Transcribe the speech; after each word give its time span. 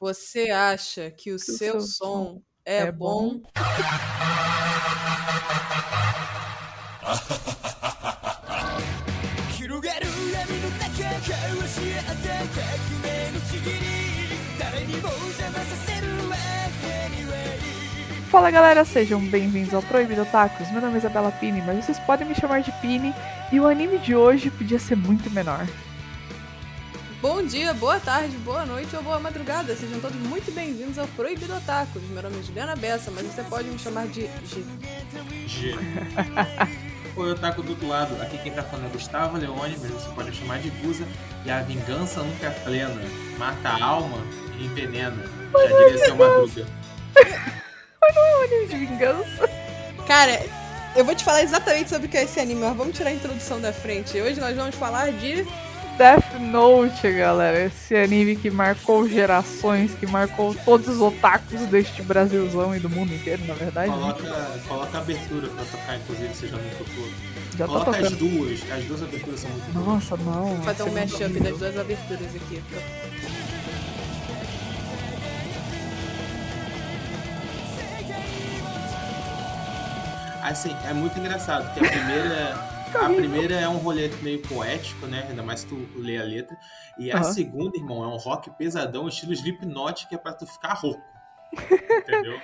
Você 0.00 0.48
acha 0.50 1.10
que 1.10 1.32
o 1.32 1.40
seu, 1.40 1.56
seu 1.56 1.80
som 1.80 1.88
som 1.88 2.42
é, 2.64 2.82
é 2.82 2.92
bom? 2.92 3.40
bom? 3.40 3.42
Fala 18.30 18.52
galera, 18.52 18.84
sejam 18.84 19.20
bem-vindos 19.20 19.74
ao 19.74 19.82
Proibido 19.82 20.24
Tacos. 20.26 20.70
Meu 20.70 20.80
nome 20.80 20.94
é 20.94 20.98
Isabela 20.98 21.32
Pini, 21.32 21.60
mas 21.62 21.84
vocês 21.84 21.98
podem 21.98 22.28
me 22.28 22.36
chamar 22.36 22.62
de 22.62 22.70
Pini. 22.80 23.12
E 23.50 23.58
o 23.58 23.66
anime 23.66 23.98
de 23.98 24.14
hoje 24.14 24.48
podia 24.48 24.78
ser 24.78 24.94
muito 24.94 25.28
menor. 25.30 25.66
Bom 27.20 27.42
dia, 27.42 27.74
boa 27.74 27.98
tarde, 27.98 28.36
boa 28.38 28.64
noite 28.64 28.94
ou 28.94 29.02
boa 29.02 29.18
madrugada. 29.18 29.74
Sejam 29.74 29.98
todos 29.98 30.16
muito 30.16 30.52
bem-vindos 30.52 31.00
ao 31.00 31.06
Proibido 31.08 31.52
Otakus. 31.56 32.00
Meu 32.10 32.22
nome 32.22 32.38
é 32.38 32.42
Juliana 32.44 32.76
Bessa, 32.76 33.10
mas 33.10 33.26
você 33.26 33.42
pode 33.42 33.68
me 33.68 33.76
chamar 33.76 34.06
de 34.06 34.20
G. 34.44 34.64
G. 35.48 35.74
Oi, 37.16 37.34
taco 37.34 37.60
do 37.60 37.70
outro 37.70 37.88
lado. 37.88 38.14
Aqui 38.22 38.38
quem 38.38 38.52
tá 38.52 38.62
falando 38.62 38.86
é 38.86 38.90
Gustavo 38.90 39.36
Leone, 39.36 39.76
mas 39.80 39.90
você 39.90 40.08
pode 40.10 40.30
me 40.30 40.36
chamar 40.36 40.60
de 40.60 40.70
Guza. 40.70 41.04
E 41.44 41.50
a 41.50 41.60
vingança 41.60 42.22
nunca 42.22 42.46
é 42.46 42.50
plena. 42.50 43.02
Mata 43.36 43.68
a 43.68 43.84
alma 43.84 44.18
e 44.56 44.66
envenena. 44.66 45.24
Já 45.52 45.66
diria 45.66 45.98
seu 45.98 46.16
Madruga. 46.16 46.66
Anime 48.44 48.66
de 48.68 48.76
vingança. 48.76 49.50
Cara, 50.06 50.40
eu 50.94 51.04
vou 51.04 51.16
te 51.16 51.24
falar 51.24 51.42
exatamente 51.42 51.90
sobre 51.90 52.06
o 52.06 52.10
que 52.10 52.16
é 52.16 52.22
esse 52.22 52.38
anime, 52.38 52.60
mas 52.60 52.76
vamos 52.76 52.96
tirar 52.96 53.10
a 53.10 53.12
introdução 53.12 53.60
da 53.60 53.72
frente. 53.72 54.20
Hoje 54.20 54.38
nós 54.38 54.56
vamos 54.56 54.76
falar 54.76 55.10
de. 55.10 55.44
Death 55.98 56.34
Note, 56.40 57.10
galera. 57.12 57.58
Esse 57.64 57.96
anime 57.96 58.36
que 58.36 58.50
marcou 58.50 59.08
gerações, 59.08 59.92
que 59.94 60.06
marcou 60.06 60.54
todos 60.64 60.86
os 60.88 61.00
otakus 61.00 61.60
deste 61.62 62.02
Brasilzão 62.02 62.74
e 62.74 62.78
do 62.78 62.88
mundo 62.88 63.12
inteiro, 63.12 63.44
na 63.46 63.54
verdade. 63.54 63.90
né? 63.90 63.96
Coloca, 63.96 64.60
coloca 64.68 64.98
a 64.98 65.00
abertura 65.00 65.48
pra 65.48 65.64
tocar, 65.64 65.96
inclusive, 65.96 66.34
seja 66.34 66.56
no 66.56 66.70
futuro. 66.70 67.12
Já 67.58 67.66
tá 67.66 67.72
Coloca 67.72 67.90
as 67.90 67.96
tocando. 67.96 68.16
duas. 68.16 68.70
As 68.70 68.84
duas 68.84 69.02
aberturas 69.02 69.40
são 69.40 69.50
muito 69.50 69.72
boas. 69.72 69.86
Nossa, 69.86 70.16
não. 70.18 70.44
Vou 70.54 70.62
fazer 70.62 70.82
um 70.84 70.86
muito 70.86 71.00
mashup 71.12 71.40
das 71.40 71.58
duas 71.58 71.76
aberturas 71.78 72.26
aqui. 72.36 72.62
Assim, 80.42 80.74
é 80.88 80.92
muito 80.94 81.18
engraçado, 81.18 81.64
porque 81.72 81.84
a 81.84 81.90
primeira. 81.90 82.77
A 82.94 83.08
primeira 83.08 83.54
é 83.54 83.68
um 83.68 83.76
rolê 83.78 84.08
meio 84.22 84.40
poético, 84.42 85.06
né? 85.06 85.26
Ainda 85.28 85.42
mais 85.42 85.64
tu 85.64 85.76
lê 85.96 86.16
a 86.18 86.22
letra. 86.24 86.56
E 86.98 87.10
a 87.10 87.16
Aham. 87.16 87.32
segunda, 87.32 87.76
irmão, 87.76 88.02
é 88.02 88.06
um 88.08 88.16
rock 88.16 88.50
pesadão, 88.56 89.06
estilo 89.08 89.32
Slipknot, 89.32 90.06
que 90.08 90.14
é 90.14 90.18
pra 90.18 90.32
tu 90.32 90.46
ficar 90.46 90.74
rouco. 90.74 91.02
Entendeu? 91.60 92.38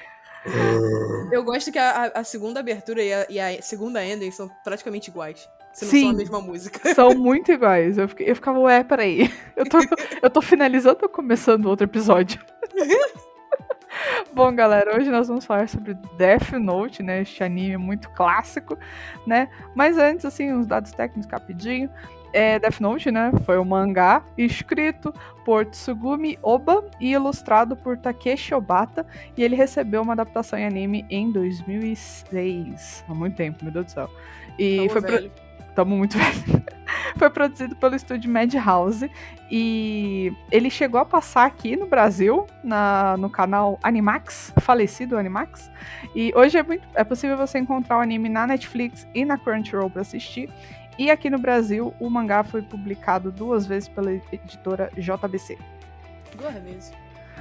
Eu 1.32 1.42
gosto 1.42 1.72
que 1.72 1.78
a, 1.78 2.04
a- 2.14 2.20
a 2.20 2.24
segunda 2.24 2.60
abertura 2.60 3.02
e 3.02 3.12
a, 3.12 3.26
e 3.30 3.40
a 3.40 3.62
segunda 3.62 4.04
ending 4.04 4.30
são 4.30 4.50
praticamente 4.62 5.10
iguais. 5.10 5.48
Se 5.72 5.84
não 5.86 5.90
Sim. 5.90 6.00
são 6.02 6.10
a 6.10 6.14
mesma 6.14 6.40
música. 6.40 6.94
São 6.94 7.14
muito 7.16 7.50
iguais. 7.50 7.98
Eu, 7.98 8.08
fiquei- 8.08 8.30
eu 8.30 8.34
ficava, 8.36 8.58
ué, 8.60 8.84
peraí. 8.84 9.32
Eu 9.56 9.68
tô, 9.68 9.78
eu 10.20 10.28
tô 10.30 10.42
finalizando 10.42 10.98
ou 11.02 11.08
começando 11.08 11.66
outro 11.66 11.84
episódio? 11.84 12.44
Bom, 14.34 14.52
galera, 14.52 14.96
hoje 14.96 15.12
nós 15.12 15.28
vamos 15.28 15.46
falar 15.46 15.68
sobre 15.68 15.94
Death 16.18 16.50
Note, 16.54 17.04
né? 17.04 17.22
Este 17.22 17.44
anime 17.44 17.76
muito 17.76 18.10
clássico, 18.10 18.76
né? 19.24 19.48
Mas 19.76 19.96
antes, 19.96 20.24
assim, 20.24 20.52
uns 20.52 20.66
dados 20.66 20.90
técnicos 20.90 21.30
rapidinho. 21.30 21.88
É, 22.32 22.58
Death 22.58 22.80
Note, 22.80 23.12
né? 23.12 23.30
Foi 23.46 23.60
um 23.60 23.64
mangá 23.64 24.24
escrito 24.36 25.14
por 25.44 25.64
Tsugumi 25.66 26.36
Oba 26.42 26.84
e 26.98 27.12
ilustrado 27.12 27.76
por 27.76 27.96
Takeshi 27.96 28.52
Obata. 28.54 29.06
E 29.36 29.44
ele 29.44 29.54
recebeu 29.54 30.02
uma 30.02 30.14
adaptação 30.14 30.58
em 30.58 30.66
anime 30.66 31.06
em 31.08 31.30
2006. 31.30 33.04
Há 33.08 33.14
muito 33.14 33.36
tempo, 33.36 33.62
meu 33.62 33.72
Deus 33.72 33.86
do 33.86 33.92
céu. 33.92 34.10
E 34.58 34.78
Tamo 34.78 34.90
foi 34.90 35.00
pro-. 35.02 35.43
Tamo 35.74 35.96
muito 35.96 36.16
velho. 36.18 36.64
Foi 37.16 37.30
produzido 37.30 37.76
pelo 37.76 37.94
estúdio 37.94 38.30
Madhouse 38.30 39.08
e 39.50 40.32
ele 40.50 40.68
chegou 40.68 41.00
a 41.00 41.04
passar 41.04 41.46
aqui 41.46 41.76
no 41.76 41.86
Brasil, 41.86 42.46
na, 42.62 43.16
no 43.16 43.30
canal 43.30 43.78
Animax, 43.82 44.52
falecido 44.60 45.16
Animax. 45.16 45.70
E 46.14 46.32
hoje 46.34 46.58
é, 46.58 46.62
muito- 46.62 46.86
é 46.94 47.04
possível 47.04 47.36
você 47.36 47.58
encontrar 47.58 47.98
o 47.98 48.00
anime 48.00 48.28
na 48.28 48.46
Netflix 48.46 49.06
e 49.14 49.24
na 49.24 49.38
Crunchyroll 49.38 49.90
para 49.90 50.02
assistir. 50.02 50.50
E 50.98 51.10
aqui 51.10 51.28
no 51.30 51.38
Brasil, 51.38 51.92
o 52.00 52.08
mangá 52.10 52.42
foi 52.44 52.62
publicado 52.62 53.30
duas 53.32 53.66
vezes 53.66 53.88
pela 53.88 54.12
editora 54.12 54.90
JBC. 54.96 55.58
Duas 56.36 56.54
vezes. 56.54 56.92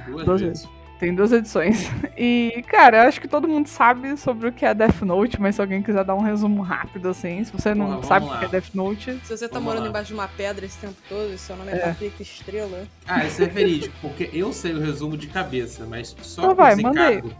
Duas 0.06 0.24
Duas 0.24 0.40
vezes. 0.40 0.68
Tem 0.98 1.14
duas 1.14 1.32
edições. 1.32 1.90
E, 2.16 2.62
cara, 2.68 3.02
eu 3.02 3.08
acho 3.08 3.20
que 3.20 3.26
todo 3.26 3.48
mundo 3.48 3.66
sabe 3.66 4.16
sobre 4.16 4.48
o 4.48 4.52
que 4.52 4.64
é 4.64 4.72
Death 4.72 5.02
Note, 5.02 5.40
mas 5.40 5.56
se 5.56 5.60
alguém 5.60 5.82
quiser 5.82 6.04
dar 6.04 6.14
um 6.14 6.22
resumo 6.22 6.62
rápido, 6.62 7.08
assim, 7.08 7.42
se 7.42 7.50
você 7.52 7.74
não 7.74 7.88
vamos 7.88 8.06
sabe 8.06 8.24
o 8.24 8.28
lá. 8.28 8.38
que 8.38 8.44
é 8.44 8.48
Death 8.48 8.72
Note, 8.72 9.20
Se 9.24 9.36
você 9.36 9.48
tá 9.48 9.54
Vamos 9.54 9.64
morando 9.64 9.82
lá. 9.82 9.88
embaixo 9.90 10.06
de 10.08 10.14
uma 10.14 10.28
pedra 10.28 10.64
esse 10.64 10.78
tempo 10.78 10.94
todo 11.08 11.32
e 11.34 11.36
seu 11.36 11.56
nome 11.56 11.72
é, 11.72 11.74
É. 11.74 11.78
Patrick 11.88 12.22
Estrela. 12.22 12.84
Ah, 13.04 13.24
isso 13.26 13.42
é 13.42 13.46
verídico, 13.46 13.92
porque 14.00 14.30
eu 14.32 14.52
sei 14.52 14.74
o 14.74 14.80
resumo 14.80 15.16
de 15.16 15.26
cabeça, 15.26 15.84
mas 15.86 16.14
só 16.22 16.42
Então 16.44 16.54
vai, 16.54 16.76
manda 16.76 17.02
aí. 17.04 17.20
desencargo, 17.20 17.36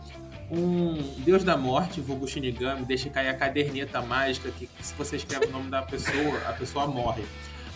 um 0.50 0.94
deus 1.18 1.44
da 1.44 1.56
morte, 1.56 2.00
vulgo 2.00 2.26
Shinigami, 2.26 2.84
deixa 2.84 3.08
cair 3.08 3.28
a 3.28 3.34
caderneta 3.34 4.02
mágica 4.02 4.50
que, 4.50 4.66
que 4.66 4.84
se 4.86 4.92
você 4.94 5.14
escreve 5.16 5.46
o 5.46 5.50
nome 5.52 5.70
da 5.70 5.82
pessoa, 5.82 6.36
a 6.48 6.52
pessoa 6.52 6.88
morre. 6.88 7.22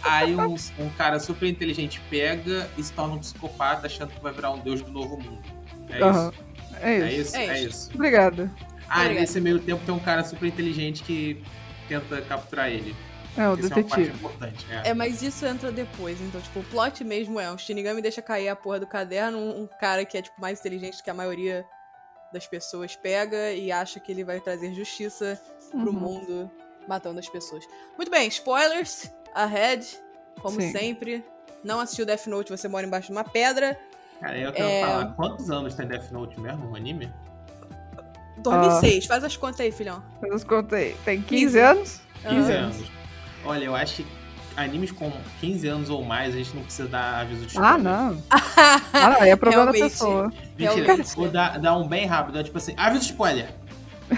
Aí 0.02 0.34
um, 0.34 0.54
um 0.80 0.90
cara 0.96 1.20
super 1.20 1.48
inteligente 1.48 2.00
pega 2.10 2.68
e 2.76 2.82
se 2.82 2.92
torna 2.92 3.14
um 3.14 3.18
psicopata 3.18 3.86
achando 3.86 4.10
que 4.10 4.20
vai 4.20 4.32
virar 4.32 4.50
um 4.50 4.58
deus 4.58 4.82
do 4.82 4.90
novo 4.92 5.16
mundo. 5.16 5.57
É 5.90 5.98
isso. 5.98 6.32
é 6.80 6.90
É 6.90 7.08
isso. 7.08 7.20
isso, 7.20 7.36
É 7.36 7.46
é 7.46 7.60
isso. 7.60 7.90
Obrigada. 7.94 8.50
Ah, 8.88 9.00
e 9.00 9.04
Obrigada. 9.04 9.20
nesse 9.20 9.40
meio 9.40 9.58
tempo 9.58 9.84
tem 9.84 9.94
um 9.94 9.98
cara 9.98 10.24
super 10.24 10.46
inteligente 10.46 11.02
que 11.02 11.42
tenta 11.88 12.20
capturar 12.22 12.70
ele. 12.70 12.94
É, 13.36 13.48
o 13.48 13.54
Isso 13.54 13.72
é 13.72 13.76
uma 13.76 13.84
parte 13.84 13.96
detetive. 14.02 14.16
importante. 14.16 14.66
É. 14.70 14.88
É, 14.90 14.94
mas 14.94 15.22
isso 15.22 15.46
entra 15.46 15.70
depois. 15.70 16.20
Então, 16.20 16.40
tipo, 16.40 16.58
o 16.60 16.64
plot 16.64 17.04
mesmo 17.04 17.38
é: 17.38 17.50
o 17.52 17.58
Shinigami 17.58 18.02
deixa 18.02 18.20
cair 18.20 18.48
a 18.48 18.56
porra 18.56 18.80
do 18.80 18.86
caderno, 18.86 19.38
um, 19.38 19.62
um 19.62 19.68
cara 19.80 20.04
que 20.04 20.18
é, 20.18 20.22
tipo, 20.22 20.40
mais 20.40 20.58
inteligente 20.58 21.02
que 21.02 21.10
a 21.10 21.14
maioria 21.14 21.64
das 22.32 22.46
pessoas 22.46 22.96
pega 22.96 23.52
e 23.52 23.70
acha 23.70 24.00
que 24.00 24.10
ele 24.10 24.24
vai 24.24 24.40
trazer 24.40 24.74
justiça 24.74 25.40
pro 25.70 25.92
Uhum. 25.92 25.92
mundo 25.92 26.50
matando 26.88 27.18
as 27.20 27.28
pessoas. 27.28 27.64
Muito 27.96 28.10
bem, 28.10 28.26
spoilers 28.28 29.08
ahead, 29.34 29.86
como 30.40 30.60
Sim. 30.60 30.72
sempre. 30.72 31.24
Não 31.62 31.78
assistiu 31.80 32.06
Death 32.06 32.26
Note, 32.26 32.50
você 32.50 32.66
mora 32.66 32.86
embaixo 32.86 33.06
de 33.08 33.12
uma 33.12 33.24
pedra. 33.24 33.78
Cara, 34.20 34.36
eu 34.38 34.52
quero 34.52 34.68
É. 34.68 34.80
falar, 34.86 35.06
quantos 35.14 35.50
anos 35.50 35.74
tem 35.74 35.86
Death 35.86 36.10
Note 36.10 36.38
mesmo, 36.40 36.70
o 36.70 36.76
anime? 36.76 37.10
2006, 38.38 39.06
faz 39.06 39.24
as 39.24 39.36
contas 39.36 39.60
aí, 39.60 39.72
filhão. 39.72 40.02
Eu 40.22 40.34
os 40.34 40.44
contei. 40.44 40.96
Tem 41.04 41.20
15 41.20 41.44
15. 41.44 41.58
anos? 41.60 42.00
15 42.28 42.52
Ah. 42.52 42.56
anos. 42.56 42.76
Olha, 43.44 43.64
eu 43.64 43.74
acho 43.74 43.96
que 43.96 44.06
animes 44.56 44.90
com 44.90 45.12
15 45.40 45.66
anos 45.68 45.90
ou 45.90 46.04
mais, 46.04 46.34
a 46.34 46.38
gente 46.38 46.54
não 46.54 46.62
precisa 46.62 46.88
dar 46.88 47.20
aviso 47.20 47.46
de 47.46 47.56
Ah, 47.58 47.76
spoiler. 47.76 47.82
não. 47.82 48.22
Ah, 48.92 49.10
não. 49.10 49.20
Aí 49.22 49.30
é 49.30 49.36
problema 49.36 49.66
da 49.66 49.72
pessoa. 49.72 50.32
Mentira, 50.56 50.96
vou 51.16 51.28
dar, 51.28 51.58
dar 51.58 51.76
um 51.76 51.86
bem 51.86 52.06
rápido, 52.06 52.38
é 52.38 52.42
tipo 52.42 52.58
assim, 52.58 52.74
aviso 52.76 53.00
de 53.04 53.10
spoiler. 53.12 53.48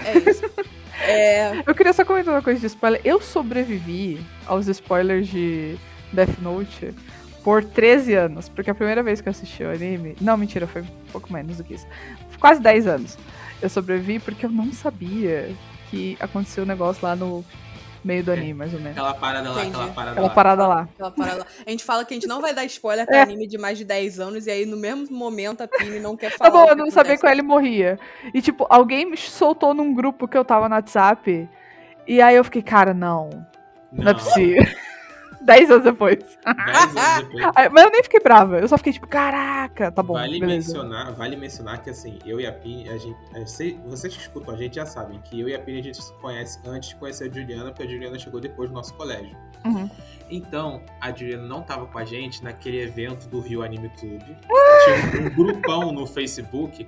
É 0.05 0.17
isso. 0.29 0.41
É, 1.03 1.63
Eu 1.65 1.73
queria 1.73 1.93
só 1.93 2.05
comentar 2.05 2.31
uma 2.31 2.43
coisa 2.43 2.59
de 2.59 2.67
spoiler. 2.67 3.01
Eu 3.03 3.19
sobrevivi 3.19 4.23
aos 4.45 4.67
spoilers 4.67 5.27
de 5.27 5.75
Death 6.13 6.37
Note 6.39 6.93
por 7.43 7.63
13 7.63 8.13
anos. 8.15 8.49
Porque 8.49 8.69
a 8.71 8.75
primeira 8.75 9.01
vez 9.03 9.21
que 9.21 9.27
eu 9.27 9.31
assisti 9.31 9.63
o 9.63 9.71
anime. 9.71 10.15
Não, 10.21 10.37
mentira, 10.37 10.67
foi 10.67 10.81
um 10.81 10.87
pouco 11.11 11.31
menos 11.31 11.57
do 11.57 11.63
que 11.63 11.73
isso. 11.75 11.87
Quase 12.39 12.61
10 12.61 12.87
anos. 12.87 13.17
Eu 13.61 13.69
sobrevivi 13.69 14.19
porque 14.19 14.45
eu 14.45 14.49
não 14.49 14.71
sabia 14.73 15.49
que 15.89 16.17
aconteceu 16.19 16.63
um 16.63 16.67
negócio 16.67 17.05
lá 17.05 17.15
no 17.15 17.45
meio 18.03 18.23
do 18.23 18.31
É. 18.31 18.33
anime, 18.35 18.53
mais 18.55 18.73
ou 18.73 18.79
menos. 18.79 18.97
Aquela 18.97 19.13
parada 19.13 19.49
lá, 19.51 19.59
Entendi. 19.61 19.75
aquela 19.75 19.87
parada 19.93 20.11
Aquela 20.13 20.27
lá. 20.27 20.33
parada 20.33 20.67
lá. 20.67 20.81
aquela 20.95 21.11
parada 21.11 21.37
lá. 21.41 21.45
A 21.67 21.69
gente 21.69 21.83
fala 21.83 22.03
que 22.03 22.13
a 22.13 22.17
gente 22.17 22.25
não 22.27 22.41
vai 22.41 22.51
dar 22.51 22.65
spoiler 22.65 23.05
pra 23.05 23.17
É. 23.17 23.21
anime 23.21 23.47
de 23.47 23.59
mais 23.59 23.77
de 23.77 23.85
10 23.85 24.19
anos, 24.19 24.47
e 24.47 24.51
aí 24.51 24.65
no 24.65 24.75
mesmo 24.77 25.15
momento 25.15 25.61
a 25.61 25.67
Pini 25.67 25.99
não 25.99 26.17
quer 26.17 26.31
falar. 26.31 26.49
Tá 26.49 26.57
bom, 26.57 26.65
o 26.65 26.69
eu 26.69 26.75
não 26.75 26.89
sabia 26.89 27.15
que 27.15 27.27
ele 27.27 27.43
morria. 27.43 27.99
E, 28.33 28.41
tipo, 28.41 28.65
alguém 28.71 29.05
me 29.05 29.15
soltou 29.17 29.75
num 29.75 29.93
grupo 29.93 30.27
que 30.27 30.35
eu 30.35 30.43
tava 30.43 30.67
no 30.67 30.73
WhatsApp. 30.73 31.47
E 32.07 32.19
aí 32.19 32.35
eu 32.35 32.43
fiquei, 32.43 32.63
cara, 32.63 32.91
não. 32.91 33.29
Não, 33.91 34.09
é 34.09 34.13
possível. 34.15 34.65
Dez 35.43 35.69
anos 35.71 35.83
depois. 35.83 36.19
10 36.19 36.95
anos 36.97 37.27
depois. 37.29 37.45
Mas 37.71 37.83
eu 37.85 37.91
nem 37.91 38.03
fiquei 38.03 38.19
brava. 38.19 38.59
Eu 38.59 38.67
só 38.67 38.77
fiquei, 38.77 38.93
tipo, 38.93 39.07
caraca, 39.07 39.91
tá 39.91 40.03
bom, 40.03 40.13
Vale 40.13 40.39
beleza. 40.39 40.67
mencionar, 40.77 41.13
vale 41.13 41.35
mencionar 41.35 41.81
que 41.81 41.89
assim, 41.89 42.19
eu 42.25 42.39
e 42.39 42.45
a 42.45 42.51
Pini, 42.53 42.87
a 42.89 42.97
gente, 42.97 43.17
sei- 43.47 43.79
vocês 43.85 44.13
que 44.15 44.21
escutam 44.21 44.53
a 44.53 44.57
gente 44.57 44.75
já 44.75 44.85
sabem 44.85 45.19
que 45.21 45.39
eu 45.39 45.49
e 45.49 45.55
a 45.55 45.59
Pini 45.59 45.79
a 45.79 45.83
gente 45.83 46.01
se 46.03 46.13
conhece 46.15 46.59
antes 46.65 46.89
de 46.89 46.95
conhecer 46.95 47.29
a 47.29 47.33
Juliana, 47.33 47.71
porque 47.71 47.83
a 47.83 47.87
Juliana 47.87 48.17
chegou 48.19 48.39
depois 48.39 48.69
do 48.69 48.73
nosso 48.75 48.93
colégio. 48.93 49.35
Uhum. 49.65 49.89
Então, 50.29 50.81
a 50.99 51.11
Juliana 51.11 51.43
não 51.47 51.61
tava 51.61 51.85
com 51.85 51.97
a 51.97 52.05
gente 52.05 52.43
naquele 52.43 52.79
evento 52.81 53.27
do 53.27 53.39
Rio 53.41 53.61
Anime 53.63 53.89
Clube. 53.99 54.37
Tinha 54.85 55.21
um 55.21 55.29
grupão 55.35 55.91
no 55.91 56.05
Facebook 56.07 56.85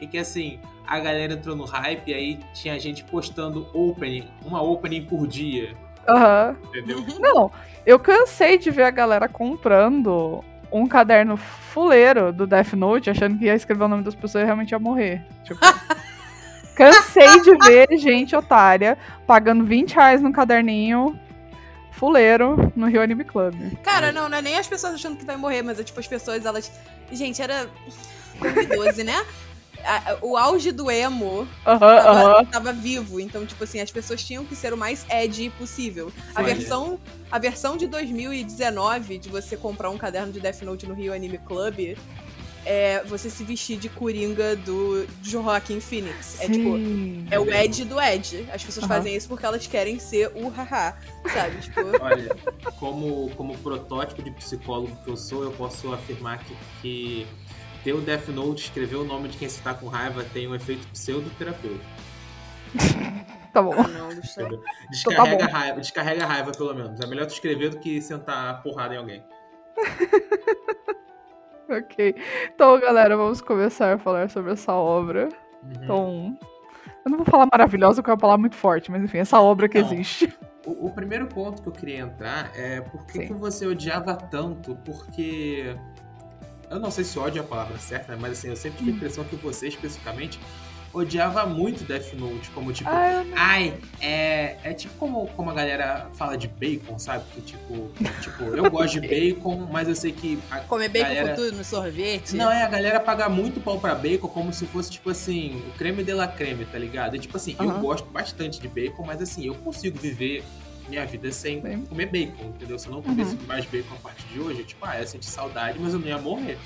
e 0.00 0.06
que 0.06 0.18
assim, 0.18 0.60
a 0.86 0.98
galera 0.98 1.32
entrou 1.34 1.56
no 1.56 1.64
hype 1.64 2.08
e 2.08 2.14
aí 2.14 2.40
tinha 2.52 2.78
gente 2.78 3.02
postando 3.04 3.66
opening, 3.74 4.28
uma 4.44 4.60
opening 4.62 5.04
por 5.06 5.26
dia, 5.26 5.74
Aham. 6.08 6.56
entendeu? 6.68 7.04
Não, 7.18 7.50
eu 7.84 7.98
cansei 7.98 8.58
de 8.58 8.70
ver 8.70 8.84
a 8.84 8.90
galera 8.90 9.28
comprando 9.28 10.44
um 10.70 10.86
caderno 10.86 11.36
fuleiro 11.36 12.32
do 12.32 12.46
Death 12.46 12.72
Note, 12.72 13.10
achando 13.10 13.38
que 13.38 13.44
ia 13.44 13.54
escrever 13.54 13.84
o 13.84 13.88
nome 13.88 14.02
das 14.02 14.14
pessoas 14.14 14.42
e 14.42 14.44
realmente 14.44 14.72
ia 14.72 14.78
morrer. 14.78 15.24
Tipo, 15.44 15.60
cansei 16.76 17.40
de 17.40 17.56
ver 17.58 17.88
gente 17.98 18.34
otária 18.34 18.98
pagando 19.26 19.64
20 19.64 19.94
reais 19.94 20.20
num 20.20 20.32
caderninho 20.32 21.18
fuleiro 21.92 22.72
no 22.76 22.86
Rio 22.86 23.00
Anime 23.02 23.24
Club. 23.24 23.54
Cara, 23.82 24.12
não, 24.12 24.28
não 24.28 24.38
é 24.38 24.42
nem 24.42 24.58
as 24.58 24.66
pessoas 24.66 24.94
achando 24.94 25.16
que 25.16 25.24
vai 25.24 25.36
morrer, 25.36 25.62
mas 25.62 25.80
é 25.80 25.84
tipo 25.84 25.98
as 25.98 26.06
pessoas, 26.06 26.44
elas. 26.44 26.70
Gente, 27.10 27.40
era 27.40 27.68
2012, 28.40 29.04
né? 29.04 29.24
A- 29.84 30.12
a- 30.12 30.18
O 30.22 30.36
auge 30.36 30.72
do 30.72 30.90
emo 30.90 31.46
Aham, 31.66 31.78
tava, 31.78 32.44
tava 32.46 32.72
vivo, 32.72 33.20
então, 33.20 33.44
tipo 33.46 33.62
assim, 33.64 33.80
as 33.80 33.90
pessoas 33.90 34.22
tinham 34.22 34.44
que 34.44 34.54
ser 34.56 34.72
o 34.72 34.76
mais 34.76 35.04
edgy 35.10 35.50
possível. 35.50 36.12
A 36.34 36.42
Olha. 36.42 36.54
versão, 36.54 36.98
a 37.30 37.38
versão 37.38 37.76
de 37.76 37.86
2019 37.86 39.18
de 39.18 39.28
você 39.28 39.56
comprar 39.56 39.90
um 39.90 39.98
caderno 39.98 40.32
de 40.32 40.40
Death 40.40 40.62
Note 40.62 40.86
no 40.86 40.94
Rio 40.94 41.12
Anime 41.12 41.38
Club 41.38 41.96
é 42.68 43.00
você 43.04 43.30
se 43.30 43.44
vestir 43.44 43.78
de 43.78 43.88
coringa 43.88 44.56
do 44.56 45.06
Joaquin 45.22 45.78
Phoenix. 45.80 46.40
É 46.40 46.46
tipo. 46.48 46.76
Sim. 46.76 47.24
É 47.30 47.38
o 47.38 47.48
Ed 47.48 47.84
do 47.84 48.00
Ed. 48.00 48.44
As 48.52 48.64
pessoas 48.64 48.86
fazem 48.86 49.14
isso 49.14 49.28
porque 49.28 49.46
elas 49.46 49.64
querem 49.68 50.00
ser 50.00 50.32
o 50.34 50.48
haha, 50.48 50.96
sabe? 51.32 51.60
Tipo, 51.62 51.80
Olha, 52.02 52.36
como, 52.80 53.30
como 53.36 53.56
protótipo 53.58 54.20
de 54.20 54.32
psicólogo 54.32 54.96
que 55.04 55.10
eu 55.10 55.16
sou, 55.16 55.44
eu 55.44 55.52
posso 55.52 55.92
afirmar 55.94 56.40
que, 56.40 56.56
que 56.82 57.26
ter 57.84 57.92
o 57.92 58.00
Death 58.00 58.28
Note, 58.28 58.64
escrever 58.64 58.96
o 58.96 59.04
nome 59.04 59.28
de 59.28 59.38
quem 59.38 59.48
você 59.48 59.60
tá 59.62 59.72
com 59.74 59.86
raiva, 59.88 60.24
tem 60.32 60.46
um 60.48 60.54
efeito 60.54 60.86
pseudoterapêutico. 60.88 61.84
Tá 63.52 63.62
bom. 63.62 63.72
ah, 63.72 63.88
não, 63.88 64.14
Gustavo. 64.14 64.48
entendeu? 64.48 64.60
tá 64.62 64.90
Descarrega, 64.90 65.46
bom. 65.46 65.50
a 65.54 65.58
raiva, 65.58 65.80
descarrega 65.80 66.24
a 66.24 66.26
raiva, 66.26 66.52
pelo 66.52 66.74
menos. 66.74 67.00
É 67.00 67.06
melhor 67.06 67.24
tu 67.24 67.32
escrever 67.32 67.70
do 67.70 67.78
que 67.78 68.02
sentar 68.02 68.50
a 68.50 68.54
porrada 68.58 68.94
em 68.94 68.98
alguém. 68.98 69.24
Ok. 71.68 72.14
Então, 72.54 72.78
galera, 72.80 73.16
vamos 73.16 73.40
começar 73.40 73.94
a 73.94 73.98
falar 73.98 74.30
sobre 74.30 74.52
essa 74.52 74.72
obra. 74.72 75.28
Uhum. 75.64 75.72
Então, 75.82 76.38
eu 77.04 77.10
não 77.10 77.18
vou 77.18 77.26
falar 77.26 77.48
maravilhosa, 77.50 77.96
porque 77.96 78.10
é 78.10 78.14
uma 78.14 78.18
palavra 78.20 78.40
muito 78.40 78.56
forte, 78.56 78.90
mas 78.90 79.02
enfim, 79.02 79.18
essa 79.18 79.40
obra 79.40 79.68
que 79.68 79.80
Não. 79.80 79.92
existe. 79.92 80.32
O, 80.64 80.86
o 80.86 80.90
primeiro 80.92 81.26
ponto 81.26 81.62
que 81.62 81.68
eu 81.68 81.72
queria 81.72 81.98
entrar 81.98 82.52
é 82.56 82.80
por 82.80 83.04
que, 83.06 83.26
que 83.26 83.32
você 83.32 83.66
odiava 83.66 84.14
tanto? 84.14 84.76
Porque. 84.84 85.76
Eu 86.70 86.78
não 86.80 86.90
sei 86.90 87.04
se 87.04 87.18
ódio 87.18 87.40
é 87.40 87.44
a 87.44 87.46
palavra 87.46 87.78
certa, 87.78 88.12
né? 88.12 88.18
mas 88.20 88.32
assim, 88.32 88.48
eu 88.48 88.56
sempre 88.56 88.78
tive 88.78 88.90
a 88.90 88.94
impressão 88.94 89.24
que 89.24 89.36
você 89.36 89.68
especificamente 89.68 90.38
odiava 90.92 91.44
muito 91.44 91.84
Death 91.84 92.14
Note, 92.14 92.50
como 92.50 92.72
tipo. 92.72 92.88
Ah, 92.90 93.12
eu 93.12 93.24
não- 93.24 93.36
Ai, 93.36 93.74
é, 94.00 94.56
é 94.64 94.72
tipo 94.72 94.94
como, 94.94 95.26
como 95.36 95.50
a 95.50 95.54
galera 95.54 96.08
fala 96.14 96.38
de 96.38 96.48
bacon, 96.48 96.98
sabe? 96.98 97.22
Que 97.34 97.40
tipo, 97.42 97.90
tipo, 98.22 98.44
eu 98.44 98.70
gosto 98.70 98.98
de 98.98 99.06
bacon, 99.06 99.68
mas 99.70 99.88
eu 99.88 99.94
sei 99.94 100.10
que 100.12 100.38
a 100.50 100.60
Comer 100.60 100.88
bacon 100.88 101.04
galera... 101.08 101.28
com 101.30 101.34
tudo 101.42 101.56
no 101.58 101.64
sorvete. 101.64 102.34
Não, 102.34 102.50
é 102.50 102.62
a 102.62 102.68
galera 102.68 102.98
pagar 102.98 103.28
muito 103.28 103.60
pau 103.60 103.78
pra 103.78 103.94
bacon 103.94 104.28
como 104.28 104.52
se 104.54 104.64
fosse, 104.66 104.90
tipo 104.90 105.10
assim, 105.10 105.62
o 105.68 105.78
creme 105.78 106.02
de 106.02 106.14
la 106.14 106.26
creme, 106.26 106.64
tá 106.64 106.78
ligado? 106.78 107.14
E 107.14 107.18
tipo 107.18 107.36
assim, 107.36 107.54
eu 107.60 107.68
Aham. 107.68 107.80
gosto 107.80 108.08
bastante 108.08 108.58
de 108.58 108.66
bacon, 108.68 109.04
mas 109.04 109.20
assim, 109.20 109.46
eu 109.46 109.54
consigo 109.56 109.98
viver 109.98 110.42
minha 110.88 111.04
vida 111.06 111.30
sem 111.32 111.60
Sim. 111.62 111.84
comer 111.86 112.06
bacon, 112.06 112.44
entendeu? 112.48 112.78
Se 112.78 112.86
eu 112.88 112.92
não 112.94 113.02
comesse 113.02 113.36
mais 113.46 113.64
bacon 113.66 113.94
a 113.94 113.98
partir 113.98 114.26
de 114.28 114.40
hoje, 114.40 114.64
tipo, 114.64 114.84
ah, 114.86 114.98
eu 115.00 115.06
senti 115.06 115.26
saudade, 115.26 115.78
mas 115.80 115.92
eu 115.94 115.98
não 116.00 116.06
ia 116.08 116.18
morrer, 116.18 116.58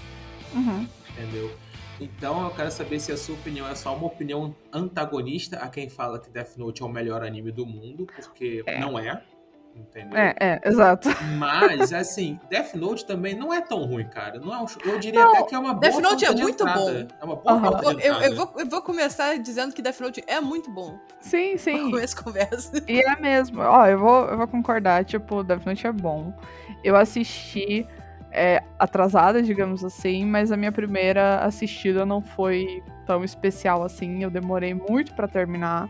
Uhum. 0.55 0.87
entendeu? 1.11 1.57
Então 2.01 2.43
eu 2.45 2.51
quero 2.51 2.71
saber 2.71 2.99
se 2.99 3.13
a 3.13 3.17
sua 3.17 3.35
opinião 3.35 3.69
é 3.69 3.75
só 3.75 3.95
uma 3.95 4.07
opinião 4.07 4.55
antagonista 4.73 5.59
a 5.59 5.69
quem 5.69 5.89
fala 5.91 6.19
que 6.19 6.31
Death 6.31 6.57
Note 6.57 6.83
é 6.83 6.85
o 6.87 6.89
melhor 6.89 7.23
anime 7.23 7.53
do 7.53 7.67
mundo, 7.67 8.07
porque 8.17 8.63
É. 8.67 8.79
não 8.81 8.99
é, 8.99 9.23
entendeu? 9.75 10.19
É, 10.19 10.35
é, 10.41 10.61
exato. 10.65 11.09
Mas, 11.39 11.93
assim, 11.95 12.39
Death 12.49 12.75
Note 12.75 13.07
também 13.07 13.35
não 13.35 13.53
é 13.53 13.61
tão 13.61 13.85
ruim, 13.85 14.07
cara. 14.09 14.39
Não 14.39 14.53
é 14.55 14.59
um, 14.59 14.67
eu 14.85 14.99
diria 14.99 15.25
até 15.25 15.43
que 15.45 15.55
é 15.55 15.59
uma 15.59 15.75
boa 15.75 15.81
Death 15.81 16.03
Note 16.03 16.25
é 16.25 16.35
de 16.35 16.43
muito 16.43 16.63
entrada. 16.63 16.81
bom. 16.81 17.07
É 17.21 17.25
uma 17.25 17.37
boa 17.37 17.61
porta 17.81 17.93
Eu, 18.03 18.15
eu- 18.15 18.37
vou, 18.37 18.53
eu 18.59 18.67
vou 18.69 18.83
começar 18.83 19.37
dizendo 19.39 19.75
que 19.75 19.81
Death 19.83 20.01
Note 20.01 20.25
é 20.27 20.41
muito 20.41 20.71
bom. 20.71 20.99
Sim, 21.21 21.57
sim. 21.59 21.91
começar 21.91 22.21
a 22.21 22.23
conversa. 22.25 22.85
E 22.89 23.01
é 23.01 23.21
mesmo. 23.21 23.61
Ó, 23.63 23.87
eu 23.87 23.99
vou, 23.99 24.25
eu 24.27 24.37
vou 24.37 24.49
concordar. 24.49 25.05
Tipo, 25.05 25.43
Death 25.43 25.65
Note 25.67 25.87
é 25.87 25.93
bom. 25.93 26.33
Eu 26.83 26.97
assisti 26.97 27.87
é, 28.33 28.63
atrasada, 28.79 29.43
digamos 29.43 29.85
assim, 29.85 30.25
mas 30.25 30.51
a 30.53 30.57
minha 30.57 30.73
primeira 30.73 31.39
assistida 31.41 32.07
não 32.07 32.21
foi 32.23 32.83
tão 33.07 33.25
especial 33.25 33.83
assim. 33.83 34.23
Eu 34.23 34.31
demorei 34.31 34.73
muito 34.73 35.15
pra 35.15 35.27
terminar. 35.29 35.89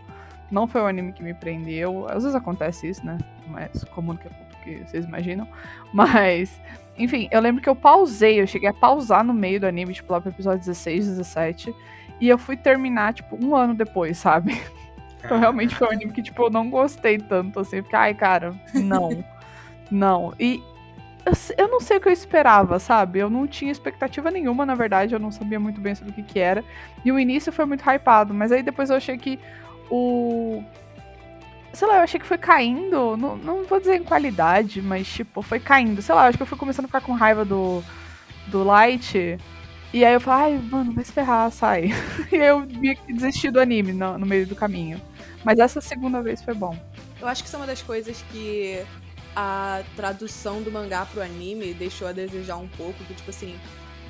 Não 0.51 0.67
foi 0.67 0.81
o 0.81 0.87
anime 0.87 1.13
que 1.13 1.23
me 1.23 1.35
prendeu. 1.35 2.07
Às 2.09 2.25
vezes 2.25 2.35
acontece 2.35 2.89
isso, 2.89 3.05
né? 3.05 3.19
Mais 3.47 3.85
comum 3.85 4.15
do 4.15 4.21
que, 4.21 4.29
que 4.65 4.85
vocês 4.85 5.05
imaginam. 5.05 5.47
Mas, 5.93 6.61
enfim, 6.99 7.29
eu 7.31 7.41
lembro 7.41 7.63
que 7.63 7.69
eu 7.69 7.77
pausei. 7.77 8.41
Eu 8.41 8.47
cheguei 8.47 8.69
a 8.69 8.75
pausar 8.75 9.25
no 9.25 9.33
meio 9.33 9.61
do 9.61 9.67
anime, 9.67 9.93
tipo, 9.93 10.13
lá 10.13 10.21
pro 10.21 10.31
episódio 10.31 10.61
16, 10.61 11.07
17. 11.07 11.75
E 12.21 12.29
eu 12.29 12.37
fui 12.37 12.57
terminar, 12.57 13.15
tipo, 13.15 13.39
um 13.43 13.55
ano 13.55 13.75
depois, 13.75 14.19
sabe? 14.19 14.61
Então 15.23 15.39
realmente 15.39 15.75
foi 15.75 15.87
um 15.87 15.91
anime 15.91 16.13
que, 16.13 16.23
tipo, 16.23 16.45
eu 16.45 16.49
não 16.49 16.71
gostei 16.71 17.19
tanto, 17.19 17.61
assim. 17.61 17.83
Fiquei, 17.83 17.99
ai, 17.99 18.15
cara, 18.15 18.55
não. 18.73 19.23
não. 19.91 20.33
E 20.41 20.63
eu, 21.25 21.33
eu 21.59 21.69
não 21.69 21.81
sei 21.81 21.99
o 21.99 22.01
que 22.01 22.09
eu 22.09 22.13
esperava, 22.13 22.79
sabe? 22.79 23.19
Eu 23.19 23.29
não 23.29 23.47
tinha 23.47 23.71
expectativa 23.71 24.31
nenhuma, 24.31 24.65
na 24.65 24.75
verdade. 24.75 25.15
Eu 25.15 25.21
não 25.21 25.31
sabia 25.31 25.61
muito 25.61 25.81
bem 25.81 25.95
sobre 25.95 26.13
o 26.13 26.15
que 26.15 26.23
que 26.23 26.39
era. 26.39 26.65
E 27.05 27.13
o 27.13 27.19
início 27.19 27.53
foi 27.53 27.65
muito 27.65 27.85
hypado. 27.89 28.33
Mas 28.33 28.51
aí 28.51 28.63
depois 28.63 28.91
eu 28.91 28.97
achei 28.97 29.19
que 29.19 29.39
o... 29.91 30.63
Sei 31.73 31.87
lá, 31.87 31.97
eu 31.97 32.03
achei 32.03 32.19
que 32.19 32.27
foi 32.27 32.39
caindo. 32.39 33.17
Não, 33.17 33.37
não 33.37 33.65
vou 33.65 33.81
dizer 33.81 33.97
em 33.97 34.05
qualidade, 34.05 34.81
mas, 34.83 35.07
tipo, 35.07 35.43
foi 35.43 35.61
caindo. 35.61 36.03
Sei 36.03 36.15
lá, 36.15 36.27
acho 36.27 36.37
que 36.37 36.43
eu 36.43 36.47
fui 36.47 36.59
começando 36.59 36.87
a 36.87 36.89
ficar 36.89 37.01
com 37.01 37.13
raiva 37.13 37.45
do, 37.45 37.83
do 38.49 38.65
Light. 38.65 39.39
E 39.93 40.05
aí 40.05 40.15
eu 40.15 40.21
falei, 40.21 40.55
ai, 40.55 40.63
mano, 40.71 40.93
vai 40.93 41.05
se 41.05 41.13
ferrar, 41.13 41.51
sai. 41.51 41.91
e 42.31 42.37
eu 42.37 42.61
meio 42.61 42.97
que 42.97 43.13
desisti 43.13 43.51
do 43.51 43.61
anime 43.61 43.93
no, 43.93 44.19
no 44.19 44.27
meio 44.27 44.47
do 44.47 44.55
caminho. 44.55 45.01
Mas 45.45 45.59
essa 45.59 45.81
segunda 45.81 46.23
vez 46.23 46.43
foi 46.43 46.55
bom. 46.55 46.77
Eu 47.21 47.27
acho 47.27 47.43
que 47.43 47.49
isso 47.49 47.57
é 47.57 47.59
uma 47.59 47.67
das 47.67 47.83
coisas 47.83 48.23
que 48.31 48.83
a 49.35 49.83
tradução 49.97 50.63
do 50.63 50.71
mangá 50.71 51.07
pro 51.07 51.23
anime 51.23 51.75
deixou 51.75 52.09
a 52.09 52.13
desejar 52.13 52.57
um 52.57 52.69
pouco. 52.69 53.03
Que, 53.05 53.15
tipo 53.15 53.31
assim, 53.31 53.59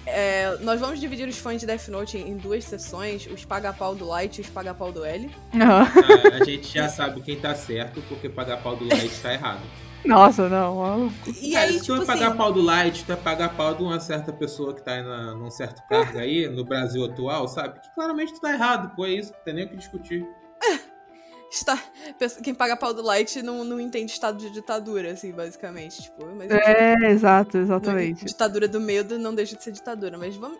é, 0.07 0.57
nós 0.61 0.81
vamos 0.81 1.01
dividir 1.01 1.29
os 1.29 1.39
fãs 1.39 1.61
de 1.61 1.67
Death 1.67 1.89
Note 1.89 2.19
em, 2.19 2.37
duas 2.37 2.65
sessões: 2.65 3.27
os 3.27 3.45
paga-pau 3.45 3.95
do 3.95 4.07
Light 4.07 4.39
e 4.39 4.41
os 4.41 4.49
paga-pau 4.49 4.93
do 4.93 5.05
L. 5.05 5.31
Aham. 5.55 5.87
Ah, 5.87 6.37
a 6.41 6.45
gente 6.45 6.73
já 6.73 6.89
sabe 6.89 7.21
quem 7.21 7.37
tá 7.37 7.55
certo, 7.55 8.03
porque 8.09 8.29
pagar 8.29 8.63
pau 8.63 8.77
do 8.77 8.87
Light 8.87 9.11
tá 9.21 9.33
errado. 9.33 9.63
Nossa, 10.05 10.49
não. 10.49 11.13
E 11.41 11.55
aí, 11.55 11.75
se 11.75 11.81
tu 11.81 11.93
tipo 11.93 12.03
é 12.03 12.07
pagar 12.07 12.29
assim. 12.29 12.37
pau 12.37 12.53
do 12.53 12.63
Light, 12.63 13.05
tu 13.05 13.13
é 13.13 13.17
pagar 13.17 13.55
pau 13.55 13.75
de 13.75 13.83
uma 13.83 14.01
certa 14.01 14.33
pessoa 14.33 14.75
que 14.75 14.83
tá 14.83 15.03
na, 15.03 15.35
num 15.35 15.51
certo 15.51 15.83
cargo 15.89 16.19
aí, 16.19 16.49
no 16.49 16.65
Brasil 16.65 17.05
atual, 17.05 17.47
sabe? 17.49 17.81
Que 17.81 17.95
claramente 17.95 18.33
tu 18.33 18.41
tá 18.41 18.53
errado, 18.53 18.95
pô, 18.97 19.05
é 19.05 19.11
isso, 19.11 19.33
não 19.33 19.41
tem 19.45 19.55
nem 19.55 19.65
o 19.67 19.69
que 19.69 19.77
discutir. 19.77 20.27
Está, 21.51 21.77
quem 22.45 22.55
paga 22.55 22.77
pau 22.77 22.95
do 22.95 23.03
Light 23.03 23.43
não, 23.43 23.65
não 23.65 23.81
entende 23.81 24.13
estado 24.13 24.39
de 24.39 24.51
ditadura, 24.51 25.11
assim, 25.11 25.33
basicamente. 25.33 26.03
Tipo, 26.03 26.27
mas 26.37 26.49
É, 26.51 26.95
exato, 27.11 27.59
exatamente. 27.59 28.25
ditadura 28.25 28.69
do 28.69 28.81
medo 28.81 29.19
não 29.19 29.35
deixa 29.35 29.57
de 29.57 29.65
ser 29.65 29.73
ditadura. 29.73 30.17
Mas 30.17 30.37
vamos, 30.37 30.59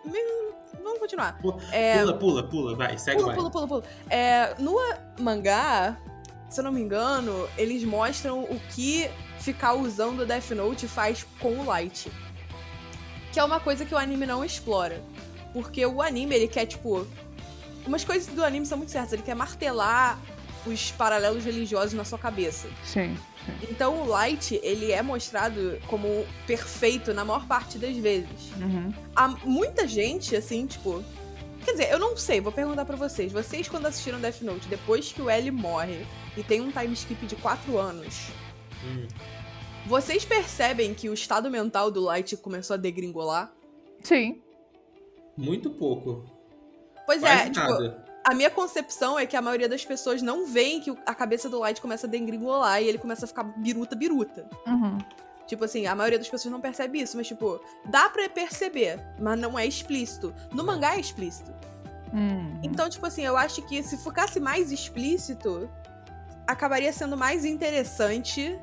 vamos 0.83 0.99
continuar. 0.99 1.39
Pô, 1.41 1.57
É, 1.71 1.99
Pula, 1.99 2.17
pula, 2.17 2.43
pula, 2.49 2.75
vai, 2.75 2.97
segue 2.97 3.17
Pula, 3.21 3.27
vai. 3.27 3.35
pula, 3.37 3.51
pula, 3.51 3.67
pula. 3.67 3.83
É, 4.09 4.53
no 4.59 4.75
mangá, 5.17 5.97
se 6.49 6.59
eu 6.59 6.63
não 6.65 6.73
me 6.73 6.81
engano, 6.81 7.47
eles 7.57 7.85
mostram 7.85 8.43
o 8.43 8.59
que 8.71 9.09
ficar 9.39 9.73
usando 9.75 10.23
o 10.23 10.25
Death 10.25 10.51
Note 10.51 10.89
faz 10.89 11.25
com 11.39 11.53
o 11.59 11.65
Light. 11.65 12.11
Que 13.31 13.39
é 13.39 13.43
uma 13.45 13.61
coisa 13.61 13.85
que 13.85 13.95
o 13.95 13.97
anime 13.97 14.25
não 14.25 14.43
explora. 14.43 15.01
Porque 15.53 15.85
o 15.85 16.01
anime, 16.01 16.35
ele 16.35 16.47
quer, 16.49 16.65
tipo. 16.65 17.07
Umas 17.87 18.03
coisas 18.03 18.27
do 18.27 18.43
anime 18.43 18.65
são 18.65 18.77
muito 18.77 18.91
certas. 18.91 19.13
Ele 19.13 19.23
quer 19.23 19.35
martelar 19.35 20.19
os 20.65 20.91
paralelos 20.91 21.43
religiosos 21.43 21.93
na 21.93 22.03
sua 22.05 22.17
cabeça. 22.19 22.67
Sim, 22.83 23.15
sim. 23.45 23.67
Então 23.69 24.01
o 24.01 24.05
Light, 24.07 24.59
ele 24.63 24.91
é 24.91 25.01
mostrado 25.01 25.79
como 25.87 26.25
perfeito 26.45 27.13
na 27.13 27.25
maior 27.25 27.47
parte 27.47 27.77
das 27.77 27.95
vezes 27.97 28.51
Uhum. 28.59 28.93
há 29.15 29.27
muita 29.45 29.87
gente, 29.87 30.35
assim, 30.35 30.65
tipo. 30.67 31.03
Quer 31.65 31.71
dizer, 31.73 31.91
eu 31.91 31.99
não 31.99 32.17
sei, 32.17 32.41
vou 32.41 32.51
perguntar 32.51 32.85
pra 32.85 32.95
vocês. 32.95 33.31
Vocês, 33.31 33.67
quando 33.69 33.85
assistiram 33.85 34.19
Death 34.19 34.41
Note, 34.41 34.67
depois 34.67 35.11
que 35.11 35.21
o 35.21 35.29
L 35.29 35.51
morre 35.51 36.05
e 36.35 36.41
tem 36.43 36.59
um 36.59 36.71
time 36.71 36.93
skip 36.93 37.23
de 37.27 37.35
4 37.35 37.77
anos, 37.77 38.29
Hum. 38.83 39.07
vocês 39.85 40.25
percebem 40.25 40.93
que 40.95 41.07
o 41.07 41.13
estado 41.13 41.51
mental 41.51 41.91
do 41.91 42.01
Light 42.01 42.35
começou 42.37 42.73
a 42.73 42.77
degringolar? 42.77 43.53
Sim. 44.01 44.41
Muito 45.37 45.69
pouco. 45.69 46.25
Pois 47.05 47.21
Quase 47.21 47.41
é, 47.41 47.49
tipo, 47.51 47.59
nada. 47.59 48.05
A 48.23 48.33
minha 48.33 48.49
concepção 48.49 49.17
é 49.17 49.25
que 49.25 49.35
a 49.35 49.41
maioria 49.41 49.67
das 49.67 49.83
pessoas 49.83 50.21
não 50.21 50.45
veem 50.45 50.79
que 50.79 50.95
a 51.05 51.15
cabeça 51.15 51.49
do 51.49 51.59
Light 51.59 51.81
começa 51.81 52.05
a 52.07 52.09
degringolar 52.09 52.81
e 52.81 52.87
ele 52.87 52.97
começa 52.97 53.25
a 53.25 53.27
ficar 53.27 53.43
biruta-biruta. 53.43 54.47
Uhum. 54.67 54.97
Tipo 55.47 55.65
assim, 55.65 55.87
a 55.87 55.95
maioria 55.95 56.19
das 56.19 56.29
pessoas 56.29 56.51
não 56.51 56.61
percebe 56.61 57.01
isso, 57.01 57.17
mas 57.17 57.27
tipo, 57.27 57.59
dá 57.85 58.09
pra 58.09 58.29
perceber, 58.29 58.99
mas 59.19 59.39
não 59.39 59.57
é 59.57 59.65
explícito. 59.65 60.33
No 60.53 60.63
mangá 60.63 60.95
é 60.95 60.99
explícito. 60.99 61.51
Uhum. 62.13 62.59
Então, 62.63 62.89
tipo 62.89 63.05
assim, 63.05 63.23
eu 63.23 63.35
acho 63.35 63.61
que 63.63 63.81
se 63.81 63.97
ficasse 63.97 64.39
mais 64.39 64.71
explícito, 64.71 65.69
acabaria 66.47 66.93
sendo 66.93 67.17
mais 67.17 67.43
interessante 67.43 68.59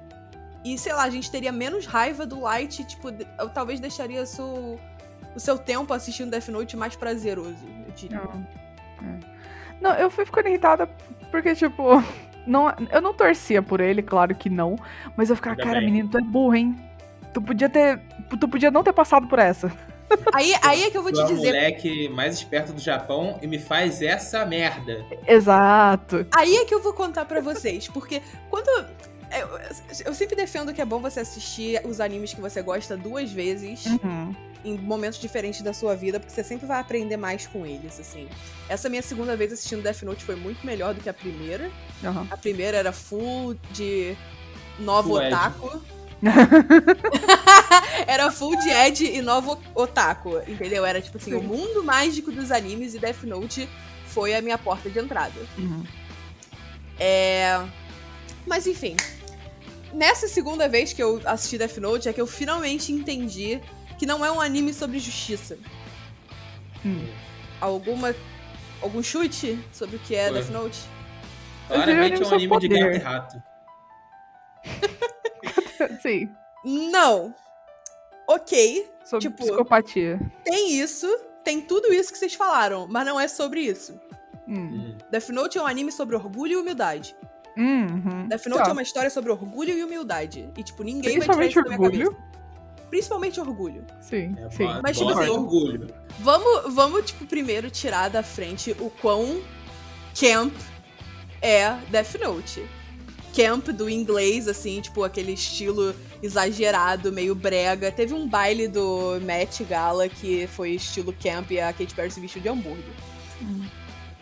E, 0.64 0.76
sei 0.76 0.92
lá, 0.92 1.04
a 1.04 1.10
gente 1.10 1.30
teria 1.30 1.52
menos 1.52 1.86
raiva 1.86 2.26
do 2.26 2.40
Light, 2.40 2.84
tipo, 2.84 3.08
eu 3.38 3.48
talvez 3.48 3.80
deixaria 3.80 4.22
o 4.22 4.26
seu, 4.26 4.78
o 5.34 5.40
seu 5.40 5.56
tempo 5.56 5.92
assistindo 5.94 6.30
Death 6.30 6.48
Note 6.48 6.76
mais 6.76 6.96
prazeroso, 6.96 7.64
eu 7.86 7.92
diria. 7.92 8.20
Não. 8.20 8.46
Não, 9.80 9.92
eu 9.94 10.10
fui 10.10 10.24
ficando 10.24 10.48
irritada 10.48 10.88
porque, 11.30 11.54
tipo, 11.54 12.02
não, 12.46 12.72
eu 12.90 13.00
não 13.00 13.14
torcia 13.14 13.62
por 13.62 13.80
ele, 13.80 14.02
claro 14.02 14.34
que 14.34 14.48
não. 14.50 14.76
Mas 15.16 15.30
eu 15.30 15.36
ficava, 15.36 15.54
Ainda 15.54 15.64
cara, 15.64 15.78
bem. 15.80 15.86
menino, 15.90 16.08
tu 16.10 16.18
é 16.18 16.22
burro, 16.22 16.54
hein? 16.54 16.76
Tu 17.34 17.40
podia 17.42 17.68
ter. 17.68 18.00
Tu 18.40 18.48
podia 18.48 18.70
não 18.70 18.82
ter 18.82 18.92
passado 18.92 19.26
por 19.28 19.38
essa. 19.38 19.70
Aí, 20.32 20.54
aí 20.62 20.84
é 20.84 20.90
que 20.90 20.96
eu 20.96 21.02
vou 21.02 21.12
Tu 21.12 21.16
te 21.16 21.20
é 21.20 21.24
o 21.24 21.28
dizer. 21.28 21.46
moleque 21.48 22.08
mais 22.08 22.34
esperto 22.36 22.72
do 22.72 22.80
Japão 22.80 23.38
e 23.42 23.46
me 23.46 23.58
faz 23.58 24.00
essa 24.00 24.46
merda. 24.46 25.04
Exato. 25.26 26.26
Aí 26.34 26.56
é 26.56 26.64
que 26.64 26.74
eu 26.74 26.82
vou 26.82 26.94
contar 26.94 27.26
pra 27.26 27.42
vocês, 27.42 27.88
porque 27.88 28.22
quando. 28.48 28.86
Eu, 29.30 29.48
eu 30.06 30.14
sempre 30.14 30.34
defendo 30.34 30.72
que 30.72 30.80
é 30.80 30.84
bom 30.86 30.98
você 31.00 31.20
assistir 31.20 31.78
os 31.84 32.00
animes 32.00 32.32
que 32.32 32.40
você 32.40 32.62
gosta 32.62 32.96
duas 32.96 33.30
vezes 33.30 33.84
Uhum. 33.84 34.34
Em 34.64 34.76
momentos 34.76 35.18
diferentes 35.18 35.62
da 35.62 35.72
sua 35.72 35.94
vida, 35.94 36.18
porque 36.18 36.32
você 36.32 36.42
sempre 36.42 36.66
vai 36.66 36.80
aprender 36.80 37.16
mais 37.16 37.46
com 37.46 37.64
eles, 37.64 37.98
assim. 37.98 38.28
Essa 38.68 38.88
minha 38.88 39.02
segunda 39.02 39.36
vez 39.36 39.52
assistindo 39.52 39.82
Death 39.82 40.02
Note 40.02 40.24
foi 40.24 40.36
muito 40.36 40.64
melhor 40.66 40.94
do 40.94 41.00
que 41.00 41.08
a 41.08 41.14
primeira. 41.14 41.70
Aham. 42.04 42.26
A 42.30 42.36
primeira 42.36 42.76
era 42.76 42.92
full 42.92 43.54
de 43.70 44.16
novo 44.78 45.10
Full 45.10 45.26
otaku. 45.26 45.82
era 48.06 48.30
full 48.30 48.56
de 48.56 48.68
Ed 48.70 49.04
e 49.04 49.22
novo 49.22 49.58
otaku, 49.74 50.38
entendeu? 50.48 50.84
Era 50.84 51.00
tipo 51.00 51.16
assim, 51.16 51.34
o 51.34 51.42
mundo 51.42 51.84
mágico 51.84 52.32
dos 52.32 52.50
animes 52.50 52.94
e 52.94 52.98
Death 52.98 53.22
Note 53.22 53.68
foi 54.06 54.34
a 54.34 54.42
minha 54.42 54.58
porta 54.58 54.90
de 54.90 54.98
entrada. 54.98 55.40
Uhum. 55.56 55.84
É. 56.98 57.60
Mas 58.46 58.66
enfim. 58.66 58.96
Nessa 59.92 60.28
segunda 60.28 60.68
vez 60.68 60.92
que 60.92 61.02
eu 61.02 61.20
assisti 61.24 61.56
Death 61.56 61.78
Note 61.78 62.08
é 62.08 62.12
que 62.12 62.20
eu 62.20 62.26
finalmente 62.26 62.92
entendi 62.92 63.60
que 63.98 64.06
não 64.06 64.24
é 64.24 64.30
um 64.30 64.40
anime 64.40 64.72
sobre 64.72 64.98
justiça. 64.98 65.58
Hum. 66.84 67.06
Alguma. 67.60 68.14
Algum 68.80 69.02
chute 69.02 69.58
sobre 69.72 69.96
o 69.96 69.98
que 69.98 70.14
é 70.14 70.28
Foi. 70.28 70.34
Death 70.40 70.50
Note? 70.50 70.78
Claramente 71.66 72.22
é 72.22 72.26
um 72.26 72.28
anime 72.28 72.58
de 72.60 72.68
poder. 72.68 72.68
gato 72.78 72.94
e 72.94 72.98
rato. 72.98 73.42
Sim. 76.02 76.28
Não. 76.64 77.34
Ok, 78.26 78.88
Sobre 79.04 79.22
Tipo- 79.28 79.42
psicopatia. 79.42 80.20
tem 80.44 80.78
isso, 80.78 81.06
tem 81.42 81.62
tudo 81.62 81.90
isso 81.92 82.12
que 82.12 82.18
vocês 82.18 82.34
falaram, 82.34 82.86
mas 82.88 83.06
não 83.06 83.18
é 83.18 83.26
sobre 83.26 83.60
isso. 83.62 83.98
Hum. 84.46 84.54
Hum. 84.56 84.98
Death 85.10 85.28
Note 85.30 85.56
é 85.58 85.62
um 85.62 85.66
anime 85.66 85.90
sobre 85.90 86.14
orgulho 86.14 86.52
e 86.52 86.56
humildade. 86.56 87.16
Uhum. 87.56 88.28
Death 88.28 88.46
Note 88.46 88.62
Tá. 88.64 88.68
é 88.70 88.72
uma 88.72 88.82
história 88.82 89.10
sobre 89.10 89.32
orgulho 89.32 89.76
e 89.76 89.82
humildade. 89.82 90.48
E, 90.56 90.62
tipo, 90.62 90.82
ninguém 90.84 91.18
vai 91.18 91.22
tirar 91.22 91.36
Principalmente 91.36 91.50
isso 91.52 91.62
da 91.62 91.68
minha 91.70 91.80
orgulho. 91.80 92.12
cabeça. 92.14 92.28
Principalmente 92.90 93.38
orgulho. 93.40 93.84
Sim, 94.00 94.34
É 94.38 94.50
sim. 94.50 94.64
Mas, 94.82 94.96
tipo 94.96 95.10
assim- 95.10 95.28
orgulho. 95.30 95.88
Vamos, 96.20 96.74
vamos, 96.74 97.06
tipo, 97.06 97.26
primeiro 97.26 97.70
tirar 97.70 98.08
da 98.08 98.22
frente 98.22 98.74
o 98.80 98.90
quão 98.90 99.40
camp 100.18 100.54
é 101.42 101.70
Death 101.90 102.14
Note. 102.20 102.64
Camp 103.36 103.68
do 103.68 103.88
inglês, 103.88 104.48
assim, 104.48 104.80
tipo, 104.80 105.04
aquele 105.04 105.32
estilo 105.32 105.94
exagerado, 106.22 107.12
meio 107.12 107.34
brega. 107.34 107.92
Teve 107.92 108.14
um 108.14 108.26
baile 108.26 108.66
do 108.66 109.20
Met 109.22 109.62
Gala 109.64 110.08
que 110.08 110.46
foi 110.48 110.70
estilo 110.72 111.12
camp 111.12 111.50
e 111.52 111.60
a 111.60 111.72
Katy 111.72 111.94
Perry 111.94 112.10
se 112.10 112.18
vestiu 112.20 112.40
de 112.42 112.48
hambúrguer. 112.48 112.84
Hum. 113.40 113.64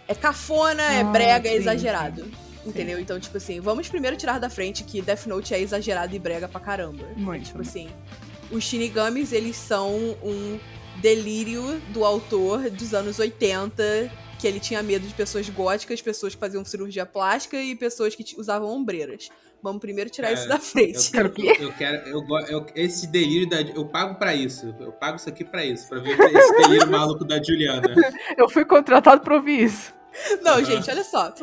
É 0.09 0.15
cafona, 0.15 0.83
é 0.83 1.01
Ah, 1.01 1.05
brega, 1.05 1.49
é 1.49 1.53
sim, 1.53 1.59
exagerado. 1.59 2.27
Entendeu? 2.67 2.99
Então, 2.99 3.19
tipo 3.21 3.37
assim, 3.37 3.61
vamos 3.61 3.89
primeiro 3.89 4.17
tirar 4.17 4.39
da 4.41 4.51
frente 4.51 4.83
que 4.85 5.01
Death 5.01 5.27
Note 5.27 5.55
é 5.55 5.61
exagerado 5.61 6.15
e 6.15 6.19
brega 6.19 6.49
pra 6.49 6.61
caramba. 6.61 7.07
Muito. 7.17 7.47
Tipo 7.47 7.63
assim, 7.63 7.89
os 8.51 8.65
Shinigamis, 8.65 9.33
eles 9.33 9.57
são 9.57 9.95
um 10.23 10.59
delírio 11.01 11.81
do 11.91 12.05
autor 12.05 12.71
dos 12.71 12.95
anos 12.95 13.19
80, 13.19 14.11
que 14.39 14.47
ele 14.47 14.61
tinha 14.61 14.83
medo 14.83 15.07
de 15.07 15.15
pessoas 15.15 15.49
góticas, 15.49 16.01
pessoas 16.01 16.35
que 16.35 16.41
faziam 16.41 16.65
cirurgia 16.65 17.05
plástica 17.07 17.61
e 17.61 17.75
pessoas 17.75 18.15
que 18.15 18.25
usavam 18.39 18.69
ombreiras. 18.69 19.29
Vamos 19.63 19.81
primeiro 19.81 20.11
tirar 20.11 20.29
Cara, 20.29 20.39
isso 20.39 20.49
da 20.49 20.57
Eu 20.57 20.61
frente. 20.61 21.11
Quero 21.11 21.33
quero, 21.33 21.63
eu 21.63 21.73
quero, 21.73 22.09
eu, 22.09 22.25
eu- 22.49 22.67
esse 22.75 23.07
delírio 23.07 23.49
da, 23.49 23.61
eu 23.61 23.85
pago 23.87 24.15
pra 24.17 24.35
isso. 24.35 24.75
Eu 24.79 24.93
pago 24.93 25.17
isso 25.17 25.29
aqui 25.29 25.45
pra 25.45 25.65
isso, 25.65 25.89
pra 25.89 25.99
ver 25.99 26.11
esse 26.19 26.57
delírio 26.57 26.87
maluco 26.91 27.25
da 27.25 27.43
Juliana. 27.43 27.95
Eu 28.37 28.49
fui 28.49 28.65
contratado 28.65 29.23
pra 29.23 29.35
ouvir 29.35 29.65
isso. 29.65 29.95
Não, 30.43 30.53
Aham. 30.55 30.65
gente, 30.65 30.91
olha 30.91 31.03
só. 31.05 31.35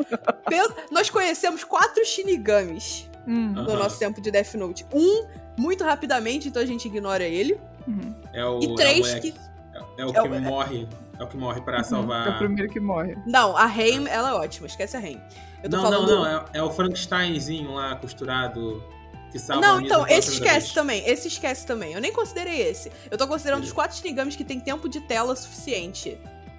Nós 0.91 1.09
conhecemos 1.09 1.63
quatro 1.63 2.05
Shinigamis 2.05 3.09
Hum. 3.27 3.51
no 3.53 3.61
Aham. 3.61 3.75
nosso 3.79 3.97
tempo 3.99 4.19
de 4.21 4.29
Death 4.31 4.53
Note. 4.55 4.85
Um, 4.93 5.25
muito 5.57 5.83
rapidamente, 5.83 6.47
então 6.49 6.61
a 6.61 6.65
gente 6.65 6.87
ignora 6.87 7.23
ele. 7.23 7.59
Uhum. 7.87 8.13
É 8.33 8.45
o, 8.45 8.59
E 8.61 8.75
três 8.75 9.07
é 9.13 9.17
o 9.17 9.21
que- 9.21 9.33
é, 9.73 10.01
é 10.01 10.05
o 10.05 10.09
é 10.09 10.13
que 10.13 10.19
o- 10.19 10.41
morre, 10.41 10.87
é 11.19 11.23
o 11.23 11.27
que 11.27 11.37
morre 11.37 11.61
pra 11.61 11.77
É 11.77 11.81
o 11.81 11.83
salvar. 11.83 12.37
primeiro 12.37 12.71
que 12.71 12.79
morre. 12.79 13.15
Não, 13.25 13.55
a 13.55 13.65
Haim, 13.65 14.07
ela 14.07 14.29
é 14.29 14.33
ótima, 14.33 14.67
esquece 14.67 14.97
a 14.97 14.99
Haim. 14.99 15.21
Tô 15.63 15.69
não, 15.69 15.81
falando... 15.81 16.07
não, 16.07 16.21
não, 16.23 16.25
é, 16.39 16.45
é 16.55 16.63
o 16.63 16.69
Frankensteinzinho 16.71 17.71
lá 17.73 17.95
costurado 17.95 18.83
que 19.31 19.39
salva 19.39 19.65
a 19.65 19.67
Não, 19.75 19.81
então, 19.81 20.05
esse 20.07 20.33
esquece 20.33 20.59
vez. 20.59 20.73
também. 20.73 21.03
Esse 21.07 21.27
esquece 21.29 21.65
também. 21.65 21.93
Eu 21.93 22.01
nem 22.01 22.11
considerei 22.11 22.61
esse. 22.61 22.91
Eu 23.09 23.17
tô 23.17 23.27
considerando 23.27 23.59
os 23.61 23.69
Beleza. 23.69 23.75
quatro 23.75 23.97
Shinigamis 23.97 24.35
que 24.35 24.43
tem 24.43 24.59
tempo 24.59 24.89
de 24.89 24.99
tela 25.01 25.35
suficiente. 25.35 26.17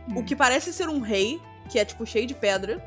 Hum. 0.08 0.18
O 0.18 0.24
que 0.24 0.34
parece 0.34 0.72
ser 0.72 0.88
um 0.88 1.00
rei, 1.00 1.40
que 1.68 1.78
é 1.78 1.84
tipo 1.84 2.04
cheio 2.06 2.26
de 2.26 2.34
pedra, 2.34 2.82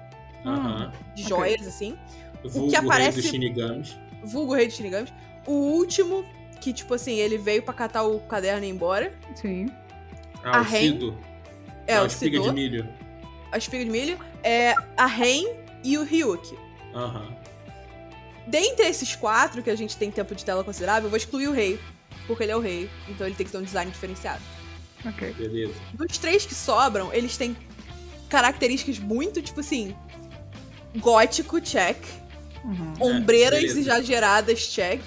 Aham. 0.46 0.92
de 1.16 1.24
joias, 1.24 1.66
assim. 1.68 1.98
Vulgo 2.44 2.70
que 2.70 2.76
aparece- 2.76 3.12
rei 3.20 3.22
dos 3.22 3.32
Shinigamis. 3.32 3.98
Vulgo 4.24 4.54
rei 4.56 4.68
de 4.68 4.74
Shinigamis. 4.74 5.14
O 5.46 5.52
último, 5.54 6.26
que 6.62 6.74
tipo 6.74 6.94
assim, 6.94 7.14
ele 7.16 7.38
veio 7.38 7.62
pra 7.64 7.74
catar 7.74 8.04
o 8.04 8.20
caderno 8.22 8.64
e 8.66 8.68
ir 8.68 8.72
embora. 8.72 9.14
Sim. 9.36 9.68
Ah, 10.44 10.58
A 10.58 10.62
o 10.62 10.64
Ren- 10.64 10.80
Cido. 10.94 11.18
É, 11.86 11.94
é 11.94 12.00
o 12.00 12.04
o 12.04 12.08
espiga 12.08 12.40
de 12.40 12.52
milho. 12.52 12.88
a 13.52 13.58
espiga 13.58 13.84
de 13.84 13.90
milho. 13.92 14.20
É 14.44 14.74
a 14.96 15.06
Ren 15.06 15.44
e 15.84 15.98
o 15.98 16.04
Ryuki. 16.04 16.56
Aham. 16.94 17.36
Dentre 18.46 18.86
esses 18.88 19.16
quatro 19.16 19.62
que 19.62 19.70
a 19.70 19.76
gente 19.76 19.98
tem 19.98 20.10
tempo 20.10 20.34
de 20.34 20.44
tela 20.46 20.64
considerável, 20.64 21.06
eu 21.06 21.10
vou 21.10 21.18
excluir 21.18 21.48
o 21.48 21.52
rei. 21.52 21.80
Porque 22.26 22.44
ele 22.44 22.52
é 22.52 22.56
o 22.56 22.60
rei. 22.60 22.90
Então 23.08 23.26
ele 23.28 23.36
tem 23.36 23.46
que 23.46 23.52
ter 23.52 23.58
um 23.58 23.64
design 23.64 23.90
diferenciado. 23.92 24.42
Ok. 25.06 25.34
Beleza. 25.34 25.74
Dos 25.94 26.18
três 26.18 26.46
que 26.46 26.54
sobram, 26.56 27.14
eles 27.14 27.38
têm 27.38 27.56
características 28.30 29.00
muito, 29.00 29.42
tipo 29.42 29.60
assim. 29.62 29.96
Gótico, 30.98 31.60
check. 31.62 31.98
Uhum. 32.68 32.94
Ombreiras 33.00 33.62
beleza. 33.62 33.80
exageradas, 33.80 34.68
check. 34.68 35.02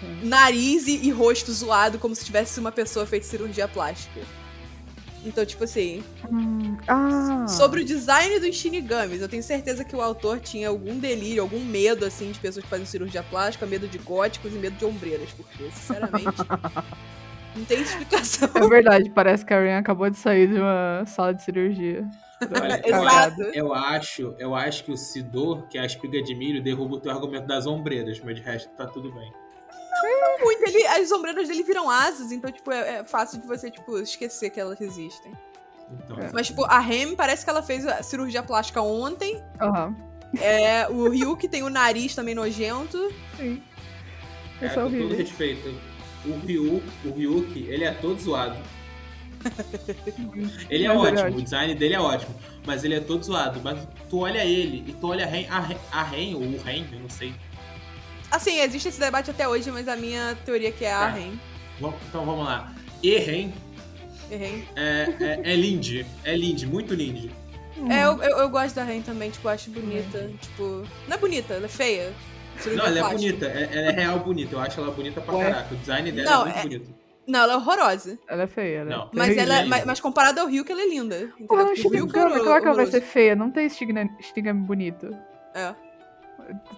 Sim. 0.00 0.20
Nariz 0.22 0.86
e, 0.86 0.96
e 1.04 1.10
rosto 1.10 1.52
zoado, 1.52 1.98
como 1.98 2.14
se 2.14 2.24
tivesse 2.24 2.60
uma 2.60 2.70
pessoa 2.70 3.04
feita 3.06 3.26
cirurgia 3.26 3.66
plástica. 3.66 4.20
Então, 5.24 5.44
tipo 5.44 5.64
assim. 5.64 6.04
Hum, 6.30 6.76
Ah. 6.86 7.46
Sobre 7.48 7.80
o 7.80 7.84
design 7.84 8.38
dos 8.38 8.54
Shinigamis, 8.56 9.20
eu 9.20 9.28
tenho 9.28 9.42
certeza 9.42 9.82
que 9.84 9.96
o 9.96 10.00
autor 10.00 10.38
tinha 10.38 10.68
algum 10.68 10.98
delírio, 10.98 11.42
algum 11.42 11.60
medo, 11.60 12.04
assim, 12.04 12.30
de 12.30 12.38
pessoas 12.38 12.64
que 12.64 12.70
fazem 12.70 12.86
cirurgia 12.86 13.22
plástica, 13.22 13.66
medo 13.66 13.88
de 13.88 13.98
góticos 13.98 14.52
e 14.52 14.56
medo 14.56 14.76
de 14.76 14.84
ombreiras, 14.84 15.30
porque, 15.30 15.70
sinceramente. 15.70 16.36
não 17.56 17.64
tem 17.64 17.80
explicação. 17.80 18.50
É 18.54 18.68
verdade, 18.68 19.10
parece 19.10 19.44
que 19.44 19.54
a 19.54 19.60
Ren 19.60 19.78
acabou 19.78 20.08
de 20.10 20.18
sair 20.18 20.48
de 20.48 20.58
uma 20.60 21.04
sala 21.06 21.32
de 21.32 21.42
cirurgia. 21.42 22.06
Olha, 22.40 22.80
Exato. 22.84 23.42
Eu 23.52 23.72
acho, 23.72 24.34
eu 24.38 24.54
acho 24.54 24.84
que 24.84 24.92
o 24.92 24.96
Sidor, 24.96 25.66
que 25.68 25.78
é 25.78 25.82
a 25.82 25.86
espiga 25.86 26.22
de 26.22 26.34
milho, 26.34 26.62
derruba 26.62 26.96
o 26.96 27.00
teu 27.00 27.12
argumento 27.12 27.46
das 27.46 27.66
ombreiras, 27.66 28.20
mas 28.20 28.36
de 28.36 28.42
resto 28.42 28.70
tá 28.70 28.86
tudo 28.86 29.12
bem. 29.12 29.32
muito. 30.40 30.62
Ele, 30.64 30.86
as 30.86 31.10
ombreiras 31.12 31.48
dele 31.48 31.62
viram 31.62 31.88
asas, 31.88 32.32
então, 32.32 32.50
tipo, 32.50 32.70
é, 32.72 32.96
é 32.96 33.04
fácil 33.04 33.40
de 33.40 33.46
você, 33.46 33.70
tipo, 33.70 33.98
esquecer 33.98 34.50
que 34.50 34.60
elas 34.60 34.80
existem. 34.80 35.32
Então, 35.90 36.18
É. 36.18 36.30
Mas, 36.32 36.48
tipo, 36.48 36.64
a 36.64 36.78
Rem 36.78 37.14
parece 37.14 37.44
que 37.44 37.50
ela 37.50 37.62
fez 37.62 37.86
a 37.86 38.02
cirurgia 38.02 38.42
plástica 38.42 38.80
ontem. 38.80 39.42
Aham. 39.60 39.94
É, 40.40 40.88
o 40.88 41.08
Ryuki 41.08 41.46
tem 41.48 41.62
o 41.62 41.70
nariz 41.70 42.14
também 42.14 42.34
nojento. 42.34 43.12
Sim. 43.36 43.62
é, 44.60 44.66
é 44.66 44.68
com 44.68 44.90
todo 44.90 45.14
respeito, 45.14 45.74
o 46.24 46.38
Ryu, 46.38 46.82
o 47.04 47.10
Ryuki, 47.12 47.66
ele 47.68 47.84
é 47.84 47.92
todo 47.92 48.20
zoado. 48.20 48.56
Ele 50.70 50.84
é 50.84 50.88
Mas 50.88 50.98
ótimo, 50.98 51.20
ótimo. 51.20 51.38
o 51.38 51.42
design 51.42 51.74
dele 51.74 51.94
é 51.94 52.00
ótimo, 52.00 52.34
mas 52.66 52.82
ele 52.84 52.94
é 52.94 53.00
todo 53.00 53.22
zoado. 53.24 53.60
Mas 53.62 53.78
tu 54.08 54.20
olha 54.20 54.44
ele 54.44 54.84
e 54.88 54.92
tu 54.92 55.08
olha 55.08 55.24
a 55.24 55.28
Ren, 55.28 55.46
a 55.50 55.60
Ren, 55.60 55.76
a 55.92 56.02
Ren 56.02 56.34
ou 56.34 56.42
o 56.42 56.62
Ren, 56.62 56.84
eu 56.92 57.00
não 57.00 57.10
sei. 57.10 57.34
Assim, 58.30 58.58
existe 58.60 58.88
esse 58.88 58.98
debate 58.98 59.30
até 59.30 59.46
hoje, 59.48 59.70
mas 59.70 59.86
a 59.86 59.96
minha 59.96 60.36
teoria 60.44 60.68
é 60.68 60.72
que 60.72 60.84
é 60.84 60.92
a 60.92 61.12
Tá. 61.12 61.18
Vamos- 61.80 61.96
Então 62.08 62.24
vamos 62.24 62.44
lá. 62.46 62.72
E 63.02 63.18
Ren 63.18 63.52
Errei. 64.30 64.64
é, 64.74 65.14
é, 65.20 65.52
é 65.52 65.56
Lindy, 65.56 66.06
é 66.24 66.34
Lindy, 66.36 66.66
muito 66.66 66.94
Lindy. 66.94 67.30
Hum. 67.76 67.90
É, 67.90 68.04
eu, 68.04 68.22
eu, 68.22 68.38
eu 68.38 68.48
gosto 68.48 68.74
da 68.76 68.84
Ren 68.84 69.02
também, 69.02 69.30
tipo, 69.30 69.48
acho 69.48 69.70
bonita. 69.70 70.30
Tipo, 70.40 70.86
não 71.06 71.16
é 71.16 71.18
bonita, 71.18 71.54
ela 71.54 71.66
é 71.66 71.68
feia. 71.68 72.12
Não, 72.66 72.86
ela 72.86 72.98
é 73.00 73.02
bonita, 73.12 73.46
é- 73.46 73.68
ela 73.72 73.88
é 73.88 73.90
real 73.90 74.20
bonita, 74.20 74.54
eu 74.54 74.60
acho 74.60 74.80
ela 74.80 74.90
bonita 74.92 75.20
pra 75.20 75.34
Ué? 75.34 75.44
caraca. 75.50 75.74
O 75.74 75.76
design 75.78 76.12
dela 76.12 76.30
Não, 76.30 76.40
é 76.42 76.44
muito 76.44 76.58
é- 76.58 76.62
bonito. 76.62 76.94
Não, 77.26 77.40
ela 77.40 77.54
é 77.54 77.56
horrorosa. 77.56 78.18
Ela 78.28 78.42
é 78.42 78.46
feia, 78.46 78.84
né? 78.84 78.96
Não. 78.96 79.10
Mas, 79.12 79.36
ela 79.36 79.60
é, 79.60 79.64
mas, 79.64 79.84
mas 79.84 80.00
comparada 80.00 80.40
ao 80.42 80.46
Rio, 80.46 80.64
que 80.64 80.72
ela 80.72 80.82
é 80.82 80.88
linda. 80.88 81.30
Porra, 81.48 81.64
Porque 81.66 81.80
o 81.86 81.90
Ryuki 81.90 81.96
é 81.96 81.98
Shinigami, 82.00 82.32
horror- 82.32 82.44
claro 82.44 82.60
que 82.62 82.66
ela 82.68 82.76
vai 82.76 82.86
ser 82.86 83.00
feia. 83.00 83.34
Não 83.34 83.50
tem 83.50 83.68
Shinigami, 83.68 84.10
Shinigami 84.20 84.60
bonito. 84.60 85.16
É. 85.54 85.74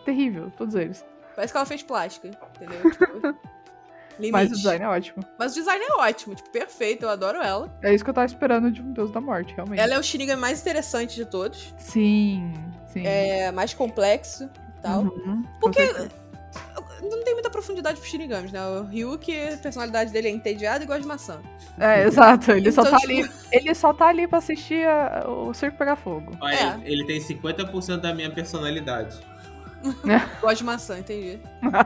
Terrível, 0.05 0.53
todos 0.57 0.75
eles. 0.75 1.05
Parece 1.35 1.53
que 1.53 1.57
ela 1.57 1.67
fez 1.67 1.83
plástica, 1.83 2.29
entendeu? 2.29 2.79
Tipo, 4.17 4.21
limite. 4.21 4.33
Mas 4.33 4.51
o 4.51 4.55
design 4.55 4.85
é 4.85 4.89
ótimo. 4.89 5.23
Mas 5.39 5.53
o 5.53 5.55
design 5.57 5.85
é 5.85 5.93
ótimo, 6.01 6.35
tipo, 6.35 6.49
perfeito, 6.51 7.03
eu 7.05 7.11
adoro 7.11 7.43
ela. 7.43 7.77
É 7.83 7.93
isso 7.93 8.03
que 8.03 8.09
eu 8.09 8.15
tava 8.15 8.27
esperando 8.27 8.71
de 8.71 8.81
um 8.81 8.93
Deus 8.93 9.11
da 9.11 9.21
Morte, 9.21 9.53
realmente. 9.55 9.79
Ela 9.81 9.95
é 9.95 9.99
o 9.99 10.03
Shinigami 10.03 10.41
mais 10.41 10.61
interessante 10.63 11.15
de 11.17 11.27
todos. 11.27 11.75
Sim, 11.77 12.55
sim. 12.87 13.07
É 13.07 13.51
mais 13.53 13.75
complexo 13.75 14.45
e 14.79 14.81
tal. 14.81 15.03
Uhum, 15.03 15.43
Porque. 15.61 15.83
Não 17.09 17.25
tem 17.25 17.35
muita 17.35 17.51
profundidade 17.51 17.99
pro 18.01 18.09
Shinigamis, 18.09 18.53
né? 18.53 18.61
O 18.67 18.85
Ryuki, 18.85 19.39
a 19.39 19.57
personalidade 19.57 20.11
dele 20.13 20.29
é 20.29 20.31
entediada 20.31 20.85
e 20.85 20.87
gosta 20.87 21.03
de 21.03 21.07
maçã. 21.09 21.41
É, 21.79 22.05
exato. 22.05 22.53
Ele 22.53 22.71
só 22.73 22.83
Então, 22.83 22.93
tá 22.93 22.99
tipo, 22.99 23.13
ali. 23.13 23.31
Ele 23.53 23.75
só 23.75 23.93
tá 23.93 24.07
ali 24.09 24.27
pra 24.27 24.39
assistir 24.39 24.87
a- 24.87 25.25
o 25.29 25.53
circo 25.55 25.77
pegar 25.77 25.97
fogo. 25.97 26.37
Olha, 26.41 26.55
É. 26.55 26.81
ele, 26.85 27.03
ele 27.03 27.05
tem 27.07 27.21
50% 27.21 28.01
da 28.01 28.15
minha 28.15 28.31
personalidade. 28.31 29.17
Gosta 30.41 30.55
de 30.57 30.65
maçã, 30.65 30.99
entendi. 30.99 31.39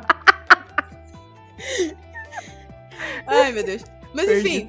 Ai, 3.26 3.52
meu 3.52 3.64
Deus. 3.64 3.82
Mas 4.12 4.28
enfim, 4.28 4.68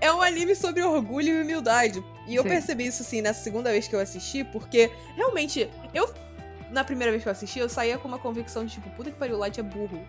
é 0.00 0.12
um 0.12 0.20
anime 0.20 0.54
sobre 0.56 0.82
orgulho 0.82 1.28
e 1.28 1.42
humildade. 1.42 2.02
E 2.26 2.34
eu 2.34 2.42
Sim. 2.42 2.48
percebi 2.48 2.86
isso, 2.86 3.02
assim, 3.02 3.22
na 3.22 3.32
segunda 3.32 3.70
vez 3.70 3.86
que 3.86 3.94
eu 3.94 4.00
assisti, 4.00 4.42
porque 4.44 4.90
realmente, 5.16 5.70
eu. 5.94 6.12
Na 6.70 6.84
primeira 6.84 7.10
vez 7.10 7.22
que 7.22 7.28
eu 7.28 7.32
assisti, 7.32 7.58
eu 7.58 7.68
saía 7.68 7.98
com 7.98 8.06
uma 8.08 8.18
convicção 8.18 8.64
de 8.64 8.74
tipo, 8.74 8.88
puta 8.90 9.10
que 9.10 9.16
pariu, 9.18 9.36
o 9.36 9.38
Light 9.38 9.58
é 9.58 9.62
burro. 9.62 10.00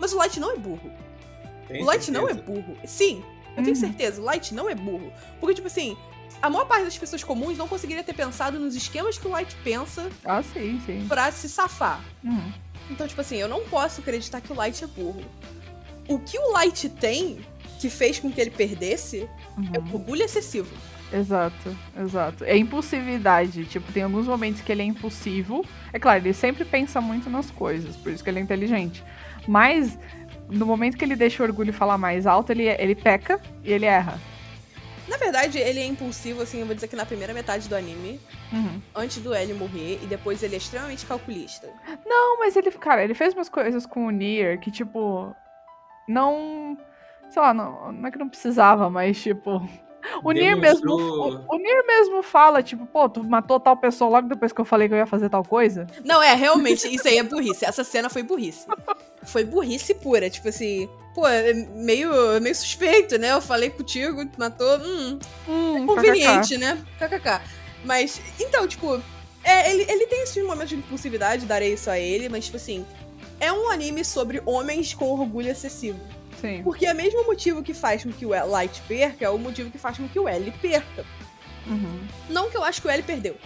Mas 0.00 0.12
o 0.12 0.16
Light 0.16 0.38
não 0.40 0.52
é 0.52 0.56
burro. 0.56 0.90
Tem 1.68 1.82
o 1.82 1.84
Light 1.86 2.10
não 2.10 2.28
é 2.28 2.34
certeza? 2.34 2.46
burro. 2.52 2.76
Sim, 2.86 3.24
eu 3.56 3.62
tenho 3.62 3.68
Uhum. 3.68 3.74
certeza, 3.74 4.20
o 4.20 4.24
Light 4.24 4.54
não 4.54 4.68
é 4.70 4.74
burro. 4.74 5.12
Porque, 5.40 5.54
tipo 5.54 5.66
assim, 5.66 5.96
a 6.40 6.48
maior 6.48 6.64
parte 6.66 6.84
das 6.84 6.96
pessoas 6.96 7.22
comuns 7.24 7.58
não 7.58 7.66
conseguiria 7.68 8.02
ter 8.04 8.14
pensado 8.14 8.58
nos 8.58 8.74
esquemas 8.74 9.18
que 9.18 9.26
o 9.26 9.30
Light 9.30 9.54
pensa 9.64 10.08
Ah, 10.24 10.42
sim, 10.42 10.80
sim. 10.86 11.04
pra 11.08 11.30
se 11.32 11.48
safar. 11.48 12.00
Uhum. 12.24 12.52
Então, 12.90 13.06
tipo 13.08 13.20
assim, 13.20 13.36
eu 13.36 13.48
não 13.48 13.64
posso 13.68 14.00
acreditar 14.00 14.40
que 14.40 14.52
o 14.52 14.54
Light 14.56 14.82
é 14.82 14.86
burro. 14.86 15.24
O 16.08 16.18
que 16.20 16.38
o 16.38 16.52
Light 16.52 16.88
tem 16.88 17.44
que 17.80 17.90
fez 17.90 18.18
com 18.18 18.30
que 18.32 18.40
ele 18.40 18.50
perdesse 18.50 19.28
é 19.74 19.78
Uhum. 19.78 19.94
orgulho 19.94 20.22
excessivo. 20.22 20.70
Exato, 21.12 21.76
exato. 21.98 22.44
É 22.44 22.56
impulsividade. 22.56 23.64
Tipo, 23.66 23.92
tem 23.92 24.02
alguns 24.02 24.26
momentos 24.26 24.60
que 24.60 24.72
ele 24.72 24.82
é 24.82 24.84
impulsivo. 24.84 25.64
É 25.92 25.98
claro, 25.98 26.20
ele 26.20 26.32
sempre 26.32 26.64
pensa 26.64 27.00
muito 27.00 27.30
nas 27.30 27.50
coisas, 27.50 27.96
por 27.96 28.10
isso 28.12 28.22
que 28.24 28.30
ele 28.30 28.38
é 28.40 28.42
inteligente. 28.42 29.04
Mas, 29.46 29.98
no 30.48 30.66
momento 30.66 30.96
que 30.96 31.04
ele 31.04 31.14
deixa 31.16 31.42
o 31.42 31.46
orgulho 31.46 31.72
falar 31.72 31.96
mais 31.96 32.26
alto, 32.26 32.50
ele, 32.50 32.64
ele 32.68 32.94
peca 32.94 33.40
e 33.64 33.72
ele 33.72 33.86
erra. 33.86 34.20
Na 35.08 35.16
verdade, 35.16 35.58
ele 35.58 35.78
é 35.78 35.86
impulsivo, 35.86 36.42
assim, 36.42 36.58
eu 36.58 36.66
vou 36.66 36.74
dizer 36.74 36.88
que 36.88 36.96
na 36.96 37.06
primeira 37.06 37.32
metade 37.32 37.68
do 37.68 37.76
anime, 37.76 38.20
Uhum. 38.52 38.80
antes 38.94 39.18
do 39.22 39.32
L 39.32 39.54
morrer, 39.54 40.00
e 40.02 40.06
depois 40.06 40.42
ele 40.42 40.54
é 40.54 40.58
extremamente 40.58 41.06
calculista. 41.06 41.68
Não, 42.04 42.40
mas 42.40 42.56
ele, 42.56 42.72
cara, 42.72 43.04
ele 43.04 43.14
fez 43.14 43.32
umas 43.32 43.48
coisas 43.48 43.86
com 43.86 44.06
o 44.06 44.10
Nier 44.10 44.58
que, 44.58 44.70
tipo, 44.72 45.32
não. 46.08 46.76
Sei 47.30 47.40
lá, 47.40 47.54
não, 47.54 47.92
não 47.92 48.08
é 48.08 48.10
que 48.10 48.18
não 48.18 48.28
precisava, 48.28 48.90
mas, 48.90 49.20
tipo. 49.22 49.68
O 50.22 50.32
Nier 50.32 50.56
mesmo. 50.56 50.92
O, 50.92 51.54
o 51.54 51.58
Nier 51.58 51.86
mesmo 51.86 52.22
fala, 52.22 52.62
tipo, 52.62 52.86
pô, 52.86 53.08
tu 53.08 53.22
matou 53.24 53.58
tal 53.60 53.76
pessoa 53.76 54.10
logo 54.10 54.28
depois 54.28 54.52
que 54.52 54.60
eu 54.60 54.64
falei 54.64 54.88
que 54.88 54.94
eu 54.94 54.98
ia 54.98 55.06
fazer 55.06 55.28
tal 55.28 55.44
coisa. 55.44 55.86
Não, 56.04 56.22
é, 56.22 56.34
realmente, 56.34 56.92
isso 56.92 57.06
aí 57.08 57.18
é 57.18 57.22
burrice. 57.22 57.64
Essa 57.64 57.84
cena 57.84 58.08
foi 58.08 58.22
burrice. 58.22 58.66
Foi 59.24 59.44
burrice 59.44 59.94
pura, 59.94 60.30
tipo 60.30 60.48
assim... 60.48 60.88
Pô, 61.14 61.26
é 61.26 61.54
meio, 61.54 62.10
meio 62.42 62.54
suspeito, 62.54 63.18
né? 63.18 63.32
Eu 63.32 63.40
falei 63.40 63.70
contigo, 63.70 64.24
tu 64.26 64.38
matou... 64.38 64.78
Hum, 64.78 65.18
Hum, 65.48 65.86
conveniente, 65.86 66.58
né? 66.58 66.78
KKK. 66.98 67.40
Mas, 67.84 68.20
então, 68.38 68.66
tipo, 68.68 69.00
é, 69.42 69.70
ele, 69.72 69.90
ele 69.90 70.06
tem 70.06 70.22
esses 70.22 70.44
momentos 70.44 70.70
de 70.70 70.76
impulsividade, 70.76 71.46
darei 71.46 71.72
isso 71.72 71.88
a 71.88 71.98
ele, 71.98 72.28
mas, 72.28 72.44
tipo 72.44 72.56
assim, 72.56 72.84
é 73.40 73.52
um 73.52 73.70
anime 73.70 74.04
sobre 74.04 74.42
homens 74.44 74.92
com 74.92 75.10
orgulho 75.10 75.48
excessivo. 75.48 75.98
Sim. 76.40 76.62
Porque 76.62 76.86
é 76.86 76.92
o 76.92 76.96
mesmo 76.96 77.24
motivo 77.24 77.62
que 77.62 77.72
faz 77.72 78.02
com 78.02 78.12
que 78.12 78.26
o 78.26 78.30
Light 78.30 78.82
perca, 78.88 79.24
é 79.24 79.30
o 79.30 79.38
motivo 79.38 79.70
que 79.70 79.78
faz 79.78 79.96
com 79.96 80.08
que 80.08 80.18
o 80.18 80.28
L 80.28 80.50
perca. 80.62 81.04
Uhum. 81.66 82.06
Não 82.28 82.50
que 82.50 82.56
eu 82.56 82.62
acho 82.62 82.80
que 82.80 82.88
o 82.88 82.90
L 82.90 83.02
perdeu. 83.02 83.36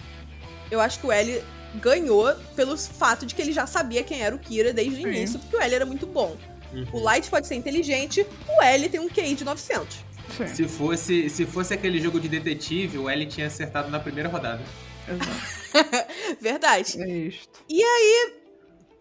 Eu 0.69 0.79
acho 0.79 0.99
que 0.99 1.07
o 1.07 1.11
L 1.11 1.43
ganhou 1.75 2.33
pelo 2.55 2.77
fato 2.77 3.25
de 3.25 3.33
que 3.33 3.41
ele 3.41 3.51
já 3.51 3.65
sabia 3.65 4.03
quem 4.03 4.21
era 4.21 4.35
o 4.35 4.39
Kira 4.39 4.73
desde 4.73 4.99
o 4.99 5.03
Sim. 5.03 5.09
início, 5.09 5.39
porque 5.39 5.55
o 5.55 5.61
L 5.61 5.75
era 5.75 5.85
muito 5.85 6.05
bom. 6.05 6.35
Uhum. 6.73 6.87
O 6.93 6.99
Light 6.99 7.29
pode 7.29 7.47
ser 7.47 7.55
inteligente, 7.55 8.25
o 8.47 8.61
L 8.61 8.89
tem 8.89 8.99
um 8.99 9.09
QI 9.09 9.35
de 9.35 9.43
900. 9.43 9.97
Sim. 10.37 10.47
Se 10.47 10.67
fosse, 10.67 11.29
se 11.29 11.45
fosse 11.45 11.73
aquele 11.73 11.99
jogo 11.99 12.19
de 12.19 12.29
detetive, 12.29 12.97
o 12.97 13.09
L 13.09 13.25
tinha 13.25 13.47
acertado 13.47 13.89
na 13.89 13.99
primeira 13.99 14.29
rodada. 14.29 14.63
Exato. 15.07 16.07
Verdade. 16.39 17.01
É 17.01 17.07
isto. 17.07 17.59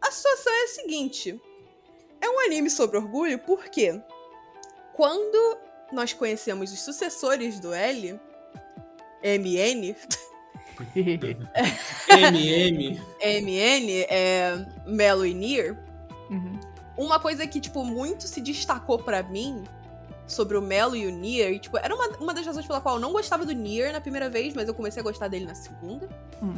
A 0.02 0.10
situação 0.10 0.52
é 0.52 0.64
a 0.64 0.68
seguinte: 0.68 1.40
é 2.20 2.28
um 2.28 2.40
anime 2.46 2.68
sobre 2.70 2.96
orgulho 2.98 3.38
porque 3.38 4.00
quando 4.94 5.58
nós 5.92 6.12
conhecemos 6.12 6.72
os 6.72 6.80
sucessores 6.80 7.58
do 7.60 7.72
L, 7.72 8.18
MN, 9.22 9.94
MM. 12.08 13.00
MN 13.20 14.06
é 14.08 14.66
Melo 14.86 15.26
e 15.26 15.34
Nier, 15.34 15.76
Uhum. 16.30 16.60
uma 16.96 17.18
coisa 17.18 17.46
que, 17.46 17.60
tipo, 17.60 17.84
muito 17.84 18.28
se 18.28 18.40
destacou 18.40 18.98
pra 18.98 19.22
mim 19.22 19.64
sobre 20.28 20.56
o 20.56 20.62
Melo 20.62 20.94
e 20.94 21.06
o 21.06 21.10
Nier, 21.10 21.52
e, 21.52 21.58
tipo, 21.58 21.76
era 21.76 21.92
uma, 21.94 22.06
uma 22.18 22.32
das 22.32 22.46
razões 22.46 22.64
pela 22.66 22.80
qual 22.80 22.94
eu 22.96 23.00
não 23.00 23.12
gostava 23.12 23.44
do 23.44 23.52
Nier 23.52 23.92
na 23.92 24.00
primeira 24.00 24.30
vez, 24.30 24.54
mas 24.54 24.68
eu 24.68 24.74
comecei 24.74 25.00
a 25.00 25.02
gostar 25.02 25.26
dele 25.28 25.44
na 25.44 25.54
segunda, 25.56 26.08
Hum. 26.40 26.54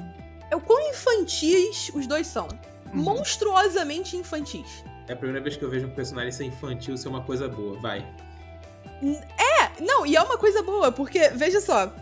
é 0.51 0.55
o 0.57 0.61
quão 0.61 0.79
infantis 0.91 1.91
os 1.95 2.07
dois 2.07 2.27
são. 2.27 2.47
Uhum. 2.93 3.03
Monstruosamente 3.03 4.15
infantis. 4.17 4.85
É 5.09 5.13
a 5.13 5.17
primeira 5.17 5.41
vez 5.43 5.57
que 5.57 5.65
eu 5.65 5.71
vejo 5.71 5.87
um 5.87 5.91
personagem 5.91 6.31
ser 6.33 6.45
infantil 6.45 6.97
ser 6.97 7.09
uma 7.09 7.23
coisa 7.23 7.49
boa. 7.49 7.79
Vai. 7.81 8.07
Não, 9.81 10.07
e 10.07 10.15
é 10.17 10.23
uma 10.23 10.39
coisa 10.39 10.63
boa, 10.63 10.93
porque, 10.93 11.29
veja 11.31 11.61
só, 11.61 11.93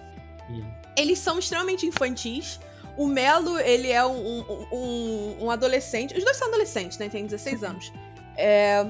Hum. 0.50 0.62
eles 0.96 1.18
são 1.18 1.38
extremamente 1.38 1.86
infantis. 1.86 2.60
O 2.96 3.06
Melo, 3.06 3.58
ele 3.58 3.90
é 3.90 4.04
um, 4.04 4.40
um, 4.40 4.66
um- 4.72 5.36
um 5.44 5.50
adolescente. 5.50 6.16
Os 6.16 6.22
dois 6.24 6.36
são 6.36 6.48
adolescentes, 6.48 6.98
né? 6.98 7.08
Tem 7.08 7.24
16 7.24 7.62
anos. 7.62 7.92
É, 8.36 8.84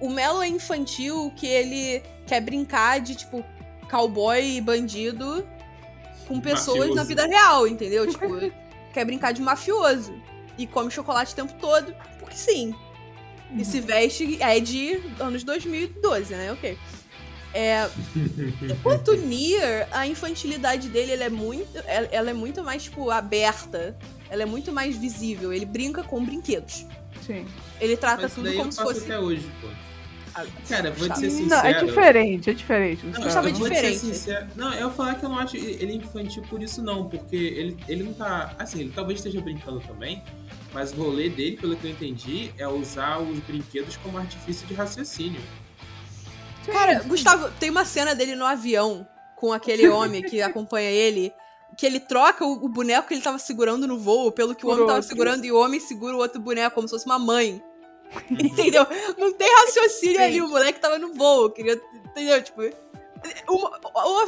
o 0.00 0.10
Melo 0.10 0.42
é 0.42 0.48
infantil 0.48 1.32
que 1.34 1.46
ele 1.46 2.02
quer 2.26 2.40
brincar 2.42 3.00
de, 3.00 3.14
tipo, 3.14 3.42
cowboy 3.90 4.56
e 4.56 4.60
bandido 4.60 5.46
com 6.26 6.40
pessoas 6.40 6.78
Mafioso. 6.78 6.94
na 6.96 7.04
vida 7.04 7.26
real, 7.26 7.66
entendeu? 7.66 8.06
Tipo, 8.06 8.26
quer 8.92 9.04
brincar 9.06 9.32
de 9.32 9.40
mafioso. 9.40 10.14
E 10.58 10.66
come 10.66 10.90
chocolate 10.90 11.32
o 11.32 11.36
tempo 11.36 11.54
todo, 11.54 11.94
porque 12.18 12.36
sim. 12.36 12.74
E 13.56 13.64
se 13.64 13.80
veste 13.80 14.38
é 14.40 14.58
de 14.60 15.00
anos 15.20 15.44
2012, 15.44 16.34
né? 16.34 16.52
Ok. 16.52 16.78
É, 17.54 17.86
enquanto 18.70 19.08
o 19.08 19.16
Nier, 19.16 19.86
a 19.92 20.06
infantilidade 20.06 20.88
dele 20.88 21.12
ela 21.12 21.24
é 21.24 21.28
muito, 21.28 21.76
ela, 21.86 22.08
ela 22.10 22.30
é 22.30 22.32
muito 22.32 22.62
mais 22.64 22.84
tipo 22.84 23.10
aberta. 23.10 23.96
Ela 24.30 24.42
é 24.44 24.46
muito 24.46 24.72
mais 24.72 24.96
visível. 24.96 25.52
Ele 25.52 25.66
brinca 25.66 26.02
com 26.02 26.24
brinquedos. 26.24 26.86
Sim. 27.26 27.44
Ele 27.80 27.96
trata 27.96 28.22
Mas 28.22 28.34
tudo 28.34 28.44
daí 28.44 28.56
como 28.56 28.68
eu 28.68 28.72
se 28.72 28.82
fosse. 28.82 29.04
até 29.04 29.18
hoje, 29.18 29.46
pô. 29.60 29.68
Ah, 30.34 30.46
Cara, 30.66 30.90
vou 30.92 31.08
te 31.10 31.18
ser 31.18 31.30
Não, 31.30 31.58
é 31.58 31.74
sincero. 31.74 31.86
diferente, 31.86 32.50
é 32.50 32.54
diferente. 32.54 33.04
Não, 33.04 33.20
eu 33.22 33.42
vou 33.42 33.42
te 33.42 33.52
diferente. 33.52 33.98
ser 33.98 34.06
sincero. 34.14 34.46
Não, 34.56 34.72
eu 34.72 34.88
vou 34.88 34.96
falar 34.96 35.16
que 35.16 35.24
eu 35.26 35.28
não 35.28 35.38
acho 35.38 35.56
ele 35.58 35.96
infantil 35.96 36.42
por 36.48 36.62
isso, 36.62 36.82
não. 36.82 37.06
Porque 37.06 37.36
ele, 37.36 37.76
ele 37.86 38.02
não 38.02 38.14
tá. 38.14 38.54
Assim, 38.58 38.80
ele 38.80 38.92
talvez 38.94 39.18
esteja 39.18 39.42
brincando 39.42 39.80
também. 39.80 40.22
Mas 40.72 40.92
o 40.92 40.96
rolê 40.96 41.28
dele, 41.28 41.56
pelo 41.58 41.76
que 41.76 41.86
eu 41.86 41.90
entendi, 41.90 42.52
é 42.58 42.66
usar 42.66 43.18
os 43.20 43.38
brinquedos 43.40 43.96
como 43.98 44.16
artifício 44.18 44.66
de 44.66 44.72
raciocínio. 44.74 45.40
Cara, 46.66 47.00
Gustavo, 47.02 47.50
tem 47.58 47.70
uma 47.70 47.84
cena 47.84 48.14
dele 48.14 48.34
no 48.34 48.46
avião 48.46 49.06
com 49.36 49.52
aquele 49.52 49.88
homem 49.88 50.22
que 50.22 50.40
acompanha 50.42 50.90
ele. 50.90 51.32
Que 51.76 51.86
ele 51.86 51.98
troca 52.00 52.44
o, 52.44 52.68
boneco 52.68 53.08
que 53.08 53.14
ele 53.14 53.22
tava 53.22 53.38
segurando 53.38 53.86
no 53.86 53.98
voo 53.98 54.30
pelo 54.30 54.54
que 54.54 54.64
o 54.64 54.68
Por 54.68 54.74
homem 54.74 54.86
tava 54.86 54.98
outro. 54.98 55.08
segurando 55.08 55.44
e 55.44 55.52
o 55.52 55.58
homem 55.58 55.80
segura 55.80 56.14
o 56.14 56.18
outro 56.18 56.40
boneco 56.40 56.74
como 56.74 56.86
se 56.86 56.92
fosse 56.94 57.06
uma 57.06 57.18
mãe. 57.18 57.62
Entendeu? 58.30 58.86
Não 59.16 59.32
tem 59.32 59.48
raciocínio 59.64 60.16
Sim. 60.18 60.22
ali, 60.22 60.40
o 60.42 60.48
moleque 60.48 60.78
tava 60.78 60.98
no 60.98 61.14
voo. 61.14 61.50
Queria, 61.50 61.80
entendeu? 62.10 62.42
Tipo. 62.42 62.60
uma- 63.48 63.80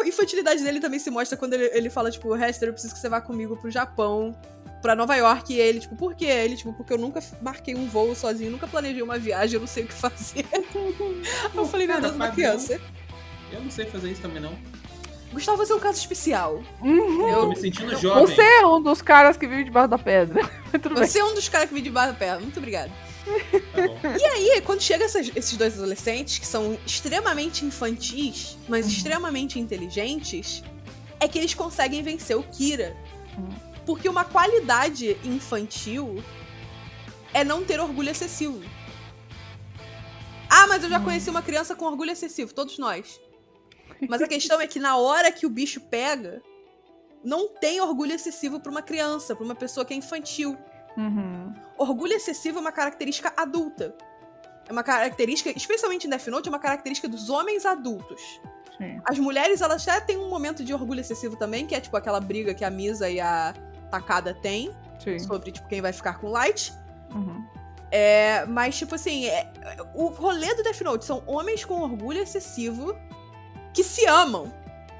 a 0.02 0.08
infantilidade 0.08 0.62
dele 0.62 0.80
também 0.80 0.98
se 0.98 1.10
mostra 1.10 1.36
quando 1.36 1.52
ele, 1.54 1.70
ele 1.76 1.90
fala, 1.90 2.10
tipo, 2.10 2.34
Hester, 2.34 2.68
eu 2.68 2.72
preciso 2.72 2.94
que 2.94 3.00
você 3.00 3.08
vá 3.10 3.20
comigo 3.20 3.56
pro 3.58 3.70
Japão, 3.70 4.34
pra 4.84 4.94
Nova 4.94 5.16
York. 5.16 5.50
E 5.54 5.58
ele, 5.58 5.80
tipo, 5.80 5.96
por 5.96 6.14
quê? 6.14 6.26
Ele, 6.26 6.56
tipo, 6.56 6.70
porque 6.74 6.92
eu 6.92 6.98
nunca 6.98 7.18
marquei 7.40 7.74
um 7.74 7.88
voo 7.88 8.14
sozinho, 8.14 8.50
nunca 8.50 8.68
planejei 8.68 9.00
uma 9.02 9.18
viagem, 9.18 9.54
eu 9.54 9.60
não 9.60 9.66
sei 9.66 9.84
o 9.84 9.86
que 9.86 9.94
fazer. 9.94 10.44
eu 11.54 11.66
falei, 11.66 11.86
meu 11.86 12.00
Deus, 12.02 12.14
uma 12.14 12.28
criança. 12.30 12.78
Eu 13.50 13.62
não 13.62 13.70
sei 13.70 13.86
fazer 13.86 14.10
isso 14.12 14.20
também, 14.20 14.42
não. 14.42 14.54
Gustavo, 15.32 15.56
você 15.56 15.72
é 15.72 15.76
um 15.76 15.80
caso 15.80 15.98
especial. 15.98 16.62
Uhum. 16.82 17.28
Eu 17.28 17.40
tô 17.40 17.48
me 17.48 17.56
sentindo 17.56 17.96
jovem. 17.98 18.26
Você 18.26 18.42
é 18.42 18.66
um 18.66 18.80
dos 18.80 19.00
caras 19.00 19.36
que 19.38 19.46
vive 19.48 19.64
debaixo 19.64 19.88
da 19.88 19.98
pedra. 19.98 20.48
Tudo 20.70 20.94
bem. 20.96 21.06
Você 21.06 21.18
é 21.18 21.24
um 21.24 21.34
dos 21.34 21.48
caras 21.48 21.68
que 21.68 21.74
me 21.74 21.80
de 21.80 21.90
barra 21.90 22.12
perto. 22.12 22.42
Muito 22.42 22.58
obrigada. 22.58 22.90
Tá. 24.02 24.16
E 24.20 24.24
aí, 24.24 24.60
quando 24.60 24.80
chega 24.82 25.04
essas- 25.06 25.32
esses 25.34 25.56
dois 25.56 25.74
adolescentes, 25.78 26.38
que 26.38 26.46
são 26.46 26.78
extremamente 26.86 27.64
infantis, 27.64 28.56
mas 28.68 28.84
Uhum. 28.84 28.92
extremamente 28.92 29.58
inteligentes, 29.58 30.62
é 31.18 31.26
que 31.26 31.38
eles 31.38 31.54
conseguem 31.54 32.02
vencer 32.02 32.36
o 32.36 32.42
Kira. 32.42 32.94
Uhum. 33.36 33.73
Porque 33.86 34.08
uma 34.08 34.24
qualidade 34.24 35.16
infantil 35.24 36.22
é 37.32 37.44
não 37.44 37.64
ter 37.64 37.80
orgulho 37.80 38.10
excessivo. 38.10 38.62
Ah, 40.48 40.66
mas 40.68 40.84
eu 40.84 40.88
já 40.88 41.00
conheci 41.00 41.28
uma 41.28 41.42
criança 41.42 41.74
com 41.74 41.84
orgulho 41.84 42.10
excessivo, 42.12 42.54
todos 42.54 42.78
nós. 42.78 43.20
Mas 44.08 44.22
a 44.22 44.28
questão 44.28 44.60
é 44.60 44.66
que 44.66 44.78
na 44.78 44.96
hora 44.96 45.32
que 45.32 45.46
o 45.46 45.50
bicho 45.50 45.80
pega, 45.80 46.40
não 47.24 47.48
tem 47.48 47.80
orgulho 47.80 48.12
excessivo 48.12 48.60
pra 48.60 48.70
uma 48.70 48.82
criança, 48.82 49.34
pra 49.34 49.44
uma 49.44 49.54
pessoa 49.54 49.84
que 49.84 49.92
é 49.92 49.96
infantil. 49.96 50.56
Uhum. 50.96 51.52
Orgulho 51.76 52.12
excessivo 52.12 52.58
é 52.58 52.60
uma 52.60 52.72
característica 52.72 53.32
adulta. 53.36 53.96
É 54.68 54.72
uma 54.72 54.82
característica, 54.82 55.50
especialmente 55.50 56.06
em 56.06 56.10
Death 56.10 56.28
Note, 56.28 56.48
é 56.48 56.52
uma 56.52 56.58
característica 56.58 57.08
dos 57.08 57.28
homens 57.28 57.66
adultos. 57.66 58.40
Sim. 58.78 59.00
As 59.04 59.18
mulheres, 59.18 59.60
elas 59.60 59.86
até 59.86 60.00
têm 60.00 60.18
um 60.18 60.28
momento 60.28 60.64
de 60.64 60.72
orgulho 60.72 61.00
excessivo 61.00 61.36
também, 61.36 61.66
que 61.66 61.74
é 61.74 61.80
tipo 61.80 61.96
aquela 61.96 62.20
briga 62.20 62.54
que 62.54 62.64
a 62.64 62.70
Misa 62.70 63.08
e 63.10 63.20
a 63.20 63.54
Takada 64.00 64.34
têm 64.34 64.70
Sim. 64.98 65.18
sobre 65.18 65.52
tipo 65.52 65.68
quem 65.68 65.80
vai 65.80 65.92
ficar 65.92 66.14
com 66.18 66.28
Light. 66.30 66.72
Uhum. 67.14 67.44
É, 67.92 68.44
mas 68.46 68.76
tipo 68.76 68.94
assim, 68.96 69.26
é- 69.26 69.46
o 69.94 70.06
rolê 70.08 70.52
do 70.54 70.62
Death 70.64 70.80
Note 70.80 71.04
são 71.04 71.22
homens 71.26 71.64
com 71.64 71.80
orgulho 71.80 72.20
excessivo 72.20 72.96
que 73.72 73.84
se 73.84 74.04
amam. 74.06 74.52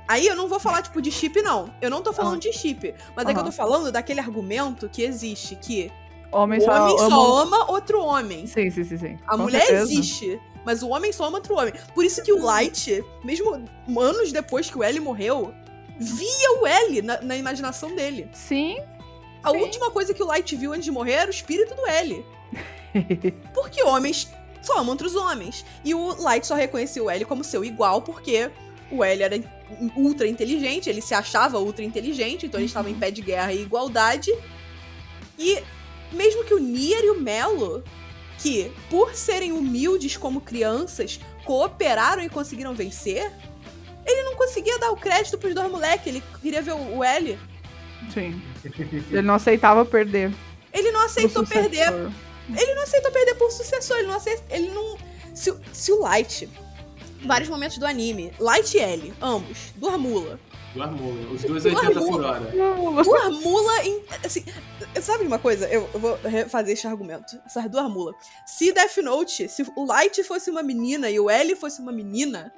Aí 0.06 0.26
eu 0.26 0.36
não 0.36 0.46
vou 0.48 0.60
falar 0.60 0.82
tipo 0.82 1.00
de 1.02 1.10
chip 1.10 1.40
não. 1.42 1.74
Eu 1.80 1.90
não 1.90 2.02
tô 2.02 2.12
falando 2.12 2.32
Aham. 2.34 2.40
de 2.40 2.52
chip, 2.52 2.94
mas 3.16 3.26
é 3.26 3.32
que 3.34 3.40
eu 3.40 3.44
tô 3.44 3.50
falando 3.52 3.90
daquele 3.90 4.20
argumento 4.20 4.88
que 4.88 5.02
existe 5.02 5.56
que 5.56 5.90
Homem 6.30 6.58
o 6.58 6.62
só 6.62 6.72
homem 6.82 6.96
ama- 7.00 7.10
só 7.10 7.38
ama 7.42 7.70
outro 7.72 8.00
homem. 8.02 8.46
Sim, 8.46 8.70
sim, 8.70 8.84
sim, 8.84 8.98
sim. 8.98 9.18
A 9.26 9.36
Com 9.36 9.42
mulher 9.44 9.60
certeza. 9.62 9.82
existe, 9.92 10.40
mas 10.64 10.82
o 10.82 10.88
homem 10.90 11.12
só 11.12 11.24
ama 11.26 11.38
outro 11.38 11.56
homem. 11.56 11.72
Por 11.94 12.04
isso 12.04 12.22
que 12.22 12.32
o 12.32 12.42
Light, 12.44 13.02
mesmo 13.24 13.54
anos 13.98 14.30
depois 14.32 14.68
que 14.70 14.76
o 14.78 14.82
L 14.84 15.00
morreu, 15.00 15.52
via 15.98 16.60
o 16.60 16.66
L 16.66 17.02
na, 17.02 17.20
na 17.20 17.36
imaginação 17.36 17.94
dele. 17.94 18.28
Sim. 18.32 18.78
A 19.42 19.50
Sim. 19.50 19.58
última 19.58 19.90
coisa 19.90 20.14
que 20.14 20.22
o 20.22 20.26
Light 20.26 20.56
viu 20.56 20.72
antes 20.72 20.84
de 20.84 20.90
morrer 20.90 21.12
era 21.12 21.26
o 21.28 21.34
espírito 21.34 21.74
do 21.74 21.86
L. 21.86 22.24
Porque 23.54 23.82
homens 23.82 24.28
só 24.64 24.78
amam 24.78 24.90
outros 24.90 25.14
homens. 25.14 25.64
E 25.84 25.94
o 25.94 26.20
Light 26.20 26.46
só 26.46 26.54
reconheceu 26.54 27.04
o 27.04 27.10
L 27.10 27.24
como 27.26 27.44
seu 27.44 27.64
igual 27.64 28.00
porque 28.00 28.50
o 28.90 29.04
L 29.04 29.22
era 29.22 29.42
ultra 29.96 30.26
inteligente, 30.26 30.88
ele 30.88 31.00
se 31.00 31.14
achava 31.14 31.58
ultra 31.58 31.84
inteligente, 31.84 32.46
então 32.46 32.58
ele 32.58 32.66
estava 32.66 32.90
em 32.90 32.94
pé 32.94 33.10
de 33.10 33.20
guerra 33.20 33.52
e 33.52 33.62
igualdade. 33.62 34.32
E 35.38 35.62
mesmo 36.12 36.44
que 36.44 36.54
o 36.54 36.58
Nier 36.58 37.04
e 37.04 37.10
o 37.10 37.20
Melo, 37.20 37.84
que 38.38 38.72
por 38.88 39.14
serem 39.14 39.52
humildes 39.52 40.16
como 40.16 40.40
crianças, 40.40 41.20
cooperaram 41.44 42.22
e 42.22 42.28
conseguiram 42.28 42.74
vencer, 42.74 43.30
ele 44.06 44.22
não 44.24 44.34
conseguia 44.36 44.78
dar 44.78 44.90
o 44.90 44.96
crédito 44.96 45.38
pros 45.38 45.54
dois 45.54 45.70
moleques, 45.70 46.06
ele 46.06 46.22
queria 46.40 46.62
ver 46.62 46.72
o 46.72 47.02
L. 47.02 47.38
Sim. 48.12 48.40
Ele 49.10 49.22
não 49.22 49.34
aceitava 49.34 49.84
perder. 49.84 50.32
Ele 50.72 50.90
não 50.90 51.02
aceitou 51.02 51.44
perder 51.46 51.92
ele 52.54 52.74
não 52.74 52.82
aceitou 52.82 53.10
perder 53.10 53.34
por 53.36 53.50
sucessor, 53.50 53.96
ele 53.98 54.08
não 54.08 54.16
aceita, 54.16 54.42
ele 54.50 54.68
não 54.68 54.98
se, 55.34 55.50
o- 55.50 55.58
se 55.72 55.90
o 55.92 56.00
Light 56.00 56.46
vários 57.24 57.48
momentos 57.48 57.78
do 57.78 57.86
anime, 57.86 58.32
Light 58.38 58.76
e 58.76 58.80
L, 58.80 59.14
ambos, 59.22 59.72
duas 59.76 59.98
mula. 59.98 60.38
Duas 60.74 60.90
mulas. 60.90 61.30
Os 61.32 61.42
dois 61.42 61.64
80 61.64 62.00
por 62.00 62.22
hora. 62.22 62.40
Duas 63.02 63.40
mula 63.40 63.84
em 63.86 64.04
assim, 64.22 64.44
sabe 65.00 65.24
uma 65.24 65.38
coisa? 65.38 65.66
Eu, 65.68 65.88
eu 65.94 66.00
vou 66.00 66.18
refazer 66.22 66.74
esse 66.74 66.86
argumento. 66.86 67.34
Essas 67.46 67.70
duas 67.70 67.88
mula. 67.90 68.12
Se 68.44 68.72
Death 68.72 68.98
Note, 68.98 69.48
se 69.48 69.62
o 69.74 69.86
Light 69.86 70.22
fosse 70.24 70.50
uma 70.50 70.62
menina 70.62 71.08
e 71.08 71.18
o 71.18 71.30
L 71.30 71.56
fosse 71.56 71.80
uma 71.80 71.92
menina, 71.92 72.52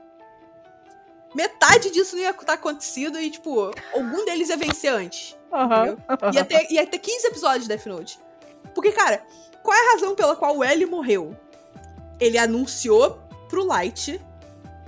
metade 1.37 1.91
disso 1.91 2.17
não 2.17 2.23
ia 2.23 2.31
estar 2.31 2.55
acontecido 2.55 3.21
e 3.21 3.31
tipo, 3.31 3.71
algum 3.93 4.25
deles 4.25 4.49
ia 4.49 4.57
vencer 4.57 4.91
antes. 4.91 5.37
Aham. 5.53 5.99
Ia 6.33 6.45
ter, 6.45 6.73
ia 6.73 6.87
ter 6.87 6.99
15 6.99 7.27
episódios 7.27 7.63
de 7.65 7.69
Death 7.69 7.87
Note. 7.87 8.19
Porque, 8.75 8.91
cara, 8.91 9.23
qual 9.63 9.77
é 9.77 9.81
a 9.81 9.93
razão 9.93 10.15
pela 10.15 10.35
qual 10.35 10.57
o 10.57 10.65
L 10.65 10.87
morreu? 10.87 11.37
Ele 12.19 12.39
anunciou 12.39 13.21
pro 13.51 13.67
Light 13.67 14.19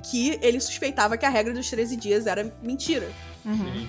que 0.02 0.38
ele 0.40 0.58
suspeitava 0.58 1.18
que 1.18 1.26
a 1.26 1.28
regra 1.28 1.52
dos 1.52 1.68
13 1.68 1.96
dias 1.96 2.26
era 2.26 2.50
mentira. 2.62 3.12
Uhum. 3.44 3.86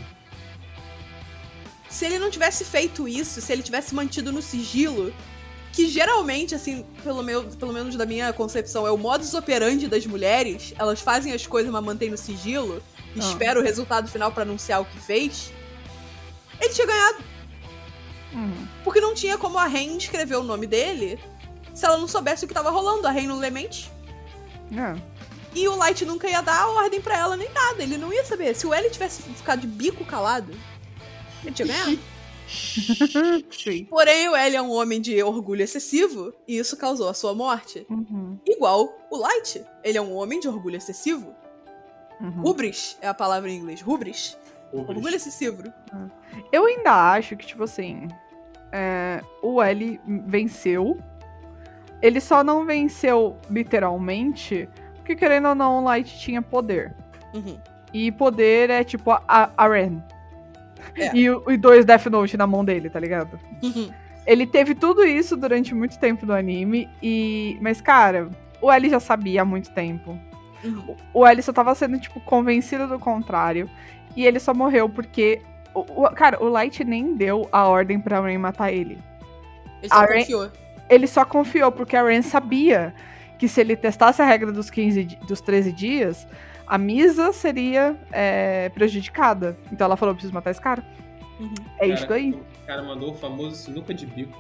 Se 1.89 2.05
ele 2.05 2.19
não 2.19 2.29
tivesse 2.29 2.65
feito 2.65 3.07
isso, 3.07 3.41
se 3.41 3.51
ele 3.53 3.63
tivesse 3.63 3.95
mantido 3.95 4.33
no 4.33 4.41
sigilo, 4.41 5.13
que 5.73 5.87
geralmente, 5.87 6.55
assim, 6.55 6.85
pelo, 7.03 7.21
meu, 7.23 7.43
pelo 7.43 7.71
menos 7.71 7.95
da 7.95 8.05
minha 8.05 8.31
concepção, 8.33 8.85
é 8.87 8.91
o 8.91 8.97
modus 8.97 9.33
operandi 9.33 9.87
das 9.87 10.05
mulheres, 10.05 10.73
elas 10.77 10.99
fazem 10.99 11.31
as 11.33 11.45
coisas, 11.45 11.71
mas 11.71 11.83
mantêm 11.83 12.09
no 12.09 12.17
sigilo, 12.17 12.81
Ah. 13.15 13.19
espera 13.19 13.59
o 13.59 13.63
resultado 13.63 14.09
final 14.09 14.31
pra 14.31 14.43
anunciar 14.43 14.81
o 14.81 14.85
que 14.85 14.99
fez, 14.99 15.51
ele 16.59 16.73
tinha 16.73 16.87
ganhado. 16.87 17.23
Uhum. 18.33 18.67
Porque 18.83 18.99
não 19.01 19.13
tinha 19.13 19.37
como 19.37 19.57
a 19.57 19.65
Ren 19.65 19.97
escrever 19.97 20.35
o 20.35 20.43
nome 20.43 20.67
dele 20.67 21.17
se 21.73 21.85
ela 21.85 21.97
não 21.97 22.07
soubesse 22.07 22.45
o 22.45 22.47
que 22.47 22.53
tava 22.53 22.69
rolando. 22.69 23.07
A 23.07 23.11
Ren 23.11 23.25
não 23.27 23.39
lê 23.39 23.49
mente. 23.49 23.89
É. 24.71 24.99
E 25.55 25.67
o 25.67 25.75
Light 25.75 26.05
nunca 26.05 26.29
ia 26.29 26.41
dar 26.41 26.61
a 26.61 26.67
ordem 26.69 27.01
pra 27.01 27.17
ela 27.17 27.35
nem 27.35 27.49
nada. 27.51 27.81
Ele 27.81 27.97
não 27.97 28.13
ia 28.13 28.23
saber. 28.23 28.53
Se 28.55 28.67
o 28.67 28.73
L 28.73 28.87
tivesse 28.89 29.23
ficado 29.23 29.61
de 29.61 29.67
bico 29.67 30.05
calado, 30.05 30.53
ele 31.43 31.55
tinha 31.55 31.67
ganhado. 31.67 31.99
Sim. 33.51 33.85
Porém, 33.85 34.27
o 34.29 34.35
L 34.35 34.55
é 34.55 34.61
um 34.61 34.71
homem 34.71 34.99
de 34.99 35.21
orgulho 35.21 35.61
excessivo 35.61 36.33
e 36.47 36.57
isso 36.57 36.75
causou 36.75 37.09
a 37.09 37.13
sua 37.13 37.33
morte. 37.33 37.85
Uhum. 37.89 38.39
Igual 38.45 38.97
o 39.09 39.17
Light. 39.17 39.63
Ele 39.83 39.97
é 39.97 40.01
um 40.01 40.15
homem 40.15 40.39
de 40.39 40.47
orgulho 40.47 40.75
excessivo. 40.75 41.35
Uhum. 42.19 42.41
Rubris 42.41 42.97
é 43.01 43.07
a 43.07 43.13
palavra 43.13 43.49
em 43.49 43.57
inglês. 43.57 43.81
Rubris. 43.81 44.37
Rubens. 44.71 44.89
Orgulho 44.89 45.15
excessivo. 45.15 45.63
Eu 46.51 46.65
ainda 46.65 47.11
acho 47.13 47.35
que, 47.35 47.45
tipo 47.45 47.63
assim, 47.63 48.07
é, 48.71 49.21
o 49.41 49.61
L 49.61 49.99
venceu. 50.27 50.97
Ele 52.01 52.21
só 52.21 52.43
não 52.43 52.65
venceu 52.65 53.37
literalmente, 53.49 54.69
porque 54.95 55.15
querendo 55.15 55.49
ou 55.49 55.55
não, 55.55 55.79
o 55.79 55.83
Light 55.83 56.17
tinha 56.19 56.41
poder. 56.41 56.95
Uhum. 57.33 57.59
E 57.93 58.11
poder 58.11 58.69
é 58.69 58.83
tipo 58.83 59.11
a, 59.11 59.51
a 59.57 59.67
Ren. 59.67 60.01
É. 60.95 61.15
E, 61.15 61.25
e 61.25 61.57
dois 61.57 61.85
Death 61.85 62.05
Note 62.07 62.37
na 62.37 62.47
mão 62.47 62.63
dele, 62.65 62.89
tá 62.89 62.99
ligado? 62.99 63.39
Uhum. 63.63 63.89
Ele 64.25 64.45
teve 64.45 64.75
tudo 64.75 65.03
isso 65.05 65.35
durante 65.35 65.73
muito 65.73 65.97
tempo 65.99 66.25
do 66.25 66.33
anime, 66.33 66.87
e. 67.01 67.57
Mas, 67.61 67.81
cara, 67.81 68.29
o 68.61 68.71
L 68.71 68.89
já 68.89 68.99
sabia 68.99 69.41
há 69.41 69.45
muito 69.45 69.71
tempo. 69.71 70.17
Uhum. 70.63 70.95
O 71.13 71.25
L 71.25 71.41
só 71.41 71.51
tava 71.53 71.73
sendo, 71.73 71.99
tipo, 71.99 72.19
convencido 72.19 72.87
do 72.87 72.99
contrário. 72.99 73.69
E 74.15 74.25
ele 74.25 74.39
só 74.39 74.53
morreu 74.53 74.87
porque. 74.89 75.41
O, 75.73 76.03
o- 76.03 76.11
cara, 76.11 76.43
o 76.43 76.49
Light 76.49 76.83
nem 76.83 77.15
deu 77.15 77.47
a 77.51 77.65
ordem 77.67 77.99
pra 77.99 78.19
Rain 78.19 78.37
matar 78.37 78.71
ele. 78.73 78.97
Ele 79.81 79.89
só 79.89 79.95
confiou. 80.19 80.51
Ele 80.89 81.07
só 81.07 81.25
confiou 81.25 81.71
porque 81.71 81.95
a 81.95 82.03
Ren 82.03 82.21
sabia 82.23 82.93
que 83.37 83.47
se 83.47 83.61
ele 83.61 83.75
testasse 83.75 84.21
a 84.21 84.25
regra 84.25 84.51
dos 84.51 84.69
15 84.69 85.03
di- 85.05 85.15
dos 85.27 85.39
13 85.39 85.71
dias, 85.71 86.27
a 86.69 86.77
Misa 86.77 87.33
seria 87.33 87.97
é, 88.11 88.69
prejudicada. 88.69 89.57
Então 89.71 89.85
ela 89.85 89.97
falou: 89.97 90.13
preciso 90.13 90.33
matar 90.33 90.51
esse 90.51 90.61
cara. 90.61 90.83
Uhum. 91.39 91.53
É 91.79 91.87
isso 91.87 92.03
Cara, 92.07 92.19
daí. 92.19 92.31
O 92.31 92.67
cara 92.67 92.83
mandou 92.83 93.11
o 93.11 93.15
famoso 93.15 93.55
sinuca 93.55 93.93
de 93.93 94.05
bico. 94.05 94.37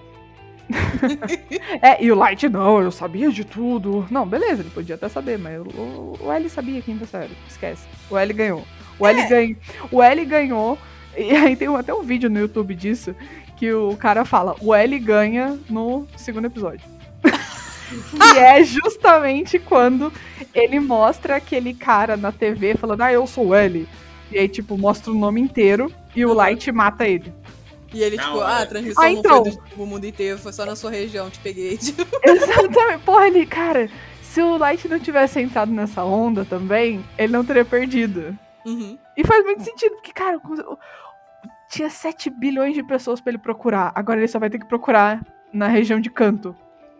É, 1.81 2.03
e 2.03 2.11
o 2.11 2.15
Light, 2.15 2.47
não, 2.49 2.81
eu 2.81 2.91
sabia 2.91 3.31
de 3.31 3.43
tudo. 3.43 4.05
Não, 4.11 4.27
beleza, 4.27 4.61
ele 4.61 4.69
podia 4.69 4.95
até 4.95 5.07
saber, 5.09 5.37
mas 5.39 5.59
o, 5.59 5.63
o, 5.63 6.17
o 6.25 6.31
L 6.31 6.49
sabia 6.49 6.81
quinta 6.81 7.05
série. 7.05 7.31
Esquece. 7.47 7.87
O 8.09 8.17
L 8.17 8.33
ganhou. 8.33 8.63
O 8.99 9.07
L, 9.07 9.19
É. 9.19 9.27
ganhou, 9.27 9.55
o 9.91 10.01
L 10.03 10.25
ganhou. 10.25 10.77
E 11.17 11.31
aí 11.35 11.55
tem 11.55 11.67
um- 11.69 11.75
até 11.75 11.93
um 11.93 12.03
vídeo 12.03 12.29
no 12.29 12.39
YouTube 12.39 12.75
disso 12.75 13.15
que 13.57 13.71
o 13.73 13.95
cara 13.97 14.23
fala: 14.25 14.55
o 14.61 14.73
L 14.75 14.99
ganha 14.99 15.57
no 15.69 16.05
segundo 16.17 16.45
episódio. 16.45 16.85
E 18.13 18.37
é 18.37 18.63
justamente 18.63 19.57
quando 19.59 20.11
ele 20.53 20.79
mostra 20.79 21.35
aquele 21.35 21.73
cara 21.73 22.15
na 22.17 22.31
TV 22.31 22.75
falando: 22.75 23.01
ah, 23.01 23.11
eu 23.11 23.25
sou 23.27 23.47
o 23.47 23.55
L. 23.55 23.87
E 24.31 24.37
aí, 24.37 24.47
tipo, 24.47 24.77
mostra 24.77 25.11
o 25.11 25.15
nome 25.15 25.41
inteiro 25.41 25.91
e 26.15 26.25
o. 26.25 26.33
Light 26.33 26.71
mata 26.71 27.07
ele. 27.07 27.33
E 27.91 28.03
ele, 28.03 28.17
Não, 28.17 28.25
tipo, 28.25 28.37
é. 28.37 28.45
ah, 28.45 28.57
a 28.59 28.65
transmissão 28.67 29.03
Ah, 29.03 29.09
não 29.09 29.19
então. 29.19 29.43
foi 29.45 29.51
do, 29.55 29.75
do 29.77 29.85
mundo 29.87 30.05
inteiro, 30.05 30.37
foi 30.37 30.53
só 30.53 30.63
na 30.65 30.75
sua 30.75 30.91
região, 30.91 31.29
te 31.29 31.39
peguei. 31.39 31.75
Tipo, 31.81 32.05
Exatamente. 32.23 33.03
Porra, 33.03 33.25
ele, 33.27 33.45
cara, 33.47 33.89
se 34.21 34.39
o 34.41 34.57
Light 34.57 34.87
não 34.87 34.99
tivesse 34.99 35.39
entrado 35.41 35.71
nessa 35.71 36.03
onda 36.03 36.45
também, 36.45 37.03
ele 37.17 37.33
não 37.33 37.43
teria 37.43 37.65
perdido. 37.65 38.37
uhum. 38.65 38.95
E 39.17 39.25
faz 39.25 39.43
muito 39.43 39.63
sentido, 39.63 39.95
porque, 39.95 40.13
cara, 40.13 40.39
tinha 41.69 41.89
7 41.89 42.29
bilhões 42.29 42.75
de 42.75 42.83
pessoas 42.83 43.19
pra 43.19 43.31
ele 43.31 43.39
procurar. 43.39 43.91
Agora 43.95 44.19
ele 44.19 44.27
só 44.27 44.37
vai 44.37 44.49
ter 44.51 44.59
que 44.59 44.67
procurar 44.67 45.25
na 45.51 45.67
região 45.67 45.99
de 45.99 46.09
canto. 46.11 46.55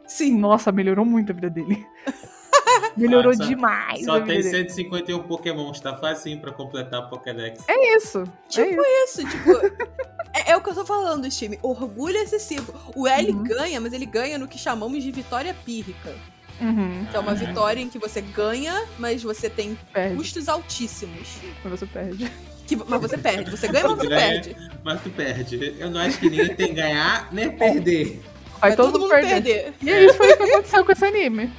Sim. 0.09 0.37
Nossa, 0.37 0.71
melhorou 0.71 1.05
muito 1.05 1.31
a 1.31 1.35
vida 1.35 1.49
dele. 1.49 1.85
melhorou 2.97 3.31
Ah, 3.31 3.35
só- 3.37 3.45
demais 3.45 4.01
a 4.01 4.05
Só 4.05 4.13
vida 4.15 4.25
tem 4.25 4.41
dele. 4.41 4.49
151 4.69 5.23
Pokémons, 5.23 5.79
tá 5.79 5.95
facinho 5.95 6.39
pra 6.41 6.51
completar 6.51 6.99
a 7.01 7.03
Pokédex. 7.03 7.63
É 7.67 7.95
isso. 7.95 8.23
Tipo 8.49 8.81
é 8.81 9.03
isso, 9.05 9.25
tipo. 9.27 9.51
é, 10.33 10.51
é 10.51 10.57
o 10.57 10.61
que 10.61 10.69
eu 10.69 10.75
tô 10.75 10.85
falando, 10.85 11.29
time. 11.29 11.57
Orgulho 11.61 12.17
excessivo. 12.17 12.73
O 12.95 13.07
L 13.07 13.31
Uhum. 13.31 13.43
ganha, 13.43 13.79
mas 13.79 13.93
ele 13.93 14.05
ganha 14.05 14.37
no 14.37 14.47
que 14.47 14.57
chamamos 14.57 15.03
de 15.03 15.11
vitória 15.11 15.55
pírrica. 15.65 16.13
Uhum, 16.61 17.05
Que 17.09 17.15
é 17.15 17.19
uma 17.19 17.31
Ah, 17.31 17.35
vitória 17.35 17.79
em 17.81 17.87
que 17.87 17.97
você 17.97 18.19
ganha, 18.19 18.83
mas 18.97 19.23
você 19.23 19.49
tem 19.49 19.77
perde. 19.93 20.15
custos 20.17 20.49
altíssimos. 20.49 21.37
Mas 21.63 21.79
você 21.79 21.85
perde. 21.85 22.29
Que- 22.67 22.75
mas 22.75 23.01
você 23.01 23.17
perde. 23.17 23.49
Você 23.49 23.67
ganha, 23.69 23.87
mas 23.87 23.97
você 23.97 24.07
Ganha. 24.07 24.29
perde. 24.41 24.55
Mas 24.83 25.01
tu 25.01 25.09
perde. 25.09 25.75
Eu 25.79 25.89
não 25.89 26.01
acho 26.01 26.19
que 26.19 26.29
ninguém 26.29 26.53
tem 26.55 26.67
que 26.67 26.73
ganhar 26.73 27.29
nem 27.31 27.49
perder. 27.49 28.21
Vai, 28.59 28.75
todo, 28.75 28.91
todo 28.93 29.01
mundo 29.01 29.09
perder. 29.09 29.41
perder. 29.41 29.73
E 29.81 30.05
isso 30.05 30.13
foi 30.15 30.31
o 30.33 30.37
que 30.37 30.43
aconteceu 30.43 30.85
com 30.85 30.91
esse 30.91 31.05
anime. 31.05 31.51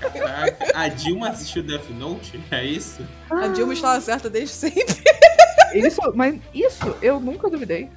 Caraca, 0.00 0.72
a 0.74 0.88
Dilma 0.88 1.28
assistiu 1.30 1.62
Death 1.62 1.88
Note? 1.90 2.40
É 2.50 2.64
isso? 2.64 3.06
A 3.30 3.48
Dilma 3.48 3.72
estava 3.72 4.00
certa 4.00 4.28
desde 4.30 4.54
sempre. 4.54 4.94
Isso, 5.74 6.00
mas 6.14 6.36
isso 6.54 6.96
eu 7.02 7.18
nunca 7.20 7.50
duvidei. 7.50 7.88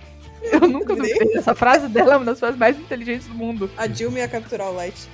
Eu 0.42 0.62
nunca 0.62 0.96
Duvidei? 0.96 1.14
duvidei. 1.20 1.38
Essa 1.38 1.54
frase 1.54 1.88
dela 1.90 2.14
é 2.14 2.18
uma 2.18 2.26
das 2.26 2.40
frases 2.40 2.58
mais 2.58 2.78
inteligentes 2.80 3.28
do 3.28 3.34
mundo. 3.36 3.70
A 3.78 3.88
Dilma 3.88 4.20
ia 4.20 4.28
capturar 4.28 4.70
o 4.70 4.74
Light. 4.74 5.08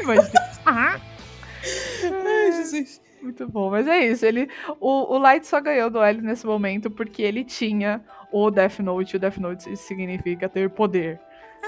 Imagina. 0.00 0.30
Ah, 0.66 0.98
Ai, 2.02 2.52
Jesus. 2.52 3.02
muito 3.20 3.46
bom. 3.46 3.70
Mas 3.70 3.86
é 3.86 4.06
isso. 4.06 4.24
Ele, 4.24 4.48
o, 4.80 5.14
o 5.14 5.18
Light 5.18 5.46
só 5.46 5.60
ganhou 5.60 5.90
do 5.90 6.02
L 6.02 6.22
nesse 6.22 6.46
momento 6.46 6.90
porque 6.90 7.20
ele 7.22 7.44
tinha 7.44 8.00
o 8.32 8.50
Death 8.50 8.78
Note. 8.78 9.12
E 9.14 9.16
o 9.18 9.20
Death 9.20 9.36
Note 9.36 9.76
significa 9.76 10.48
ter 10.48 10.70
poder. 10.70 11.20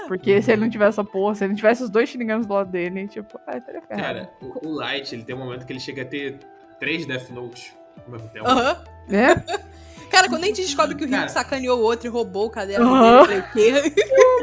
Porque 0.07 0.41
se 0.41 0.51
ele 0.51 0.61
não 0.61 0.69
tivesse 0.69 0.99
essa 0.99 1.03
porra, 1.03 1.35
se 1.35 1.43
ele 1.43 1.49
não 1.49 1.57
tivesse 1.57 1.83
os 1.83 1.89
dois 1.89 2.09
Shinigami 2.09 2.45
do 2.45 2.53
lado 2.53 2.69
dele, 2.71 3.07
tipo, 3.07 3.39
ah, 3.47 3.57
estaria 3.57 3.81
ferrado. 3.81 4.03
Cara, 4.03 4.31
o, 4.41 4.67
o 4.67 4.71
Light, 4.73 5.13
ele 5.13 5.23
tem 5.23 5.35
um 5.35 5.39
momento 5.39 5.65
que 5.65 5.73
ele 5.73 5.79
chega 5.79 6.01
a 6.03 6.05
ter 6.05 6.39
três 6.79 7.05
Death 7.05 7.29
Notes 7.29 7.73
ao 8.05 8.11
mesmo 8.11 8.29
tempo. 8.29 8.47
Aham. 8.47 8.83
É? 9.09 9.35
Cara, 10.09 10.29
quando 10.29 10.43
a 10.43 10.47
gente 10.47 10.61
descobre 10.61 10.95
que 10.95 11.03
o 11.03 11.05
Ryuk 11.07 11.17
Cara. 11.17 11.29
sacaneou 11.29 11.79
o 11.79 11.83
outro 11.83 12.07
e 12.07 12.09
roubou 12.09 12.45
o 12.45 12.49
caderno 12.49 12.93
Aham. 12.93 13.27
dele, 13.27 13.39
eu 13.39 13.43
falei, 13.43 13.81
o 13.81 13.91
quê? 13.91 13.93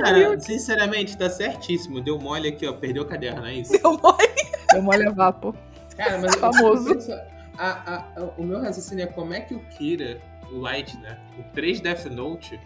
Cara, 0.03 0.41
sinceramente, 0.41 1.17
tá 1.17 1.31
certíssimo. 1.31 2.03
Deu 2.03 2.19
mole 2.19 2.49
aqui, 2.49 2.67
ó. 2.67 2.73
Perdeu 2.75 3.03
o 3.03 3.07
caderno, 3.07 3.41
não 3.41 3.49
é 3.49 3.55
isso? 3.55 3.73
Deu 3.73 3.93
mole. 3.97 4.29
Eu 4.75 4.83
molho 4.83 5.09
a 5.09 5.13
vapo. 5.13 5.55
Cara, 5.97 6.19
mas 6.19 6.35
Famoso. 6.37 6.89
eu 6.91 6.95
penso, 6.97 7.13
a- 7.13 7.23
a- 7.57 8.05
a- 8.21 8.25
o 8.37 8.43
meu 8.45 8.61
raciocínio 8.61 9.05
é 9.05 9.07
como 9.07 9.33
é 9.33 9.41
que 9.41 9.55
o 9.55 9.61
Kira, 9.61 10.21
o 10.53 10.59
Light, 10.59 10.99
né? 10.99 11.17
O 11.39 11.43
3 11.55 11.81
Death 11.81 12.05
Note, 12.07 12.61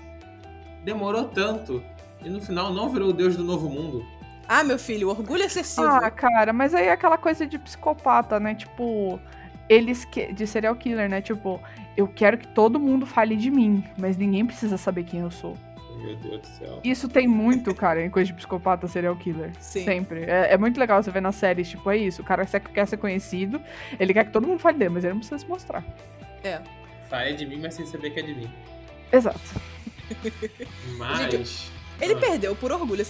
demorou 0.84 1.24
tanto. 1.28 1.82
E 2.24 2.28
no 2.28 2.40
final 2.40 2.72
não 2.72 2.88
virou 2.88 3.10
o 3.10 3.12
deus 3.12 3.36
do 3.36 3.44
novo 3.44 3.68
mundo. 3.68 4.04
Ah, 4.48 4.64
meu 4.64 4.78
filho, 4.78 5.08
orgulho 5.10 5.42
excessivo. 5.44 5.86
Ah, 5.86 6.10
cara, 6.10 6.52
mas 6.52 6.74
aí 6.74 6.86
é 6.86 6.92
aquela 6.92 7.18
coisa 7.18 7.46
de 7.46 7.58
psicopata, 7.58 8.40
né? 8.40 8.54
Tipo, 8.54 9.20
eles 9.68 10.04
que. 10.04 10.32
de 10.32 10.46
serial 10.46 10.74
killer, 10.74 11.08
né? 11.08 11.20
Tipo, 11.20 11.60
eu 11.96 12.08
quero 12.08 12.38
que 12.38 12.48
todo 12.48 12.80
mundo 12.80 13.04
fale 13.04 13.36
de 13.36 13.50
mim, 13.50 13.84
mas 13.98 14.16
ninguém 14.16 14.44
precisa 14.46 14.76
saber 14.78 15.04
quem 15.04 15.20
eu 15.20 15.30
sou. 15.30 15.54
Meu 15.98 16.14
Deus 16.16 16.40
do 16.40 16.46
céu. 16.46 16.80
Isso 16.84 17.08
tem 17.08 17.26
muito, 17.26 17.74
cara, 17.74 18.04
em 18.04 18.08
coisa 18.08 18.28
de 18.28 18.34
psicopata 18.34 18.86
serial 18.86 19.16
killer. 19.16 19.50
Sim. 19.58 19.84
Sempre. 19.84 20.22
É, 20.22 20.54
é 20.54 20.56
muito 20.56 20.78
legal 20.78 21.02
você 21.02 21.10
ver 21.10 21.20
nas 21.20 21.34
séries, 21.34 21.68
tipo, 21.68 21.90
é 21.90 21.96
isso. 21.96 22.22
O 22.22 22.24
cara 22.24 22.46
quer- 22.46 22.60
quer 22.60 22.86
ser 22.86 22.96
conhecido, 22.96 23.60
ele 23.98 24.14
quer 24.14 24.24
que 24.24 24.30
todo 24.32 24.46
mundo 24.46 24.60
fale 24.60 24.78
dele, 24.78 24.90
mas 24.94 25.04
ele 25.04 25.12
não 25.14 25.18
precisa 25.20 25.38
se 25.38 25.46
mostrar. 25.48 25.84
Fale 27.08 27.34
de 27.34 27.44
mim, 27.46 27.58
mas 27.60 27.74
sem 27.74 27.84
saber 27.84 28.10
que 28.10 28.20
é 28.20 28.22
de 28.22 28.34
mim. 28.34 28.50
Exato. 29.12 29.40
Mas. 30.96 31.70
Ele 32.00 32.14
Ah. 32.14 32.18
perdeu 32.18 32.54
por 32.56 32.70
orgulho. 32.72 33.04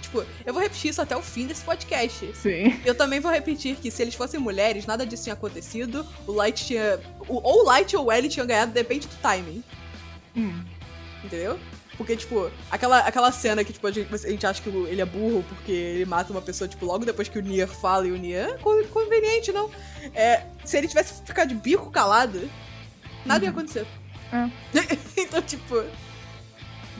Tipo, 0.00 0.24
eu 0.46 0.52
vou 0.54 0.62
repetir 0.62 0.90
isso 0.90 1.02
até 1.02 1.16
o 1.16 1.22
fim 1.22 1.46
desse 1.46 1.62
podcast. 1.62 2.30
Sim. 2.34 2.80
Eu 2.84 2.94
também 2.94 3.20
vou 3.20 3.30
repetir 3.32 3.76
que 3.76 3.90
se 3.90 4.00
eles 4.02 4.14
fossem 4.14 4.38
mulheres, 4.38 4.86
nada 4.86 5.04
disso 5.06 5.24
tinha 5.24 5.32
acontecido. 5.34 6.06
O 6.26 6.32
Light 6.32 6.64
tinha. 6.64 7.00
o- 7.28 7.40
ou 7.42 7.60
o 7.62 7.64
Light 7.64 7.96
ou 7.96 8.06
o 8.06 8.12
L 8.12 8.28
tinham 8.28 8.46
ganhado, 8.46 8.72
depende 8.72 9.06
do 9.08 9.16
timing. 9.16 9.62
Hum. 10.36 10.62
Entendeu? 11.24 11.58
Porque, 11.96 12.16
tipo, 12.16 12.48
aquela, 12.70 13.00
aquela 13.00 13.32
cena 13.32 13.64
que, 13.64 13.72
tipo, 13.72 13.84
a 13.84 13.90
gente, 13.90 14.14
a 14.14 14.18
gente 14.30 14.46
acha 14.46 14.62
que 14.62 14.68
ele 14.68 15.00
é 15.00 15.04
burro 15.04 15.44
porque 15.48 15.72
ele 15.72 16.04
mata 16.04 16.30
uma 16.32 16.40
pessoa, 16.40 16.68
tipo, 16.68 16.86
logo 16.86 17.04
depois 17.04 17.28
que 17.28 17.36
o 17.36 17.42
Nier 17.42 17.66
fala 17.66 18.06
e 18.06 18.12
o 18.12 18.16
Nier. 18.16 18.50
É 18.50 18.58
co- 18.58 18.84
conveniente, 18.92 19.50
não. 19.50 19.68
É, 20.14 20.44
se 20.64 20.76
ele 20.78 20.86
tivesse 20.86 21.20
ficado 21.24 21.48
de 21.48 21.56
bico 21.56 21.90
calado, 21.90 22.48
nada 23.26 23.44
ia 23.44 23.50
acontecer. 23.50 23.84
É. 24.32 24.48
então, 25.20 25.42
tipo. 25.42 25.82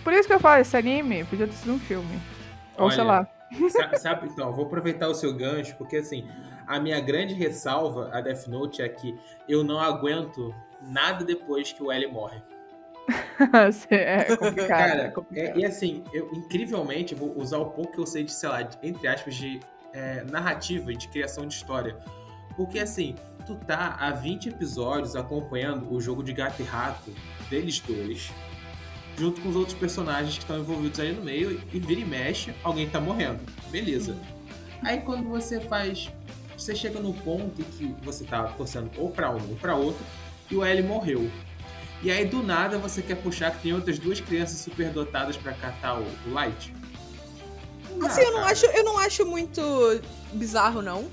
Por 0.09 0.15
isso 0.15 0.27
que 0.27 0.33
eu 0.33 0.41
falo, 0.41 0.63
esse 0.63 0.75
anime 0.75 1.23
podia 1.25 1.47
ter 1.47 1.53
sido 1.53 1.75
um 1.75 1.79
filme. 1.79 2.19
Ou 2.79 2.91
sei 2.91 3.01
Olha, 3.01 3.09
lá. 3.11 3.29
Sa- 3.69 3.95
Sabe, 3.99 4.27
então, 4.27 4.51
vou 4.55 4.65
aproveitar 4.65 5.07
o 5.07 5.13
seu 5.13 5.35
gancho, 5.35 5.77
porque 5.77 5.99
assim, 5.99 6.27
a 6.67 6.81
minha 6.81 6.99
grande 6.99 7.35
ressalva 7.35 8.09
a 8.11 8.23
Death 8.23 8.47
Note 8.47 8.81
é 8.81 8.89
que 8.89 9.15
eu 9.47 9.63
não 9.63 9.79
aguento 9.79 10.55
nada 10.81 11.27
depois 11.27 11.75
que 11.75 11.83
o 11.83 11.93
L 11.93 12.07
morre. 12.07 12.41
é 13.91 14.35
complicado. 14.35 14.67
Cara, 14.69 15.03
é 15.03 15.11
complicado. 15.11 15.57
é- 15.57 15.59
e 15.61 15.67
assim, 15.67 16.03
eu 16.11 16.31
incrivelmente 16.33 17.15
vou 17.15 17.39
usar 17.39 17.59
o 17.59 17.67
pouco 17.67 17.93
que 17.93 17.99
eu 17.99 18.07
sei 18.07 18.25
de, 18.25 18.33
sei 18.33 18.49
lá, 18.49 18.63
de- 18.63 18.79
entre 18.83 19.07
aspas, 19.07 19.35
de 19.35 19.61
é, 19.93 20.25
narrativa 20.25 20.91
e 20.91 20.97
de 20.97 21.07
criação 21.09 21.47
de 21.47 21.53
história. 21.53 21.99
Porque 22.57 22.79
assim, 22.79 23.15
tu 23.45 23.57
tá 23.57 23.95
há 24.01 24.11
20 24.11 24.49
episódios 24.49 25.15
acompanhando 25.15 25.93
o 25.93 26.01
jogo 26.01 26.23
de 26.23 26.33
gato 26.33 26.63
e 26.63 26.65
rato 26.65 27.13
deles 27.51 27.79
dois, 27.81 28.31
junto 29.19 29.41
com 29.41 29.49
os 29.49 29.57
outros 29.57 29.77
personagens 29.77 30.35
que 30.35 30.41
estão 30.45 30.59
envolvidos 30.59 31.01
aí 31.01 31.13
no 31.13 31.23
meio, 31.23 31.61
e 31.73 31.79
vira 31.79 32.01
e 32.01 32.05
mexe, 32.05 32.55
alguém 32.63 32.89
tá 32.89 33.01
morrendo. 33.01 33.41
Beleza. 33.71 34.17
Aí 34.83 35.01
quando 35.01 35.29
você 35.29 35.61
faz. 35.61 36.11
Você 36.57 36.75
chega 36.75 36.99
no 37.01 37.13
ponto 37.15 37.63
que 37.63 37.95
você 38.03 38.25
tá 38.25 38.45
torcendo 38.45 38.91
ou 38.97 39.11
pra 39.11 39.31
um 39.31 39.51
ou 39.51 39.57
pra 39.57 39.75
outro, 39.77 40.05
e 40.51 40.57
o 40.57 40.65
L 40.65 40.83
morreu. 40.83 41.31
E 42.03 42.11
aí 42.11 42.25
do 42.25 42.43
nada 42.43 42.79
você 42.79 43.03
quer 43.03 43.17
puxar 43.17 43.51
que 43.53 43.63
tem 43.63 43.73
outras 43.73 43.99
duas 43.99 44.21
crianças 44.21 44.59
superdotadas 44.61 45.37
pra 45.37 45.53
catar 45.53 45.99
o, 46.01 46.05
o 46.27 46.33
Light? 46.33 46.73
Não 47.97 48.07
Assim, 48.07 48.21
eu 48.23 48.31
não, 48.33 48.41
cara. 48.41 48.53
acho, 48.53 48.67
eu 48.67 48.85
não 48.85 48.99
acho 48.99 49.27
muito 49.27 49.61
bizarro, 50.33 50.81
não. 50.81 51.09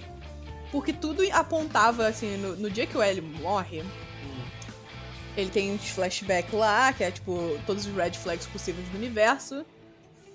Porque 0.72 0.94
tudo 0.94 1.24
apontava, 1.32 2.06
assim, 2.08 2.38
no, 2.38 2.56
no 2.56 2.70
dia 2.70 2.86
que 2.86 2.98
o 2.98 3.02
L 3.02 3.22
morre. 3.22 3.84
Ele 5.36 5.50
tem 5.50 5.72
uns 5.72 5.90
flashbacks 5.90 6.54
lá, 6.54 6.94
que 6.94 7.04
é 7.04 7.12
tipo 7.12 7.58
todos 7.66 7.86
os 7.86 7.96
red 7.96 8.14
flags 8.14 8.48
possíveis 8.48 8.88
do 8.90 8.98
universo. 8.98 9.66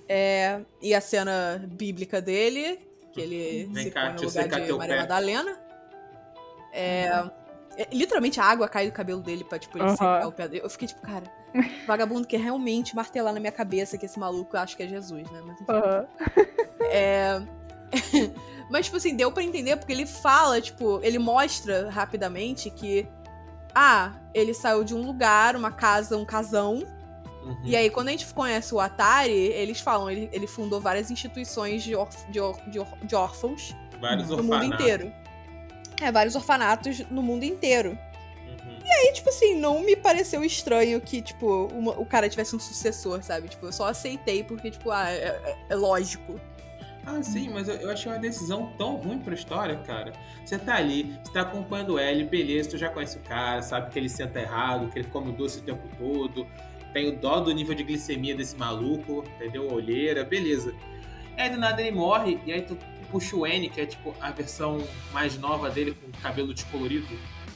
É, 0.09 0.61
e 0.83 0.95
a 0.95 1.01
cena 1.01 1.65
bíblica 1.73 2.21
dele, 2.21 2.81
que 3.13 3.21
ele 3.21 3.69
Vem 3.73 3.85
se 3.85 3.91
cá, 3.91 4.07
põe 4.07 4.15
no 4.15 4.23
lugar 4.23 4.49
de 4.49 4.73
Maria 4.73 4.95
pé. 4.95 5.01
Madalena. 5.01 5.61
É, 6.73 7.31
é, 7.77 7.89
literalmente 7.93 8.41
a 8.41 8.45
água 8.45 8.69
cai 8.69 8.87
do 8.87 8.93
cabelo 8.93 9.23
dele 9.23 9.45
pra 9.45 9.59
tipo, 9.59 9.79
ele 9.79 9.85
Aham. 9.85 9.97
secar 9.97 10.27
o 10.27 10.33
pé 10.33 10.49
dele. 10.49 10.65
Eu 10.65 10.71
fiquei 10.71 10.89
tipo, 10.89 11.01
cara, 11.01 11.25
vagabundo 11.87 12.27
quer 12.27 12.41
realmente 12.41 12.95
martelar 12.95 13.33
na 13.33 13.41
minha 13.41 13.53
cabeça 13.53 13.97
que 13.97 14.07
esse 14.07 14.19
maluco 14.19 14.57
eu 14.57 14.61
acho 14.61 14.77
que 14.77 14.83
é 14.83 14.89
Jesus, 14.89 15.31
né? 15.31 15.41
Mas, 15.45 15.61
enfim. 15.61 15.73
Aham. 15.73 16.07
É... 16.93 17.41
Mas, 18.71 18.87
tipo 18.87 18.97
assim, 18.97 19.17
deu 19.17 19.31
pra 19.33 19.43
entender 19.43 19.77
porque 19.77 19.93
ele 19.93 20.07
fala, 20.07 20.61
tipo, 20.61 21.01
ele 21.03 21.19
mostra 21.19 21.91
rapidamente 21.91 22.71
que. 22.71 23.07
Ah, 23.75 24.13
ele 24.35 24.53
saiu 24.55 24.83
de 24.85 24.95
um 24.95 25.03
lugar, 25.05 25.57
uma 25.57 25.71
casa, 25.71 26.17
um 26.17 26.25
casão. 26.25 26.83
Uhum. 27.45 27.61
E 27.65 27.75
aí, 27.75 27.89
quando 27.89 28.09
a 28.09 28.11
gente 28.11 28.27
conhece 28.35 28.75
o 28.75 28.81
Atari, 28.81 29.31
eles 29.33 29.81
falam, 29.81 30.11
ele, 30.11 30.29
ele 30.33 30.47
fundou 30.47 30.81
várias 30.81 31.11
instituições 31.11 31.83
de, 31.83 31.95
órf- 31.95 32.31
de, 32.31 32.39
órf- 32.41 32.71
de, 32.71 32.79
órf- 32.79 33.07
de 33.07 33.15
órfãos 33.15 33.75
Vários 34.01 34.29
no 34.29 34.37
mundo 34.39 34.53
orfanatos. 34.53 34.75
inteiro. 34.81 35.13
É, 36.03 36.11
vários 36.13 36.35
orfanatos 36.35 37.01
no 37.11 37.23
mundo 37.23 37.45
inteiro. 37.45 37.91
Uhum. 38.47 38.79
E, 38.85 39.13
tipo 39.15 39.29
assim, 39.31 39.55
não 39.57 39.81
me 39.81 39.97
pareceu 39.97 40.45
estranho 40.45 41.01
que, 41.01 41.23
tipo, 41.23 41.67
uma- 41.73 41.93
o 41.99 42.05
cara 42.05 42.29
tivesse 42.29 42.55
um 42.55 42.59
sucessor, 42.61 43.23
sabe? 43.23 43.49
Tipo, 43.49 43.67
eu 43.67 43.73
só 43.73 43.89
aceitei 43.89 44.43
porque, 44.45 44.71
tipo, 44.71 44.91
ah, 44.91 45.09
é, 45.11 45.15
é- 45.29 45.57
é 45.71 45.75
lógico. 45.75 46.39
Ah, 47.07 47.23
sim, 47.23 47.49
mas 47.49 47.69
eu, 47.69 47.77
eu 47.77 47.91
achei 47.91 48.11
uma 48.11 48.19
decisão 48.19 48.73
tão 48.77 48.97
ruim 48.97 49.19
pra 49.19 49.35
história, 49.35 49.77
cara. 49.79 50.13
Você 50.45 50.59
tá 50.59 50.77
ali, 50.77 51.17
você 51.23 51.33
tá 51.33 51.41
acompanhando 51.43 51.99
L, 51.99 52.25
beleza, 52.25 52.71
tu 52.71 52.79
já 52.79 52.91
conhece 52.91 53.17
o 53.19 53.21
cara, 53.23 53.63
sabe 53.63 53.91
que 53.91 53.99
ele 53.99 54.09
senta 54.09 54.39
errado, 54.41 54.91
que 54.91 54.99
ele 54.99 55.09
come 55.09 55.33
doce 55.33 55.61
o 55.61 55.63
tempo 55.63 55.89
todo, 55.99 56.47
tem 56.93 57.09
o 57.09 57.19
dó 57.19 57.41
do 57.41 57.53
nível 57.53 57.75
de 57.75 57.83
glicemia 57.85 58.35
desse 58.35 58.57
maluco, 58.57 59.25
entendeu? 59.37 59.73
Olheira, 59.73 60.25
beleza. 60.25 60.75
E 61.37 61.41
aí 61.41 61.51
do 61.51 61.57
nada 61.57 61.81
ele 61.81 61.93
morre, 61.93 62.39
e 62.45 62.53
aí 62.53 62.63
tu 62.63 62.77
puxa 63.11 63.35
o 63.37 63.47
N, 63.47 63.69
que 63.69 63.81
é 63.81 63.87
tipo 63.87 64.15
a 64.21 64.31
versão 64.31 64.87
mais 65.13 65.39
nova 65.39 65.71
dele, 65.71 65.95
com 65.95 66.11
cabelo 66.21 66.53
descolorido. 66.53 67.09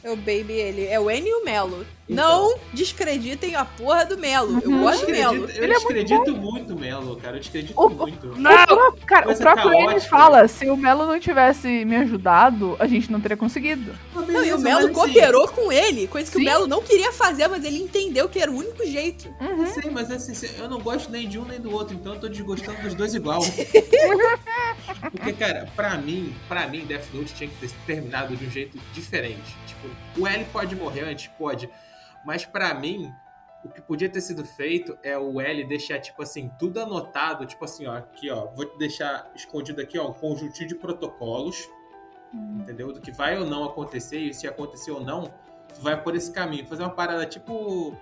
É 0.05 0.11
o 0.11 0.17
Baby, 0.17 0.53
ele. 0.53 0.87
É 0.87 1.01
o 1.01 1.11
N 1.11 1.27
e 1.27 1.33
o 1.35 1.45
Melo. 1.45 1.87
Então. 2.07 2.51
Não 2.51 2.59
descreditem 2.75 3.57
a 3.57 3.65
porra 3.65 4.05
do 4.05 4.19
Melo. 4.19 4.61
Eu 4.63 4.71
Uhum. 4.71 4.83
gosto 4.83 5.07
do 5.07 5.11
Melo. 5.13 5.35
eu 5.37 5.49
Ele 5.49 5.73
é 5.73 5.79
muito 5.79 5.95
descredito 5.95 6.37
muito, 6.37 6.79
Melo, 6.79 7.17
cara. 7.17 7.37
Eu 7.37 7.41
descredito 7.41 7.81
O- 7.81 7.89
muito. 7.89 8.27
O 8.29 8.67
pró- 8.67 8.95
cara, 9.07 9.33
o 9.33 9.39
próprio 9.39 9.73
N 9.73 9.99
fala, 10.01 10.47
se 10.47 10.69
o 10.69 10.77
Melo 10.77 11.07
não 11.07 11.19
tivesse 11.19 11.87
me 11.87 11.97
ajudado, 11.97 12.77
a 12.79 12.87
gente 12.87 13.11
não 13.11 13.19
teria 13.19 13.39
conseguido. 13.39 13.95
Não, 14.15 14.45
e 14.45 14.53
o 14.53 14.59
Melo 14.59 14.85
assim, 14.85 14.93
cooperou 14.93 15.49
com 15.49 15.73
ele, 15.73 16.07
coisa 16.07 16.31
que 16.31 16.37
Sim. 16.37 16.43
o 16.43 16.45
Melo 16.45 16.67
não 16.67 16.83
queria 16.83 17.11
fazer, 17.11 17.49
mas 17.49 17.65
ele 17.65 17.79
entendeu 17.79 18.29
que 18.29 18.39
era 18.39 18.51
o 18.51 18.57
único 18.59 18.85
jeito. 18.87 19.35
Uhum. 19.41 19.67
Sei, 19.69 19.91
mas 19.91 20.11
assim, 20.11 20.35
se- 20.35 20.55
eu 20.59 20.69
não 20.69 20.81
gosto 20.81 21.11
nem 21.11 21.27
de 21.27 21.39
um 21.39 21.47
nem 21.47 21.59
do 21.59 21.73
outro, 21.73 21.97
então 21.97 22.13
eu 22.13 22.21
tô 22.21 22.29
desgostando 22.29 22.83
dos 22.83 22.93
dois 22.93 23.15
igual. 23.15 23.41
Porque, 25.11 25.33
cara, 25.33 25.69
pra 25.75 25.97
mim, 25.97 26.35
pra 26.49 26.67
mim, 26.67 26.81
Death 26.81 27.07
Note 27.15 27.33
tinha 27.35 27.49
que 27.49 27.57
ter 27.57 27.71
terminado 27.87 28.37
de 28.37 28.45
um 28.45 28.51
jeito 28.51 28.79
diferente. 28.93 29.57
O 30.19 30.27
L 30.27 30.45
pode 30.47 30.75
morrer 30.77 31.03
antes? 31.03 31.29
Pode. 31.29 31.69
Mas 32.25 32.45
pra 32.45 32.73
mim, 32.75 33.13
o 33.65 33.69
que 33.69 33.81
podia 33.81 34.09
ter 34.09 34.21
sido 34.21 34.45
feito 34.45 34.99
é 35.03 35.19
o 35.19 35.41
L 35.41 35.65
deixar, 35.65 35.99
tipo 35.99 36.23
assim, 36.23 36.51
tudo 36.59 36.81
anotado, 36.81 37.47
tipo 37.47 37.65
assim, 37.65 37.87
ó, 37.87 37.97
aqui, 37.97 38.31
ó, 38.31 38.47
vou 38.47 38.67
te 38.67 38.79
deixar 38.79 39.31
escondido 39.35 39.81
aqui, 39.81 39.99
ó, 39.99 40.09
um 40.09 40.13
conjuntinho 40.13 40.69
de 40.69 40.75
protocolos, 40.75 41.69
entendeu? 42.33 42.93
Do 42.93 43.01
que 43.01 43.11
vai 43.11 43.39
ou 43.39 43.47
não 43.47 43.65
acontecer, 43.65 44.19
e 44.19 44.35
se 44.35 44.47
acontecer 44.47 44.91
ou 44.91 45.01
não, 45.01 45.33
tu 45.73 45.81
vai 45.81 46.01
por 46.01 46.15
esse 46.15 46.31
caminho. 46.31 46.67
Fazer 46.67 46.83
uma 46.83 46.95
parada 46.95 47.25
tipo 47.27 47.97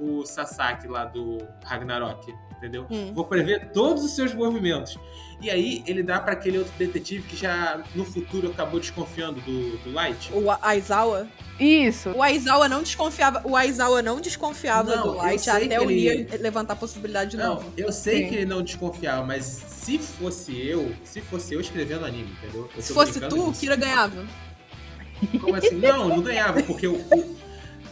o 0.00 0.24
Sasaki 0.24 0.88
lá 0.88 1.04
do 1.04 1.38
Ragnarok, 1.64 2.34
entendeu? 2.62 2.86
Hum. 2.88 3.12
Vou 3.12 3.24
prever 3.24 3.70
todos 3.72 4.04
os 4.04 4.14
seus 4.14 4.32
movimentos. 4.32 4.96
E 5.40 5.50
aí 5.50 5.82
ele 5.88 6.04
dá 6.04 6.20
pra 6.20 6.34
aquele 6.34 6.58
outro 6.58 6.72
detetive 6.78 7.26
que 7.26 7.36
já 7.36 7.82
no 7.96 8.04
futuro 8.04 8.48
acabou 8.52 8.78
desconfiando 8.78 9.40
do, 9.40 9.76
do 9.78 9.90
Light. 9.92 10.30
O 10.32 10.44
Aizawa. 10.62 11.26
Isso. 11.58 12.10
O 12.10 12.22
Aizawa 12.22 12.68
não 12.68 12.82
desconfiava. 12.82 13.42
O 13.44 13.56
Aizawa 13.56 14.00
não 14.02 14.20
desconfiava 14.20 14.94
Não, 14.94 15.02
do 15.02 15.12
Light 15.14 15.50
até 15.50 15.80
o 15.80 15.90
ele- 15.90 16.28
levantar 16.38 16.74
a 16.74 16.76
possibilidade 16.76 17.32
de 17.32 17.36
Não, 17.38 17.56
novo. 17.56 17.72
eu 17.76 17.90
sei 17.90 18.22
Sim. 18.22 18.28
que 18.28 18.34
ele 18.36 18.46
não 18.46 18.62
desconfiava, 18.62 19.26
mas 19.26 19.44
se 19.44 19.98
fosse 19.98 20.56
eu, 20.64 20.94
se 21.02 21.20
fosse 21.20 21.54
eu 21.54 21.60
escrevendo 21.60 22.04
anime, 22.04 22.30
entendeu? 22.40 22.70
Eu 22.76 22.82
Se 22.82 22.92
fosse 22.94 23.20
tu, 23.20 23.48
o. 23.48 23.52
Kira 23.52 23.74
ganhava. 23.74 24.24
Como 25.40 25.54
assim? 25.56 25.74
Não, 25.76 26.08
não 26.08 26.20
ganhava, 26.22 26.62
porque 26.62 26.86
o- 26.86 26.94
o- 26.96 27.36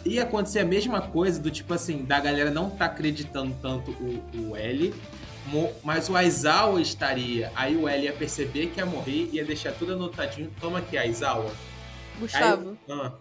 ia 0.05 0.23
acontecer 0.23 0.61
a 0.61 0.65
mesma 0.65 1.01
coisa 1.01 1.41
do 1.41 1.51
tipo 1.51 1.75
assim, 1.75 2.05
da 2.05 2.21
galera 2.21 2.51
não 2.51 2.71
tá 2.71 2.87
acreditando 2.87 3.55
tanto 3.61 3.91
o, 3.93 4.51
o 4.51 4.57
L, 4.57 4.95
mas 5.83 6.09
o 6.09 6.17
Aizawa 6.17 6.81
estaria. 6.81 7.53
Aí 7.55 7.77
o 7.77 7.89
L 7.89 8.05
ia 8.05 8.13
perceber 8.13 8.69
que 8.69 8.79
ia 8.81 8.87
morrer, 8.87 9.29
ia 9.33 9.45
deixar 9.45 9.73
tudo 9.73 9.95
anotadinho. 9.95 10.51
Toma 10.61 10.79
aqui, 10.79 10.97
Aizawa. 10.97 11.47
Aí, 11.47 12.21
Gustavo, 12.21 12.79
ah, 12.89 13.13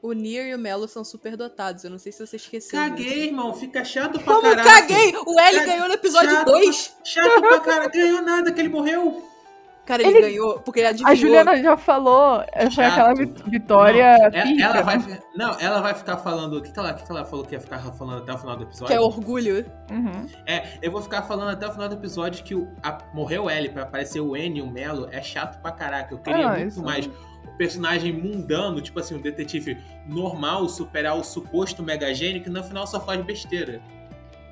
o 0.00 0.12
Nier 0.12 0.46
e 0.46 0.54
o 0.54 0.58
Melo 0.58 0.86
são 0.86 1.04
super 1.04 1.36
dotados. 1.36 1.82
Eu 1.82 1.90
não 1.90 1.98
sei 1.98 2.12
se 2.12 2.24
você 2.24 2.36
esqueceu. 2.36 2.78
caguei, 2.78 3.26
irmão. 3.26 3.52
Fica 3.54 3.84
chato 3.84 4.20
pra 4.20 4.34
Como 4.34 4.42
caralho. 4.42 4.68
caguei? 4.68 5.12
O 5.26 5.40
L 5.40 5.66
ganhou 5.66 5.88
no 5.88 5.94
episódio 5.94 6.30
chato 6.30 6.46
2. 6.46 6.96
Chato 7.04 7.40
pra 7.40 7.60
caralho. 7.60 7.90
Ganhou 7.90 8.22
nada, 8.22 8.52
que 8.52 8.60
ele 8.60 8.68
morreu. 8.68 9.28
Cara, 9.88 10.02
ele, 10.02 10.18
Ele- 10.18 10.20
ganhou 10.20 10.60
porque 10.60 10.80
ele 10.80 10.88
adivinhou. 10.88 11.10
A 11.10 11.14
Juliana 11.14 11.62
já 11.62 11.74
falou, 11.78 12.44
é, 12.52 12.70
foi 12.70 12.84
aquela 12.84 13.14
vi- 13.14 13.32
vitória 13.46 14.18
Não, 14.18 14.24
é- 14.38 14.42
pica, 14.42 14.62
ela 14.64 14.82
vai, 14.82 14.98
né? 14.98 15.18
não, 15.34 15.56
ela 15.58 15.80
vai 15.80 15.94
ficar 15.94 16.18
falando. 16.18 16.58
O 16.58 16.62
que, 16.62 16.70
que, 16.70 16.78
ela, 16.78 16.92
o 16.92 16.94
que, 16.94 17.04
que 17.06 17.10
ela 17.10 17.24
falou 17.24 17.42
que 17.46 17.54
ia 17.54 17.60
ficar 17.60 17.78
falando 17.78 18.18
até 18.22 18.34
o 18.34 18.36
final 18.38 18.54
do 18.58 18.64
episódio? 18.64 18.86
Que 18.88 18.92
é 18.92 19.00
orgulho. 19.00 19.64
Uhum. 19.90 20.26
É, 20.46 20.64
eu 20.82 20.92
vou 20.92 21.00
ficar 21.00 21.22
falando 21.22 21.48
até 21.52 21.66
o 21.66 21.72
final 21.72 21.88
do 21.88 21.94
episódio 21.94 22.44
que 22.44 22.54
o, 22.54 22.68
a, 22.82 22.98
morreu 23.14 23.44
o 23.44 23.50
L 23.50 23.70
pra 23.70 23.84
aparecer 23.84 24.20
o 24.20 24.36
N 24.36 24.58
e 24.58 24.62
o 24.62 24.70
Melo 24.70 25.08
é 25.10 25.22
chato 25.22 25.58
pra 25.62 25.72
caraca. 25.72 26.12
Eu 26.12 26.18
queria 26.18 26.46
Ah, 26.48 26.52
muito 26.56 26.68
isso- 26.68 26.82
mais 26.84 27.06
o 27.06 27.56
personagem 27.56 28.12
mundano, 28.12 28.82
tipo 28.82 29.00
assim, 29.00 29.14
um 29.14 29.22
detetive 29.22 29.78
normal, 30.06 30.68
superar 30.68 31.16
o 31.16 31.24
suposto 31.24 31.82
mega 31.82 32.12
gênio 32.14 32.42
que 32.42 32.50
no 32.50 32.62
final 32.62 32.86
só 32.86 33.00
faz 33.00 33.20
besteira. 33.24 33.80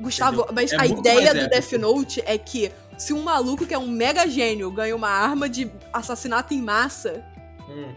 Gustavo, 0.00 0.42
Entendeu? 0.42 0.54
mas 0.54 0.72
É 0.72 0.76
a 0.80 0.86
ideia 0.86 1.34
do. 1.34 1.48
Death 1.48 1.72
Note 1.72 2.22
é 2.26 2.36
que 2.38 2.70
se 2.98 3.12
um 3.12 3.22
maluco 3.22 3.66
que 3.66 3.74
é 3.74 3.78
um 3.78 3.88
mega 3.88 4.26
gênio 4.28 4.70
ganha 4.70 4.94
uma 4.96 5.08
arma 5.08 5.48
de 5.48 5.70
assassinato 5.92 6.52
em 6.54 6.60
massa, 6.62 7.24
Hum. 7.68 7.92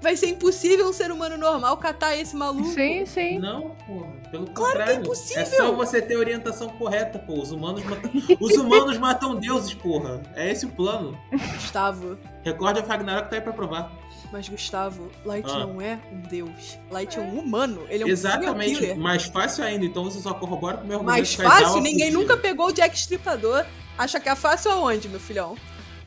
vai 0.00 0.16
ser 0.16 0.26
impossível 0.28 0.88
um 0.88 0.92
ser 0.92 1.10
humano 1.10 1.36
normal 1.36 1.76
catar 1.76 2.16
esse 2.16 2.34
maluco. 2.36 2.68
Sim, 2.70 3.04
sim. 3.06 3.38
Não, 3.38 3.70
porra. 3.86 4.18
Pelo 4.30 4.46
Claro 4.50 4.72
que 4.72 4.78
é 4.78 4.84
contrário. 4.84 5.00
impossível. 5.02 5.42
É 5.42 5.46
só 5.46 5.72
você 5.72 6.02
ter 6.02 6.14
a 6.14 6.18
orientação 6.18 6.68
correta, 6.68 7.18
pô. 7.18 7.34
Os 7.40 7.50
humanos 7.50 7.82
matam, 7.84 8.10
Os 8.40 8.52
humanos 8.56 8.98
matam 8.98 9.34
deuses, 9.36 9.72
porra. 9.74 10.20
É 10.34 10.50
esse 10.52 10.66
o 10.66 10.68
plano. 10.68 11.16
Gustavo, 11.54 12.18
Recorde 12.42 12.80
a 12.80 12.82
Ragnarok 12.84 13.30
tá 13.30 13.36
aí 13.36 13.42
pra 13.42 13.52
provar. 13.52 13.90
Mas 14.32 14.48
Gustavo, 14.48 15.10
Light 15.24 15.48
Ah. 15.50 15.58
não 15.60 15.80
é 15.80 15.98
um 16.12 16.20
deus. 16.28 16.78
Light 16.90 17.18
é 17.18 17.20
um 17.22 17.38
humano. 17.38 17.82
Ele 17.88 18.02
é 18.02 18.06
um 18.06 18.08
Exatamente. 18.08 18.74
killer. 18.74 18.96
Mais 18.98 19.24
fácil 19.24 19.64
ainda. 19.64 19.84
Então 19.84 20.04
você 20.04 20.20
só 20.20 20.34
corrobora 20.34 20.78
com 20.78 20.84
o 20.84 20.86
meu 20.86 20.98
argumento. 20.98 21.18
Mais 21.18 21.34
fácil? 21.34 21.80
Ninguém 21.80 22.10
nunca 22.10 22.36
pegou 22.36 22.66
o 22.66 22.72
Jack 22.72 22.96
Stripador. 22.96 23.64
Acha 23.96 24.20
que 24.20 24.28
é 24.28 24.34
fácil 24.36 24.70
aonde, 24.70 25.08
meu 25.08 25.20
filhão? 25.20 25.56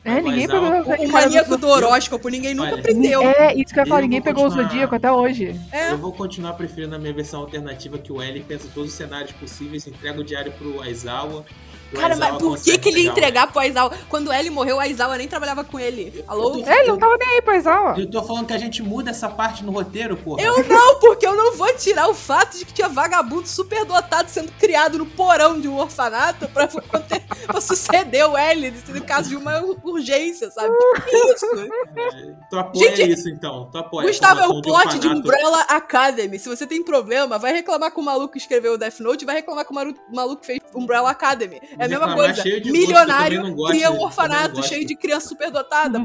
É, 0.04 0.20
ninguém 0.20 0.48
pegou 0.48 0.80
O 0.80 0.84
cara 0.84 1.08
maníaco 1.08 1.56
do 1.56 1.68
horóscopo, 1.68 2.28
ninguém 2.28 2.54
nunca 2.54 2.72
Olha, 2.72 2.80
aprendeu. 2.80 3.22
É, 3.22 3.54
isso 3.54 3.72
que 3.72 3.78
eu 3.78 3.84
ia 3.84 3.86
falar, 3.86 4.00
ninguém 4.00 4.20
pegou 4.20 4.46
o 4.46 4.50
Zodíaco 4.50 4.94
até 4.96 5.12
hoje. 5.12 5.60
É. 5.70 5.92
Eu 5.92 5.98
vou 5.98 6.12
continuar 6.12 6.54
preferindo 6.54 6.96
a 6.96 6.98
minha 6.98 7.12
versão 7.12 7.40
alternativa 7.40 7.96
que 7.98 8.12
o 8.12 8.20
L 8.20 8.40
pensa 8.40 8.66
todos 8.74 8.90
os 8.90 8.96
cenários 8.96 9.30
possíveis, 9.32 9.86
entrega 9.86 10.20
o 10.20 10.24
diário 10.24 10.50
pro 10.52 10.80
Aizawa. 10.82 11.44
Cara, 12.00 12.14
Aizawa 12.14 12.32
mas 12.32 12.42
por 12.42 12.60
que, 12.62 12.78
que 12.78 12.88
ele 12.88 13.00
ia 13.02 13.10
entregar 13.10 13.46
pro 13.48 13.60
Aizawa? 13.60 13.92
Quando 14.08 14.28
o 14.28 14.32
L 14.32 14.50
morreu, 14.50 14.76
o 14.76 14.80
Aizawa 14.80 15.16
nem 15.18 15.28
trabalhava 15.28 15.62
com 15.64 15.78
ele. 15.78 16.24
Alô? 16.26 16.58
Eu 16.58 16.64
tô- 16.64 16.70
É, 16.70 16.78
ele 16.80 16.88
não 16.88 16.98
tava 16.98 17.16
nem 17.18 17.28
aí 17.28 17.42
pra 17.42 17.56
Isawa. 17.56 17.94
Eu 17.98 18.10
tô 18.10 18.22
falando 18.22 18.46
que 18.46 18.52
a 18.52 18.58
gente 18.58 18.82
muda 18.82 19.10
essa 19.10 19.28
parte 19.28 19.64
no 19.64 19.72
roteiro, 19.72 20.16
porra. 20.16 20.42
Eu 20.42 20.64
não, 20.64 20.98
porque 21.00 21.26
eu 21.26 21.34
não 21.34 21.54
vou 21.56 21.72
tirar 21.74 22.08
o 22.08 22.14
fato 22.14 22.58
de 22.58 22.64
que 22.64 22.72
tinha 22.72 22.88
vagabundo 22.88 23.46
superdotado 23.46 24.28
sendo 24.30 24.50
criado 24.52 24.98
no 24.98 25.06
porão 25.06 25.60
de 25.60 25.68
um 25.68 25.78
orfanato 25.78 26.48
pra, 26.48 26.68
pra 27.46 27.60
suceder 27.60 28.26
o 28.28 28.36
L 28.36 28.70
no 28.88 29.04
caso 29.04 29.28
de 29.28 29.36
uma 29.36 29.60
urgência, 29.82 30.50
sabe? 30.50 30.74
Que 31.08 31.16
é 31.16 31.32
isso? 31.34 31.46
É, 31.46 32.34
Tu 32.50 32.56
apoia 32.58 32.96
Gente, 32.96 33.12
isso, 33.12 33.28
então. 33.28 33.68
Tu 33.70 33.78
apoia. 33.78 34.06
a 34.06 34.10
Gustavo, 34.10 34.40
é 34.40 34.46
o 34.48 34.52
de 34.60 34.62
plot 34.62 34.82
de 34.98 35.06
orfanato. 35.08 35.18
Umbrella 35.18 35.60
Academy. 35.68 36.38
Se 36.38 36.48
você 36.48 36.66
tem 36.66 36.82
problema, 36.82 37.38
vai 37.38 37.52
reclamar 37.52 37.90
com 37.92 38.00
o 38.00 38.04
maluco 38.04 38.32
que 38.32 38.38
escreveu 38.38 38.74
o 38.74 38.78
Death 38.78 39.00
Note, 39.00 39.24
vai 39.24 39.36
reclamar 39.36 39.64
com 39.64 39.72
o 39.74 40.14
maluco 40.14 40.40
que 40.40 40.46
fez 40.46 40.60
Umbrella 40.74 41.10
Academy. 41.10 41.60
É 41.82 41.86
a 41.86 41.88
mesma 41.88 42.14
coisa. 42.14 42.42
de 42.42 42.70
Milionário 42.72 43.56
cria 43.66 43.90
um 43.90 44.00
orfanato 44.02 44.62
cheio 44.62 44.86
de 44.86 44.94
criança 44.94 45.28
superdotada. 45.28 45.98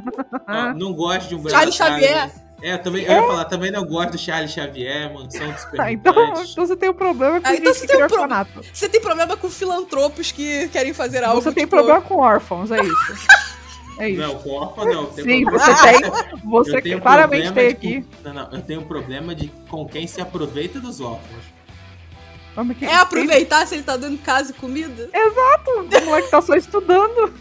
Ó, 0.48 0.74
não 0.74 0.94
gosto 0.94 1.30
de 1.30 1.36
um 1.36 1.50
Charles 1.50 1.76
Xavier. 1.76 2.32
É, 2.60 2.76
também, 2.76 3.04
eu 3.06 3.12
ia 3.12 3.22
falar, 3.28 3.46
também 3.46 3.70
não 3.70 3.86
gosto 3.86 4.14
do 4.14 4.18
Charles 4.18 4.50
Xavier, 4.52 5.14
Mansão 5.14 5.52
dos 5.52 5.64
Ah, 5.78 5.92
então, 5.92 6.14
então 6.44 6.66
você 6.66 6.76
tem 6.76 6.90
um 6.90 6.94
problema 6.94 7.40
com 7.40 7.48
Ah, 7.48 7.56
então 7.56 7.72
você 7.72 7.86
tem 7.86 7.96
um 8.04 8.08
pro- 8.08 8.16
orfanato. 8.16 8.62
Você 8.74 8.90
tem 8.90 9.00
problema 9.00 9.38
com 9.38 9.48
filantropos 9.48 10.32
que 10.32 10.68
querem 10.70 10.92
fazer 10.92 11.24
algo. 11.24 11.40
Você 11.40 11.52
tem 11.52 11.66
tipo, 11.66 11.76
problema 11.76 12.02
com 12.02 12.16
órfãos, 12.18 12.72
é 12.72 12.80
isso. 12.84 12.96
É 14.00 14.10
isso. 14.10 14.22
Não, 14.22 14.36
com 14.36 14.52
órfão 14.52 14.86
não. 14.86 15.12
Sim, 15.12 15.44
problema- 15.44 15.76
você 15.76 15.92
tem. 15.92 16.12
Você 16.46 17.00
claramente 17.00 17.52
tem 17.52 17.66
de- 17.68 17.72
aqui. 17.74 18.06
Não, 18.24 18.32
não, 18.32 18.50
eu 18.52 18.62
tenho 18.62 18.84
problema 18.84 19.34
de 19.34 19.48
com 19.68 19.88
quem 19.88 20.06
se 20.06 20.22
aproveita 20.22 20.80
dos 20.80 21.02
órfãos. 21.02 21.42
Mas 22.64 22.78
que- 22.78 22.86
É 22.86 22.96
aproveitar 22.96 23.66
se 23.68 23.76
ele 23.76 23.84
tá 23.84 23.96
dando 23.98 24.18
casa 24.20 24.52
e 24.52 24.54
comida? 24.54 25.10
Exato, 25.14 25.72
o 25.72 26.06
moleque 26.06 26.30
tá 26.32 26.42
só 26.42 26.56
estudando 26.56 27.34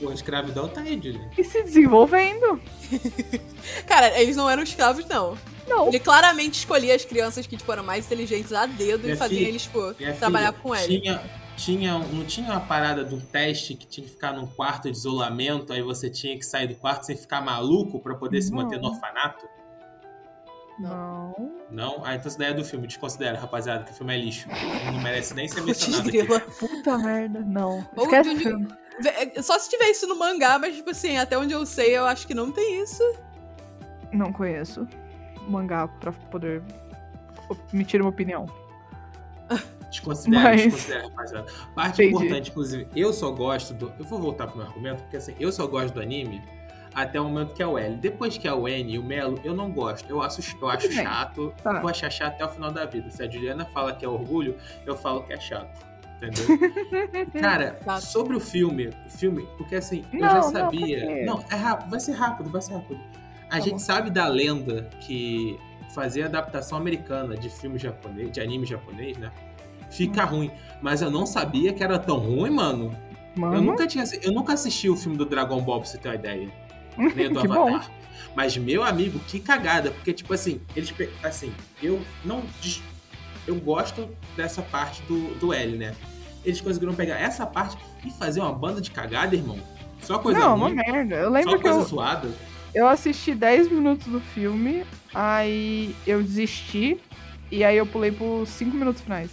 Pô, 0.00 0.10
a 0.10 0.14
escravidão 0.14 0.68
tá 0.68 0.80
aí, 0.82 0.94
Julie. 0.94 1.20
e 1.36 1.42
se 1.42 1.60
desenvolvendo. 1.64 2.60
Cara, 3.86 4.20
eles 4.20 4.36
não 4.36 4.48
eram 4.48 4.62
escravos, 4.62 5.04
não. 5.06 5.36
Não. 5.66 5.88
Ele 5.88 5.98
claramente 5.98 6.54
escolhia 6.60 6.94
as 6.94 7.04
crianças 7.04 7.46
que 7.46 7.56
tipo, 7.56 7.70
eram 7.72 7.82
mais 7.82 8.06
inteligentes 8.06 8.52
a 8.52 8.64
dedo 8.64 9.02
Minha 9.02 9.14
e 9.14 9.16
fazia 9.16 9.36
filha- 9.38 9.48
eles, 9.48 9.62
tipo, 9.62 9.92
trabalhar 10.18 10.52
filha, 10.52 10.62
com 10.62 10.74
ele. 10.74 11.00
Tinha, 11.00 11.22
tinha, 11.56 11.98
não 11.98 12.24
tinha 12.24 12.48
uma 12.50 12.60
parada 12.60 13.04
do 13.04 13.20
teste 13.20 13.74
que 13.74 13.86
tinha 13.86 14.04
que 14.06 14.12
ficar 14.12 14.32
num 14.32 14.46
quarto 14.46 14.84
de 14.90 14.96
isolamento, 14.96 15.72
aí 15.72 15.82
você 15.82 16.08
tinha 16.08 16.38
que 16.38 16.46
sair 16.46 16.68
do 16.68 16.74
quarto 16.76 17.04
sem 17.04 17.16
ficar 17.16 17.40
maluco 17.40 17.98
pra 18.00 18.14
poder 18.14 18.40
se 18.40 18.52
manter 18.52 18.76
no 18.76 18.82
Não. 18.84 18.90
orfanato? 18.94 19.46
Não. 20.78 21.52
Não? 21.70 22.04
Ah, 22.04 22.14
então 22.14 22.28
essa 22.28 22.38
daí 22.38 22.50
é 22.50 22.54
do 22.54 22.64
filme. 22.64 22.86
Desconsidera, 22.86 23.38
rapaziada, 23.38 23.84
que 23.84 23.90
o 23.90 23.94
filme 23.94 24.14
é 24.14 24.18
lixo. 24.18 24.48
Não 24.92 25.00
merece 25.00 25.34
nem 25.34 25.48
ser 25.48 25.60
mencionado 25.64 26.08
aqui. 26.08 26.18
grila. 26.22 26.40
Puta 26.40 26.98
merda, 26.98 27.40
não. 27.40 27.86
Esquece 27.96 28.28
o 28.28 28.32
onde- 28.32 28.42
filme. 28.42 28.68
Vê- 29.00 29.42
Só 29.42 29.58
se 29.58 29.68
tiver 29.70 29.90
isso 29.90 30.06
no 30.06 30.16
mangá, 30.16 30.58
mas, 30.58 30.74
tipo 30.76 30.90
assim, 30.90 31.16
até 31.18 31.36
onde 31.38 31.52
eu 31.54 31.64
sei, 31.66 31.96
eu 31.96 32.04
acho 32.06 32.26
que 32.26 32.34
não 32.34 32.50
tem 32.52 32.82
isso. 32.82 33.02
Não 34.12 34.32
conheço 34.32 34.86
mangá 35.48 35.86
pra 35.88 36.12
poder 36.12 36.62
emitir 37.72 38.00
uma 38.00 38.10
opinião. 38.10 38.46
Desconsidera, 39.90 40.42
Mas- 40.50 40.62
desconsidera, 40.64 41.02
rapaziada. 41.08 41.46
Parte 41.74 42.02
Entendi. 42.02 42.14
importante, 42.24 42.50
inclusive, 42.50 42.86
eu 42.94 43.10
só 43.12 43.30
gosto 43.30 43.72
do. 43.72 43.90
Eu 43.98 44.04
vou 44.04 44.18
voltar 44.20 44.46
pro 44.46 44.58
meu 44.58 44.66
argumento, 44.66 45.02
porque 45.02 45.16
assim, 45.16 45.34
eu 45.40 45.50
só 45.50 45.66
gosto 45.66 45.94
do 45.94 46.00
anime 46.02 46.42
até 47.02 47.20
o 47.20 47.24
momento 47.24 47.54
que 47.54 47.62
é 47.62 47.66
o 47.66 47.78
L. 47.78 47.96
Depois 47.96 48.36
que 48.38 48.46
é 48.48 48.52
o 48.52 48.66
N 48.68 48.92
e 48.92 48.98
o 48.98 49.02
Melo, 49.04 49.38
eu 49.44 49.54
não 49.54 49.70
gosto. 49.70 50.08
Eu 50.10 50.20
acho, 50.22 50.40
eu 50.60 50.68
acho 50.68 50.90
chato. 50.92 51.52
Tá. 51.62 51.80
Vou 51.80 51.90
achar 51.90 52.10
chato 52.10 52.34
até 52.34 52.44
o 52.44 52.48
final 52.48 52.70
da 52.72 52.84
vida. 52.86 53.10
Se 53.10 53.22
a 53.22 53.30
Juliana 53.30 53.64
fala 53.66 53.92
que 53.92 54.04
é 54.04 54.08
orgulho, 54.08 54.56
eu 54.86 54.96
falo 54.96 55.22
que 55.22 55.32
é 55.32 55.40
chato. 55.40 55.86
Entendeu? 56.16 56.58
Cara, 57.40 57.78
Chato. 57.84 58.00
sobre 58.02 58.36
o 58.36 58.40
filme, 58.40 58.90
o 59.06 59.10
filme, 59.10 59.46
porque 59.56 59.76
assim, 59.76 60.04
eu 60.12 60.18
Não, 60.20 60.28
já 60.28 60.34
não, 60.34 60.42
sabia. 60.50 61.06
quê? 61.06 61.24
Não, 61.24 61.44
é 61.50 61.54
rápido, 61.54 61.90
vai 61.90 62.00
ser 62.00 62.12
rápido, 62.12 62.50
vai 62.50 62.60
ser 62.60 62.74
rápido. 62.74 63.00
A 63.46 63.50
Tá 63.50 63.60
gente 63.60 63.72
bom. 63.74 63.78
sabe 63.78 64.10
da 64.10 64.26
lenda 64.26 64.88
que 65.00 65.56
fazer 65.94 66.24
adaptação 66.24 66.76
americana 66.76 67.36
de 67.36 67.48
filme 67.48 67.78
japonês, 67.78 68.32
de 68.32 68.40
anime 68.40 68.66
japonês, 68.66 69.16
né? 69.16 69.30
Fica 69.90 70.24
Hum. 70.24 70.28
ruim. 70.28 70.50
Mas 70.82 71.00
eu 71.02 71.10
não 71.10 71.24
sabia 71.24 71.72
que 71.72 71.82
era 71.84 71.98
tão 71.98 72.18
ruim, 72.18 72.50
mano. 72.50 72.90
Eu 73.36 73.40
Mano, 73.42 73.60
nunca 73.62 73.86
tinha, 73.86 74.02
eu 74.20 74.32
nunca 74.32 74.54
assisti 74.54 74.90
o 74.90 74.96
filme 74.96 75.16
do 75.16 75.24
Dragon 75.24 75.60
Ball, 75.62 75.78
pra 75.80 75.88
você 75.88 75.96
ter 75.96 76.08
uma 76.08 76.14
ideia. 76.16 76.50
Nem 77.14 77.26
o 77.28 77.34
do 77.34 77.40
que 77.40 77.48
bom. 77.48 77.68
Avatar. 77.68 77.90
Mas, 78.34 78.56
meu 78.56 78.82
amigo, 78.84 79.18
que 79.20 79.40
cagada. 79.40 79.90
Porque, 79.90 80.12
tipo 80.12 80.32
assim, 80.34 80.60
eles. 80.76 80.92
Assim, 81.22 81.52
eu 81.82 82.00
não. 82.24 82.42
Eu 83.46 83.56
gosto 83.56 84.08
dessa 84.36 84.60
parte 84.60 85.02
do, 85.02 85.34
do 85.36 85.52
L, 85.54 85.76
né? 85.76 85.94
Eles 86.44 86.60
conseguiram 86.60 86.94
pegar 86.94 87.18
essa 87.18 87.46
parte 87.46 87.76
e 88.04 88.10
fazer 88.10 88.40
uma 88.40 88.52
banda 88.52 88.80
de 88.80 88.90
cagada, 88.90 89.34
irmão. 89.34 89.58
Só 90.00 90.18
coisa 90.18 90.38
Não, 90.38 90.54
uma 90.54 90.66
ruim. 90.68 90.76
merda. 90.76 91.16
Eu 91.16 91.24
Só 91.24 91.30
lembro 91.30 91.56
que 91.56 91.62
coisa 91.62 91.78
eu, 91.78 91.84
zoada. 91.84 92.28
eu 92.74 92.86
assisti 92.86 93.34
10 93.34 93.70
minutos 93.70 94.06
do 94.06 94.20
filme, 94.20 94.84
aí 95.14 95.94
eu 96.06 96.22
desisti, 96.22 97.00
e 97.50 97.64
aí 97.64 97.76
eu 97.76 97.86
pulei 97.86 98.12
pros 98.12 98.48
5 98.50 98.76
minutos 98.76 99.02
finais. 99.02 99.30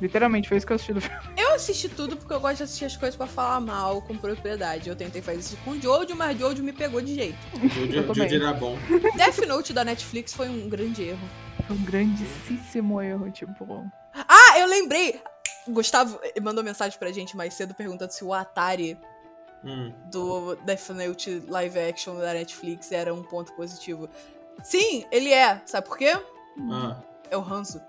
Literalmente, 0.00 0.48
foi 0.48 0.56
isso 0.56 0.66
que 0.66 0.72
eu 0.72 0.76
assisti 0.76 0.92
do 0.92 1.00
filme. 1.00 1.16
Eu 1.36 1.45
assisti 1.56 1.88
tudo 1.88 2.16
porque 2.16 2.32
eu 2.32 2.40
gosto 2.40 2.58
de 2.58 2.62
assistir 2.64 2.84
as 2.84 2.96
coisas 2.96 3.16
pra 3.16 3.26
falar 3.26 3.60
mal 3.60 4.00
com 4.02 4.16
propriedade. 4.16 4.88
Eu 4.88 4.96
tentei 4.96 5.20
fazer 5.20 5.40
isso 5.40 5.56
com 5.64 5.72
o 5.72 5.80
Jojo, 5.80 6.14
mas 6.14 6.38
Jojo 6.38 6.62
me 6.62 6.72
pegou 6.72 7.00
de 7.00 7.14
jeito. 7.14 7.38
Também. 7.52 8.14
Judy 8.14 8.36
era 8.36 8.52
bom. 8.52 8.76
Death 9.16 9.38
Note 9.48 9.72
da 9.72 9.84
Netflix 9.84 10.32
foi 10.32 10.48
um 10.48 10.68
grande 10.68 11.02
erro. 11.02 11.28
Foi 11.66 11.76
um 11.76 11.82
grandíssimo 11.84 13.00
erro, 13.02 13.30
tipo. 13.30 13.84
Ah, 14.14 14.24
Ah, 14.28 14.58
eu 14.60 14.66
lembrei! 14.68 15.20
Gustavo 15.68 16.20
mandou 16.40 16.62
mensagem 16.62 16.96
pra 16.98 17.10
gente 17.10 17.36
mais 17.36 17.52
cedo 17.54 17.74
perguntando 17.74 18.12
se 18.12 18.24
o 18.24 18.32
Atari 18.32 18.96
Hum. 19.64 19.92
do 20.12 20.54
Death 20.64 20.90
Note 20.90 21.42
live 21.48 21.78
action 21.80 22.14
da 22.16 22.32
Netflix 22.32 22.92
era 22.92 23.12
um 23.12 23.22
ponto 23.22 23.52
positivo. 23.54 24.08
Sim, 24.62 25.04
ele 25.10 25.32
é. 25.32 25.60
Sabe 25.66 25.88
por 25.88 25.98
quê? 25.98 26.12
Ah, 26.70 26.96
É 27.30 27.36
o 27.36 27.40
Hanzo. 27.40 27.80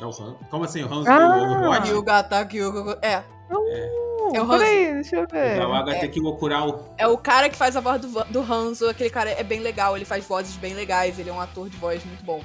É 0.00 0.06
o 0.06 0.10
Han. 0.10 0.34
Como 0.50 0.64
assim? 0.64 0.82
O 0.82 0.92
Hanzo 0.92 1.10
Ah. 1.10 1.18
do 1.18 1.44
Overwatch? 1.56 1.90
Yuga 1.90 2.18
Ataki 2.18 2.56
Yuga. 2.58 2.98
É. 3.02 3.18
Uh, 3.50 4.34
É 4.34 4.40
o 4.40 4.46
peraí, 4.46 4.92
deixa 4.94 5.16
eu 5.16 5.26
ver. 5.26 5.58
É 5.58 5.66
o 5.66 5.72
HT 5.74 6.20
Okural. 6.20 6.94
É 6.96 7.06
o 7.06 7.18
cara 7.18 7.48
que 7.48 7.56
faz 7.56 7.76
a 7.76 7.80
voz 7.80 8.00
do, 8.00 8.24
do 8.24 8.40
Hanzo. 8.40 8.88
Aquele 8.88 9.10
cara 9.10 9.30
é 9.30 9.42
bem 9.42 9.60
legal, 9.60 9.96
ele 9.96 10.04
faz 10.04 10.24
vozes 10.24 10.56
bem 10.56 10.72
legais, 10.74 11.18
ele 11.18 11.30
é 11.30 11.32
um 11.32 11.40
ator 11.40 11.68
de 11.68 11.76
voz 11.76 12.04
muito 12.04 12.24
bom. 12.24 12.40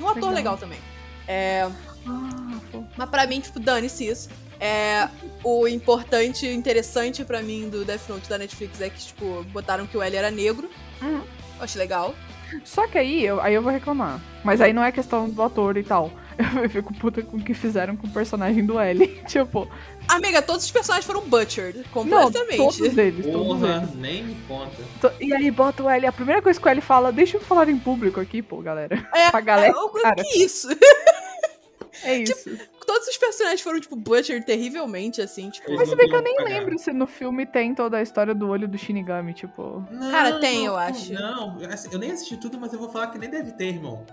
Um 0.00 0.04
ator 0.08 0.14
Legal. 0.16 0.34
legal, 0.34 0.56
também. 0.56 0.78
É, 1.28 1.68
Ah, 2.06 2.58
mas 2.96 3.08
pra 3.10 3.26
mim, 3.26 3.40
tipo, 3.40 3.60
dane-se 3.60 4.06
isso. 4.08 4.28
É, 4.58 5.08
o 5.44 5.68
importante 5.68 6.46
e 6.46 6.52
interessante 6.54 7.24
pra 7.24 7.42
mim 7.42 7.68
do 7.68 7.84
Death 7.84 8.08
Note 8.08 8.28
da 8.28 8.36
Netflix 8.38 8.80
é 8.80 8.90
que, 8.90 8.98
tipo, 8.98 9.42
botaram 9.52 9.86
que 9.86 9.96
o 9.96 10.02
L 10.02 10.16
era 10.16 10.30
negro. 10.30 10.68
Uhum. 11.00 11.22
Eu 11.58 11.64
acho 11.64 11.78
legal. 11.78 12.14
Só 12.64 12.86
que 12.88 12.98
aí 12.98 13.24
eu, 13.24 13.40
aí 13.40 13.54
eu 13.54 13.62
vou 13.62 13.70
reclamar. 13.70 14.20
Mas 14.42 14.60
aí 14.60 14.72
não 14.72 14.82
é 14.82 14.90
questão 14.90 15.28
do 15.30 15.42
ator 15.42 15.76
e 15.76 15.82
tal. 15.84 16.10
Eu 16.62 16.70
fico 16.70 16.92
puta 16.94 17.22
com 17.22 17.36
o 17.36 17.42
que 17.42 17.54
fizeram 17.54 17.96
com 17.96 18.06
o 18.06 18.10
personagem 18.10 18.64
do 18.64 18.78
L. 18.78 19.06
tipo, 19.26 19.68
Amiga, 20.08 20.42
todos 20.42 20.64
os 20.64 20.70
personagens 20.70 21.06
foram 21.06 21.22
butchered. 21.22 21.78
não, 21.78 21.84
Completamente. 21.92 22.56
todos 22.56 22.80
eles, 22.98 23.26
todos 23.26 23.46
Porra, 23.60 23.76
eles. 23.76 23.94
nem 23.94 24.24
me 24.24 24.34
conta. 24.48 25.14
E 25.20 25.32
aí 25.32 25.50
bota 25.50 25.82
o 25.82 25.88
L. 25.90 26.06
A 26.06 26.12
primeira 26.12 26.42
coisa 26.42 26.58
que 26.60 26.66
o 26.66 26.70
L 26.70 26.80
fala, 26.80 27.12
deixa 27.12 27.36
eu 27.36 27.40
falar 27.40 27.68
em 27.68 27.78
público 27.78 28.20
aqui, 28.20 28.42
pô, 28.42 28.58
galera. 28.58 29.06
É, 29.14 29.30
Pra 29.30 29.40
galera, 29.40 29.74
é, 29.76 30.00
cara. 30.02 30.16
que 30.16 30.38
isso? 30.38 30.68
É 32.02 32.16
isso. 32.16 32.48
Todos 32.86 33.08
os 33.08 33.16
personagens 33.18 33.60
foram, 33.60 33.78
tipo, 33.78 33.94
butchered 33.94 34.44
terrivelmente, 34.46 35.20
assim, 35.20 35.50
tipo... 35.50 35.70
Mas 35.74 35.82
se 35.88 35.90
não 35.90 35.96
bem 35.98 36.08
que 36.08 36.14
eu 36.14 36.22
nem 36.22 36.36
pagar. 36.36 36.48
lembro 36.48 36.78
se 36.78 36.92
no 36.92 37.06
filme 37.06 37.44
tem 37.44 37.74
toda 37.74 37.98
a 37.98 38.02
história 38.02 38.34
do 38.34 38.48
olho 38.48 38.66
do 38.66 38.78
Shinigami, 38.78 39.34
tipo. 39.34 39.84
Não, 39.90 40.10
Cara, 40.10 40.40
tem, 40.40 40.64
eu 40.64 40.76
acho. 40.76 41.12
Não, 41.12 41.58
eu 41.92 41.98
nem 41.98 42.12
assisti 42.12 42.38
tudo, 42.38 42.58
mas 42.58 42.72
eu 42.72 42.78
vou 42.78 42.88
falar 42.88 43.08
que 43.08 43.18
nem 43.18 43.28
deve 43.28 43.52
ter, 43.52 43.66
irmão. 43.66 44.06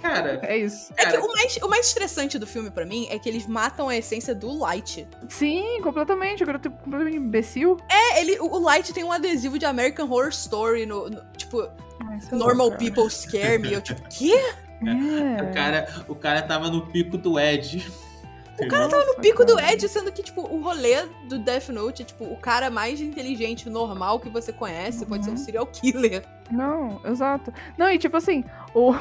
Cara, 0.00 0.40
É 0.42 0.56
isso. 0.58 0.92
É 0.96 1.06
que 1.06 1.12
cara, 1.12 1.24
o 1.24 1.32
mais, 1.32 1.56
o 1.56 1.68
mais 1.68 1.86
estressante 1.86 2.38
do 2.38 2.46
filme, 2.46 2.70
pra 2.70 2.84
mim, 2.84 3.06
é 3.10 3.18
que 3.18 3.28
eles 3.28 3.46
matam 3.46 3.88
a 3.88 3.96
essência 3.96 4.34
do 4.34 4.52
Light. 4.58 5.06
Sim, 5.28 5.80
completamente. 5.82 6.42
Agora 6.42 6.58
eu 6.58 6.62
tô 6.62 6.70
completamente 6.70 7.16
imbecil. 7.16 7.78
É, 7.90 8.20
ele, 8.20 8.38
o 8.40 8.58
Light 8.58 8.92
tem 8.92 9.02
um 9.04 9.12
adesivo 9.12 9.58
de 9.58 9.64
American 9.64 10.06
Horror 10.10 10.28
Story 10.28 10.84
no, 10.86 11.08
no- 11.08 11.24
tipo, 11.36 11.58
lá, 11.60 11.70
Normal 12.32 12.70
cara. 12.72 12.78
People 12.84 13.10
Scare 13.10 13.58
Me. 13.58 13.72
Eu, 13.72 13.80
tipo, 13.80 14.02
quê? 14.10 14.34
É. 14.82 15.42
o 15.42 15.54
cara, 15.54 16.04
o 16.08 16.14
cara 16.14 16.42
tava 16.42 16.68
no 16.68 16.86
pico 16.88 17.16
do 17.16 17.38
Ed. 17.40 17.86
O 18.60 18.68
cara 18.68 18.88
tava 18.88 19.04
no 19.06 19.14
pico 19.16 19.44
do 19.44 19.58
Ed, 19.58 19.88
sendo 19.88 20.12
que, 20.12 20.22
tipo, 20.22 20.42
o 20.42 20.62
rolê 20.62 21.06
do 21.28 21.38
Death 21.40 21.70
Note 21.70 22.02
é, 22.02 22.04
tipo, 22.04 22.24
o 22.24 22.36
cara 22.36 22.70
mais 22.70 23.00
inteligente, 23.00 23.68
normal 23.68 24.20
que 24.20 24.28
você 24.28 24.52
conhece. 24.52 25.04
Pode 25.06 25.24
ser 25.24 25.30
um 25.30 25.34
Uhum. 25.34 25.38
serial 25.38 25.66
killer. 25.66 26.22
Não, 26.52 27.00
exato. 27.04 27.52
Não, 27.78 27.90
e 27.90 27.98
tipo 27.98 28.16
assim, 28.16 28.44
o. 28.74 28.94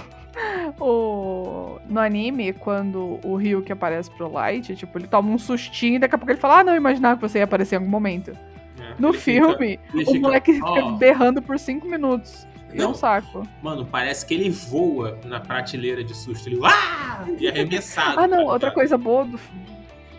O, 0.79 1.79
no 1.88 1.99
anime, 1.99 2.53
quando 2.53 3.19
o 3.23 3.36
Ryuki 3.36 3.71
aparece 3.71 4.09
pro 4.11 4.31
Light, 4.31 4.75
tipo, 4.75 4.97
ele 4.97 5.07
toma 5.07 5.29
um 5.31 5.38
sustinho 5.38 5.95
e 5.95 5.99
daqui 5.99 6.15
a 6.15 6.17
pouco 6.17 6.31
ele 6.31 6.39
fala, 6.39 6.59
ah, 6.59 6.63
não, 6.63 6.73
eu 6.73 6.77
imaginava 6.77 7.15
que 7.15 7.21
você 7.27 7.38
ia 7.39 7.43
aparecer 7.43 7.75
em 7.75 7.79
algum 7.79 7.89
momento. 7.89 8.31
né? 8.77 8.95
No 8.99 9.13
fica- 9.13 9.23
filme, 9.23 9.79
ele 9.93 10.03
o 10.03 10.07
fica, 10.07 10.19
moleque 10.19 10.53
fica 10.53 10.65
ó, 10.65 10.91
berrando 10.93 11.41
por 11.41 11.57
cinco 11.59 11.88
minutos. 11.88 12.47
E 12.73 12.79
é 12.81 12.84
um 12.84 12.88
Não. 12.88 12.93
saco. 12.95 13.47
Mano, 13.61 13.86
parece 13.86 14.25
que 14.25 14.34
ele 14.34 14.49
voa 14.49 15.19
na 15.25 15.39
prateleira 15.39 16.03
de 16.03 16.15
susto. 16.15 16.49
Ele 16.49 16.59
ah! 16.63 17.23
e 17.39 17.47
arremessado. 17.47 18.19
Ah, 18.19 18.27
não, 18.27 18.45
tá 18.47 18.51
outra 18.53 18.71
coisa 18.71 18.97
boa 18.97 19.25
do. 19.25 19.39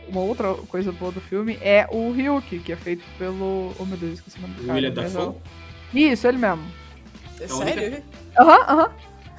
Uma 0.09 0.21
outra 0.21 0.55
coisa 0.69 0.93
boa 0.93 1.11
do 1.11 1.21
filme 1.21 1.59
é 1.61 1.89
o 1.91 2.12
Ryuki, 2.12 2.61
que 2.61 2.71
é 2.73 2.77
feito 2.77 3.03
pelo. 3.19 3.73
Oh 3.77 3.85
meu 3.85 3.97
Deus, 3.99 4.15
esqueci 4.15 4.39
o 4.39 4.43
nome 4.43 4.55
do 4.55 4.61
cara. 4.62 4.75
William 4.75 4.93
mas 4.95 5.12
Dafoe? 5.15 5.35
é- 5.95 5.99
Isso, 5.99 6.29
ele 6.29 6.39
mesmo. 6.39 6.62
É 7.41 7.53
única- 7.53 7.65
sério? 7.81 8.03
Aham, 8.39 8.61
aham. 8.69 8.91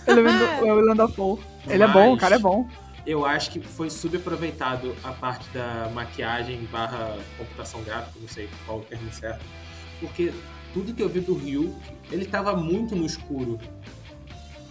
Ele 0.08 0.20
é 0.28 0.74
o 0.74 0.92
é 0.92 0.96
Dafoe. 0.96 1.40
Ele 1.68 1.84
é 1.84 1.88
bom, 1.88 2.08
o 2.08 2.12
Mas 2.12 2.20
cara 2.20 2.36
é 2.36 2.40
bom. 2.40 2.68
Eu 3.06 3.26
acho 3.26 3.52
que 3.52 3.60
foi 3.60 3.90
subaproveitado 3.90 4.96
a 5.04 5.12
parte 5.12 5.48
da 5.50 5.90
maquiagem 5.94 6.68
barra 6.72 7.16
computação 7.38 7.82
gráfica, 7.84 8.18
não 8.20 8.28
sei 8.28 8.50
qual 8.66 8.80
o 8.80 8.82
termo 8.82 9.12
certo. 9.12 9.46
Porque 10.00 10.34
tudo 10.74 10.94
que 10.94 11.04
eu 11.04 11.08
vi 11.10 11.20
do 11.20 11.36
Ryuk, 11.36 11.74
ele 12.12 12.26
tava 12.26 12.56
muito 12.56 12.96
no 12.96 13.06
escuro. 13.06 13.60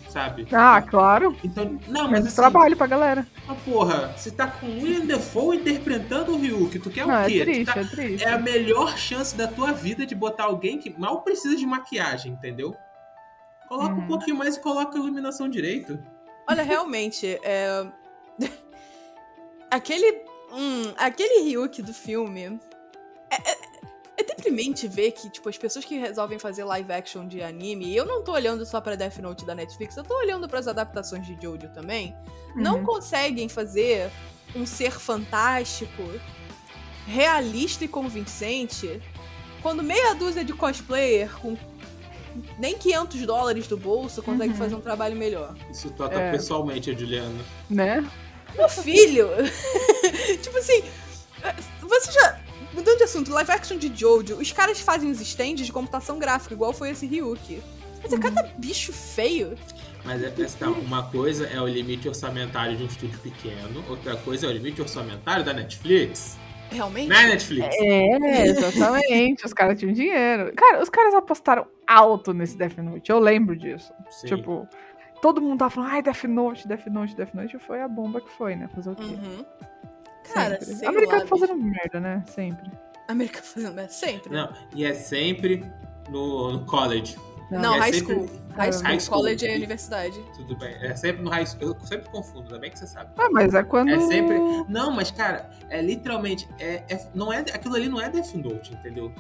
Sabe? 0.09 0.47
Ah, 0.53 0.81
claro. 0.81 1.37
Então, 1.43 1.65
não, 1.89 2.03
mas 2.03 2.11
Mas 2.11 2.27
assim, 2.27 2.37
trabalho 2.37 2.77
pra 2.77 2.87
galera. 2.87 3.27
ah, 3.49 3.55
porra, 3.65 4.13
você 4.17 4.31
tá 4.31 4.47
com 4.47 4.67
o 4.67 4.75
William 4.83 5.05
Defoe 5.07 5.57
interpretando 5.57 6.33
o 6.33 6.39
Ryuk, 6.39 6.79
tu 6.79 6.89
quer 6.89 7.05
Não, 7.05 7.15
o 7.15 7.19
é 7.19 7.27
quê? 7.27 7.39
Tu 7.41 7.45
triste, 7.45 7.65
tá- 7.75 7.81
é 7.81 7.85
triste. 7.85 8.25
É 8.25 8.33
a 8.33 8.39
melhor 8.39 8.97
chance 8.97 9.35
da 9.37 9.49
tua 9.49 9.73
vida 9.73 10.07
de 10.07 10.15
botar 10.15 10.45
alguém 10.45 10.79
que 10.79 10.89
mal 10.97 11.23
precisa 11.23 11.57
de 11.57 11.67
maquiagem, 11.67 12.31
entendeu? 12.33 12.77
Coloca 13.75 13.95
um 13.97 13.99
Uhum. 14.03 14.07
pouquinho 14.07 14.37
mais 14.37 14.57
e 14.57 14.61
coloca 14.61 14.97
a 14.97 15.01
iluminação 15.01 15.49
direito. 15.49 15.99
Olha, 16.49 16.63
realmente, 16.63 17.39
é... 17.43 17.85
aquele, 19.71 20.23
hum, 20.53 20.93
aquele 20.97 21.43
Ryuk 21.49 21.83
do 21.83 21.93
filme 21.93 22.61
é, 23.31 23.51
é, 23.51 23.59
é 24.19 24.23
deprimente 24.23 24.87
ver 24.87 25.11
que, 25.13 25.29
tipo, 25.29 25.49
as 25.49 25.59
pessoas 25.59 25.85
que 25.85 25.99
resolvem 25.99 26.39
fazer 26.39 26.63
live 26.65 26.93
action 26.93 27.27
de 27.27 27.43
anime, 27.43 27.87
e 27.87 27.97
eu 27.97 28.05
não 28.07 28.23
tô 28.23 28.33
olhando 28.33 28.65
só 28.65 28.81
pra 28.81 28.95
Death 28.95 29.19
Note 29.19 29.45
da 29.45 29.55
Netflix, 29.55 29.97
eu 29.97 30.05
tô 30.05 30.17
olhando 30.19 30.49
pras 30.49 30.69
adaptações 30.69 31.27
de 31.27 31.37
Jojo 31.43 31.69
também, 31.71 32.15
não 32.55 32.77
Uhum. 32.79 32.85
conseguem 32.85 33.49
fazer 33.49 34.09
um 34.55 34.65
ser 34.65 34.93
fantástico, 34.93 36.03
realista 37.09 37.85
e 37.85 37.89
convincente, 37.89 39.03
quando 39.63 39.83
meia 39.83 40.15
dúzia 40.15 40.45
de 40.45 40.53
cosplayer 40.53 41.29
com 41.41 41.57
nem 42.59 42.77
500 42.77 43.27
dólares 43.27 43.67
do 43.67 43.77
bolso 43.77 44.23
consegue 44.23 44.53
Uhum. 44.53 44.59
fazer 44.59 44.75
um 44.75 44.81
trabalho 44.81 45.17
melhor. 45.17 45.55
Isso 45.71 45.91
toca 45.91 46.19
É. 46.19 46.31
pessoalmente 46.33 46.91
a 46.91 46.95
Juliana. 46.95 47.39
Né? 47.71 48.05
Meu 48.57 48.69
filho! 48.69 49.29
tipo 50.43 50.57
assim, 50.59 50.83
você 51.81 52.13
já. 52.13 52.41
Mudando 52.73 52.99
de 52.99 53.05
assunto, 53.05 53.31
live 53.33 53.51
action 53.53 53.77
de 53.79 53.93
Jojo, 53.95 54.35
os 54.37 54.51
caras 54.51 54.81
fazem 54.81 55.09
os 55.11 55.21
stands 55.21 55.65
de 55.65 55.73
computação 55.73 56.19
gráfica, 56.19 56.55
igual 56.55 56.73
foi 56.73 56.91
esse 56.91 57.07
Ryuki. 57.07 57.63
Mas 58.03 58.13
é 58.13 58.19
cada 58.19 58.43
bicho 58.59 58.93
feio. 58.93 59.57
Mas 60.05 60.23
é 60.23 60.31
questão, 60.31 60.73
uma 60.73 61.05
coisa 61.05 61.47
é 61.47 61.61
o 61.61 61.67
limite 61.69 62.09
orçamentário 62.09 62.77
de 62.77 62.83
um 62.83 62.87
estúdio 62.87 63.19
pequeno, 63.21 63.83
outra 63.89 64.17
coisa 64.17 64.47
é 64.47 64.49
o 64.49 64.53
limite 64.53 64.81
orçamentário 64.83 65.45
da 65.45 65.53
Netflix. 65.55 66.37
Realmente? 66.71 67.09
Né, 67.09 67.27
Netflix? 67.29 67.75
É, 67.79 68.47
exatamente. 68.49 69.47
os 69.47 69.53
caras 69.53 69.79
tinham 69.79 69.93
dinheiro. 69.95 70.53
Cara, 70.57 70.83
os 70.83 70.89
caras 70.89 71.15
apostaram 71.15 71.67
alto 71.87 72.33
nesse 72.33 72.57
Death 72.57 72.77
Note. 72.79 73.11
Eu 73.11 73.19
lembro 73.19 73.57
disso. 73.57 73.93
Sim. 74.11 74.27
Tipo, 74.29 74.69
todo 75.21 75.41
mundo 75.41 75.59
tava 75.59 75.71
falando, 75.71 75.91
ai, 75.91 76.03
Death 76.03 76.25
Note, 76.25 76.67
Death 76.69 76.87
Note, 76.87 77.17
Death 77.17 77.35
Note. 77.35 77.59
Foi 77.59 77.81
a 77.83 77.89
bomba 77.89 78.21
que 78.21 78.31
foi, 78.31 78.55
né? 78.57 78.69
Fazer 78.75 78.91
o 78.91 78.95
quê? 78.97 79.05
Uhum. 79.05 79.45
Cara, 80.33 80.59
Sempre. 80.61 80.75
sei 80.77 80.89
Americano 80.89 81.21
lá, 81.21 81.27
fazendo 81.27 81.55
merda, 81.57 82.01
né? 82.01 82.23
Sempre. 82.27 82.71
América 83.09 83.43
fazendo 83.43 83.75
merda 83.75 83.91
sempre. 83.93 84.33
Não, 84.33 84.51
e 84.75 84.85
é 84.85 84.95
sempre 84.95 85.63
no, 86.09 86.53
no 86.53 86.65
college. 86.65 87.17
Não, 87.51 87.75
é 87.75 87.79
high 87.79 87.93
sempre- 87.93 88.15
school. 88.15 88.31
High 88.57 88.73
school. 88.73 88.85
High 88.87 89.01
school. 89.01 89.19
College 89.19 89.47
é 89.47 89.55
universidade. 89.57 90.25
Tudo 90.35 90.57
bem. 90.57 90.75
É 90.81 90.97
sempre 90.97 91.23
no 91.23 91.29
high 91.31 91.45
school. 91.45 91.77
Eu 91.79 91.81
sempre 91.87 92.09
confundo, 92.11 92.45
ainda 92.47 92.59
bem 92.59 92.71
que 92.71 92.79
você 92.79 92.87
sabe. 92.87 93.11
Ah, 93.19 93.29
mas 93.31 93.53
é 93.53 93.63
quando. 93.63 93.91
É 93.91 94.01
sempre. 94.01 94.39
Não, 94.67 94.91
mas, 94.91 95.11
cara, 95.11 95.51
é 95.69 95.83
literalmente. 95.83 96.49
É, 96.59 96.83
é- 96.89 97.07
não 97.15 97.31
é, 97.31 97.41
aquilo 97.41 97.75
ali 97.77 97.87
não 97.89 98.01
é 98.01 98.09
Death 98.09 98.33
Note, 98.35 98.73
entendeu? 98.73 99.13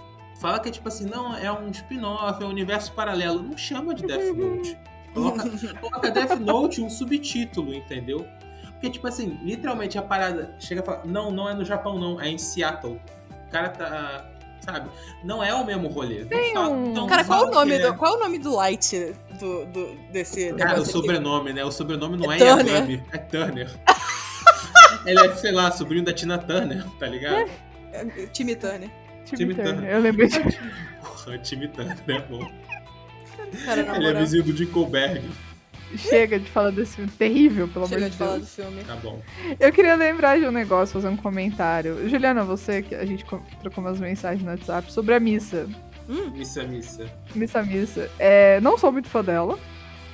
Fala 0.44 0.60
que 0.60 0.68
é 0.68 0.72
tipo 0.72 0.86
assim, 0.88 1.06
não, 1.06 1.34
é 1.34 1.50
um 1.50 1.70
spin-off, 1.70 2.42
é 2.42 2.46
um 2.46 2.50
universo 2.50 2.92
paralelo. 2.92 3.42
Não 3.42 3.56
chama 3.56 3.94
de 3.94 4.02
Death 4.06 4.36
Note. 4.36 4.76
Coloca, 5.14 5.42
coloca 5.80 6.10
Death 6.10 6.38
Note 6.38 6.82
um 6.82 6.90
subtítulo, 6.90 7.72
entendeu? 7.72 8.26
Porque, 8.72 8.90
tipo 8.90 9.06
assim, 9.08 9.38
literalmente 9.42 9.96
a 9.96 10.02
parada 10.02 10.54
chega 10.60 10.82
a 10.82 10.84
falar, 10.84 11.06
não, 11.06 11.30
não 11.30 11.48
é 11.48 11.54
no 11.54 11.64
Japão, 11.64 11.98
não, 11.98 12.20
é 12.20 12.28
em 12.28 12.36
Seattle. 12.36 13.00
O 13.46 13.50
cara 13.50 13.70
tá. 13.70 14.30
Sabe? 14.60 14.90
Não 15.24 15.42
é 15.42 15.54
o 15.54 15.64
mesmo 15.64 15.88
rolê. 15.88 16.26
Tem 16.26 16.52
fala- 16.52 16.68
um- 16.68 16.92
não 16.92 17.06
Cara, 17.06 17.24
qual 17.24 17.38
o 17.38 17.42
fala 17.46 17.54
nome 17.64 17.76
é- 17.76 17.78
do, 17.78 17.94
qual 17.94 18.12
é 18.12 18.16
o 18.18 18.20
nome 18.20 18.38
do 18.38 18.54
light 18.54 19.14
do, 19.40 19.64
do, 19.64 19.94
desse 20.12 20.48
Cara, 20.48 20.54
o 20.54 20.58
negócio 20.58 20.82
aqui? 20.82 20.92
sobrenome, 20.92 21.52
né? 21.54 21.64
O 21.64 21.70
sobrenome 21.72 22.18
não 22.18 22.30
É 22.30 22.36
é, 22.36 22.38
Turner. 22.38 22.66
Yagami, 22.74 23.02
é 23.12 23.16
Turner. 23.18 23.70
Ele 25.06 25.20
é, 25.20 25.34
sei 25.36 25.52
lá, 25.52 25.70
sobrinho 25.70 26.04
da 26.04 26.12
Tina 26.12 26.36
Turner, 26.36 26.84
tá 26.98 27.06
ligado? 27.06 27.48
É, 27.92 28.04
Timmy 28.32 28.56
Turner. 28.56 28.90
Time 29.24 29.54
Turner. 29.54 29.90
Eu 29.90 30.00
lembrei 30.00 30.28
de. 30.28 30.40
Porra, 31.00 31.38
Time 31.38 31.68
Turner 31.68 31.96
é 32.08 32.18
bom. 32.20 32.50
Cara, 33.64 33.96
Ele 33.96 34.06
é 34.08 34.14
vizinho 34.14 34.42
do 34.44 34.52
Dinkelberg. 34.52 35.22
Chega 35.96 36.40
de 36.40 36.50
falar 36.50 36.70
desse 36.70 36.96
filme 36.96 37.10
terrível, 37.12 37.68
pelo 37.68 37.84
amor 37.84 37.94
chega 37.94 38.06
de 38.06 38.12
de 38.12 38.16
falar 38.18 38.32
Deus. 38.38 38.42
do 38.42 38.50
filme. 38.50 38.82
Tá 38.84 38.96
bom. 38.96 39.22
Eu 39.60 39.72
queria 39.72 39.94
lembrar 39.94 40.38
de 40.40 40.44
um 40.44 40.50
negócio, 40.50 40.92
fazer 40.92 41.06
um 41.08 41.16
comentário. 41.16 42.08
Juliana, 42.08 42.42
você 42.42 42.82
que 42.82 42.94
a 42.96 43.04
gente 43.04 43.24
co- 43.24 43.40
trocou 43.60 43.84
umas 43.84 44.00
mensagens 44.00 44.42
no 44.42 44.50
WhatsApp 44.50 44.92
sobre 44.92 45.14
a 45.14 45.20
missa. 45.20 45.68
Missa, 46.08 46.64
missa. 46.64 47.06
Missa 47.34 47.62
Missa. 47.62 48.10
É, 48.18 48.60
não 48.60 48.76
sou 48.76 48.90
muito 48.90 49.08
fã 49.08 49.22
dela, 49.22 49.56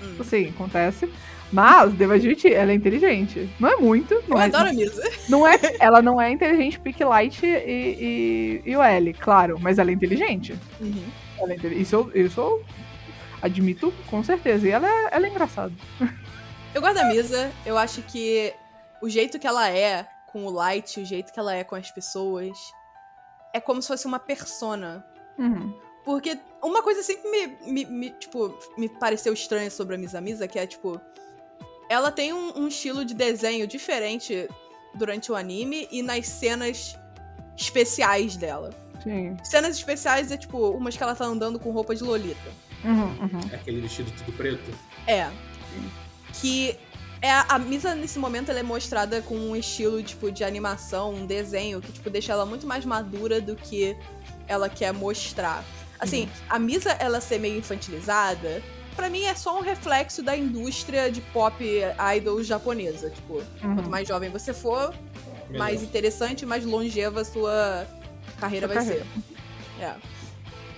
Hum. 0.02 0.16
assim, 0.20 0.48
acontece. 0.50 1.10
Mas, 1.52 1.92
devo 1.94 2.12
admitir, 2.12 2.52
ela 2.52 2.70
é 2.70 2.74
inteligente. 2.74 3.50
Não 3.58 3.68
é 3.68 3.76
muito. 3.76 4.14
Não 4.28 4.36
Eu 4.36 4.42
é, 4.42 4.44
adoro 4.44 4.68
a 4.68 4.72
Misa. 4.74 5.02
não 5.28 5.46
é, 5.46 5.58
ela 5.80 6.00
não 6.00 6.20
é 6.20 6.30
inteligente 6.30 6.78
pique 6.78 7.02
Light 7.04 7.44
e, 7.44 8.62
e, 8.64 8.70
e 8.70 8.76
o 8.76 8.82
L, 8.82 9.12
claro. 9.14 9.58
Mas 9.60 9.78
ela 9.78 9.90
é 9.90 9.92
inteligente. 9.94 10.56
Uhum. 10.80 11.04
Ela 11.38 11.52
é 11.52 11.56
inte- 11.56 11.66
isso, 11.80 11.94
eu, 12.14 12.24
isso 12.26 12.40
eu 12.40 12.64
admito 13.42 13.92
com 14.06 14.22
certeza. 14.22 14.66
E 14.68 14.70
ela 14.70 14.88
é, 14.88 15.08
ela 15.10 15.26
é 15.26 15.30
engraçada. 15.30 15.72
Eu 16.74 16.80
gosto 16.80 16.94
da 16.94 17.04
Misa. 17.06 17.50
Eu 17.66 17.76
acho 17.76 18.00
que 18.02 18.52
o 19.02 19.08
jeito 19.08 19.38
que 19.38 19.46
ela 19.46 19.68
é 19.68 20.06
com 20.28 20.44
o 20.44 20.50
Light, 20.50 21.00
o 21.00 21.04
jeito 21.04 21.32
que 21.32 21.40
ela 21.40 21.54
é 21.54 21.64
com 21.64 21.74
as 21.74 21.90
pessoas, 21.90 22.56
é 23.52 23.58
como 23.60 23.82
se 23.82 23.88
fosse 23.88 24.06
uma 24.06 24.20
persona. 24.20 25.04
Uhum. 25.36 25.74
Porque 26.04 26.38
uma 26.62 26.82
coisa 26.82 27.02
sempre 27.02 27.28
me, 27.28 27.72
me, 27.72 27.84
me, 27.86 28.10
tipo, 28.10 28.56
me 28.78 28.88
pareceu 28.88 29.32
estranha 29.32 29.70
sobre 29.70 29.96
a 29.96 29.98
Misa 29.98 30.20
Misa, 30.20 30.46
que 30.46 30.58
é, 30.58 30.66
tipo, 30.66 31.00
ela 31.90 32.12
tem 32.12 32.32
um, 32.32 32.56
um 32.56 32.68
estilo 32.68 33.04
de 33.04 33.12
desenho 33.12 33.66
diferente 33.66 34.48
durante 34.94 35.32
o 35.32 35.34
anime 35.34 35.88
e 35.90 36.02
nas 36.02 36.28
cenas 36.28 36.96
especiais 37.56 38.36
dela. 38.36 38.70
Sim. 39.02 39.36
Cenas 39.42 39.76
especiais 39.76 40.30
é, 40.30 40.36
tipo, 40.36 40.70
umas 40.70 40.96
que 40.96 41.02
ela 41.02 41.16
tá 41.16 41.24
andando 41.24 41.58
com 41.58 41.72
roupa 41.72 41.92
de 41.92 42.04
Lolita. 42.04 42.48
Uhum, 42.84 43.08
uhum. 43.22 43.40
Aquele 43.52 43.80
vestido 43.80 44.08
tudo 44.12 44.32
preto. 44.36 44.70
É. 45.04 45.28
Que 46.34 46.78
é 47.20 47.32
a 47.32 47.58
Misa 47.58 47.92
nesse 47.96 48.20
momento 48.20 48.50
ela 48.50 48.60
é 48.60 48.62
mostrada 48.62 49.20
com 49.20 49.34
um 49.34 49.56
estilo 49.56 50.00
tipo 50.00 50.30
de 50.30 50.44
animação, 50.44 51.12
um 51.12 51.26
desenho 51.26 51.80
que 51.80 51.90
tipo 51.90 52.08
deixa 52.08 52.32
ela 52.32 52.46
muito 52.46 52.68
mais 52.68 52.84
madura 52.84 53.40
do 53.40 53.56
que 53.56 53.96
ela 54.46 54.68
quer 54.68 54.92
mostrar. 54.92 55.64
Assim, 55.98 56.28
a 56.48 56.56
Misa 56.56 56.92
ela 56.92 57.20
ser 57.20 57.38
meio 57.40 57.58
infantilizada, 57.58 58.62
pra 59.00 59.08
mim 59.08 59.24
é 59.24 59.34
só 59.34 59.56
um 59.58 59.62
reflexo 59.62 60.22
da 60.22 60.36
indústria 60.36 61.10
de 61.10 61.22
pop 61.22 61.64
idol 62.16 62.42
japonesa, 62.42 63.08
tipo, 63.08 63.34
Uhum. 63.64 63.74
quanto 63.76 63.88
mais 63.88 64.06
jovem 64.06 64.28
você 64.30 64.52
for, 64.52 64.94
Melhor. 65.48 65.58
mais 65.58 65.82
interessante, 65.82 66.44
mais 66.44 66.66
longeva 66.66 67.22
a 67.22 67.24
sua 67.24 67.86
carreira 68.38 68.66
Sua 68.66 68.74
vai 68.74 68.84
carreira. 68.84 69.06
ser. 69.78 69.82
É. 69.82 69.96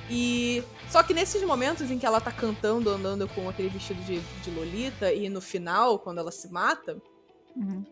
E. 0.09 0.63
Só 0.89 1.03
que 1.03 1.13
nesses 1.15 1.43
momentos 1.43 1.91
em 1.91 1.99
que 1.99 2.07
ela 2.07 2.21
tá 2.21 2.31
cantando, 2.31 2.91
andando 2.91 3.27
com 3.27 3.49
aquele 3.49 3.69
vestido 3.71 4.01
de, 4.03 4.21
de 4.21 4.51
Lolita, 4.51 5.13
e 5.13 5.29
no 5.29 5.41
final, 5.41 5.99
quando 5.99 6.19
ela 6.19 6.31
se 6.31 6.49
mata, 6.53 6.97
Uhum. 7.57 7.83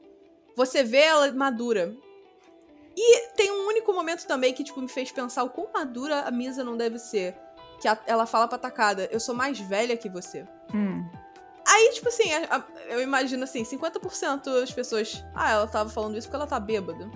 você 0.57 0.85
vê 0.85 0.99
ela 0.99 1.33
madura. 1.33 1.93
E 2.97 3.29
tem 3.37 3.51
um 3.51 3.67
único 3.67 3.93
momento 3.93 4.27
também 4.27 4.53
que, 4.53 4.63
tipo, 4.63 4.81
me 4.81 4.89
fez 4.89 5.11
pensar 5.11 5.43
o 5.43 5.51
quão 5.51 5.69
madura 5.73 6.21
a 6.21 6.31
Misa 6.31 6.63
não 6.63 6.77
deve 6.77 6.99
ser. 6.99 7.35
Que 7.81 7.89
a- 7.89 7.99
ela 8.07 8.27
fala 8.27 8.47
pra 8.47 8.59
Takada, 8.59 9.09
eu 9.11 9.19
sou 9.19 9.35
mais 9.35 9.59
velha 9.59 9.97
que 9.97 10.09
você. 10.09 10.45
Hum. 10.75 11.09
Aí, 11.67 11.93
tipo 11.95 12.09
assim, 12.09 12.33
a- 12.33 12.57
a- 12.57 12.65
eu 12.93 13.01
imagino 13.01 13.45
assim, 13.45 13.65
50% 13.65 14.45
das 14.61 14.73
pessoas. 14.73 15.25
Ah, 15.35 15.51
ela 15.53 15.67
tava 15.67 15.89
falando 15.89 16.17
isso 16.17 16.27
porque 16.29 16.37
ela 16.37 16.47
tá 16.47 16.59
bêbada. 16.61 17.09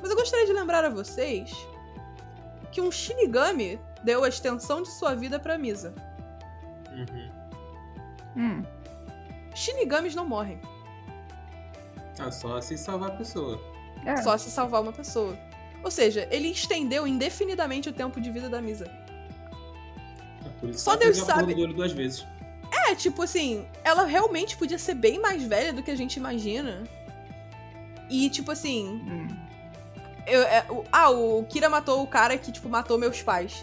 Mas 0.00 0.10
eu 0.10 0.16
gostaria 0.16 0.46
de 0.46 0.52
lembrar 0.52 0.84
a 0.84 0.90
vocês 0.90 1.50
que 2.70 2.80
um 2.80 2.90
Shinigami 2.90 3.80
deu 4.02 4.22
a 4.22 4.28
extensão 4.28 4.82
de 4.82 4.90
sua 4.90 5.14
vida 5.14 5.38
pra 5.40 5.56
Misa. 5.56 5.94
Uhum. 6.92 7.30
Hum. 8.36 8.62
Shinigamis 9.54 10.14
não 10.14 10.26
morrem, 10.26 10.60
Ah, 12.18 12.30
só 12.30 12.60
se 12.60 12.76
salvar 12.78 13.10
a 13.10 13.14
pessoa. 13.16 13.60
É. 14.04 14.16
só 14.18 14.36
se 14.36 14.50
salvar 14.50 14.82
uma 14.82 14.92
pessoa. 14.92 15.36
Ou 15.82 15.90
seja, 15.90 16.28
ele 16.30 16.48
estendeu 16.48 17.06
indefinidamente 17.06 17.88
o 17.88 17.92
tempo 17.92 18.20
de 18.20 18.30
vida 18.30 18.48
da 18.48 18.60
Misa. 18.60 18.86
Por 20.64 20.70
isso 20.70 20.84
Só 20.84 20.96
que 20.96 21.04
Deus 21.04 21.16
sabe. 21.18 21.54
do 21.54 21.60
olho 21.60 21.74
duas 21.74 21.92
vezes. 21.92 22.24
É, 22.88 22.94
tipo 22.94 23.22
assim, 23.22 23.64
ela 23.84 24.04
realmente 24.04 24.56
podia 24.56 24.78
ser 24.78 24.94
bem 24.94 25.18
mais 25.20 25.42
velha 25.44 25.72
do 25.72 25.82
que 25.82 25.90
a 25.90 25.96
gente 25.96 26.16
imagina. 26.16 26.82
E, 28.10 28.28
tipo 28.30 28.50
assim, 28.50 28.86
Hum. 29.06 29.28
Eu- 30.26 30.42
é, 30.42 30.64
o- 30.70 30.84
ah, 30.90 31.10
o 31.10 31.44
Kira 31.44 31.68
matou 31.68 32.02
o 32.02 32.06
cara 32.06 32.38
que, 32.38 32.50
tipo, 32.50 32.66
matou 32.66 32.96
meus 32.96 33.20
pais. 33.22 33.62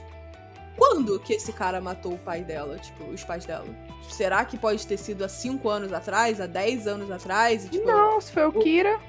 Quando 0.78 1.20
que 1.20 1.34
esse 1.34 1.52
cara 1.52 1.82
matou 1.82 2.14
o 2.14 2.18
pai 2.20 2.44
dela? 2.44 2.78
Tipo, 2.78 3.06
os 3.06 3.24
pais 3.24 3.46
dela? 3.46 3.66
Será 4.12 4.46
que 4.46 4.58
pode 4.60 4.86
ter 4.86 4.98
sido 4.98 5.24
há 5.24 5.28
5 5.30 5.68
anos 5.70 5.92
atrás, 5.92 6.40
há 6.40 6.46
10 6.46 6.86
anos 6.88 7.10
atrás? 7.10 7.66
E, 7.66 7.70
tipo, 7.70 7.88
Não, 7.88 8.22
se 8.22 8.32
foi 8.32 8.46
o 8.46 8.52
Kira. 8.54 9.00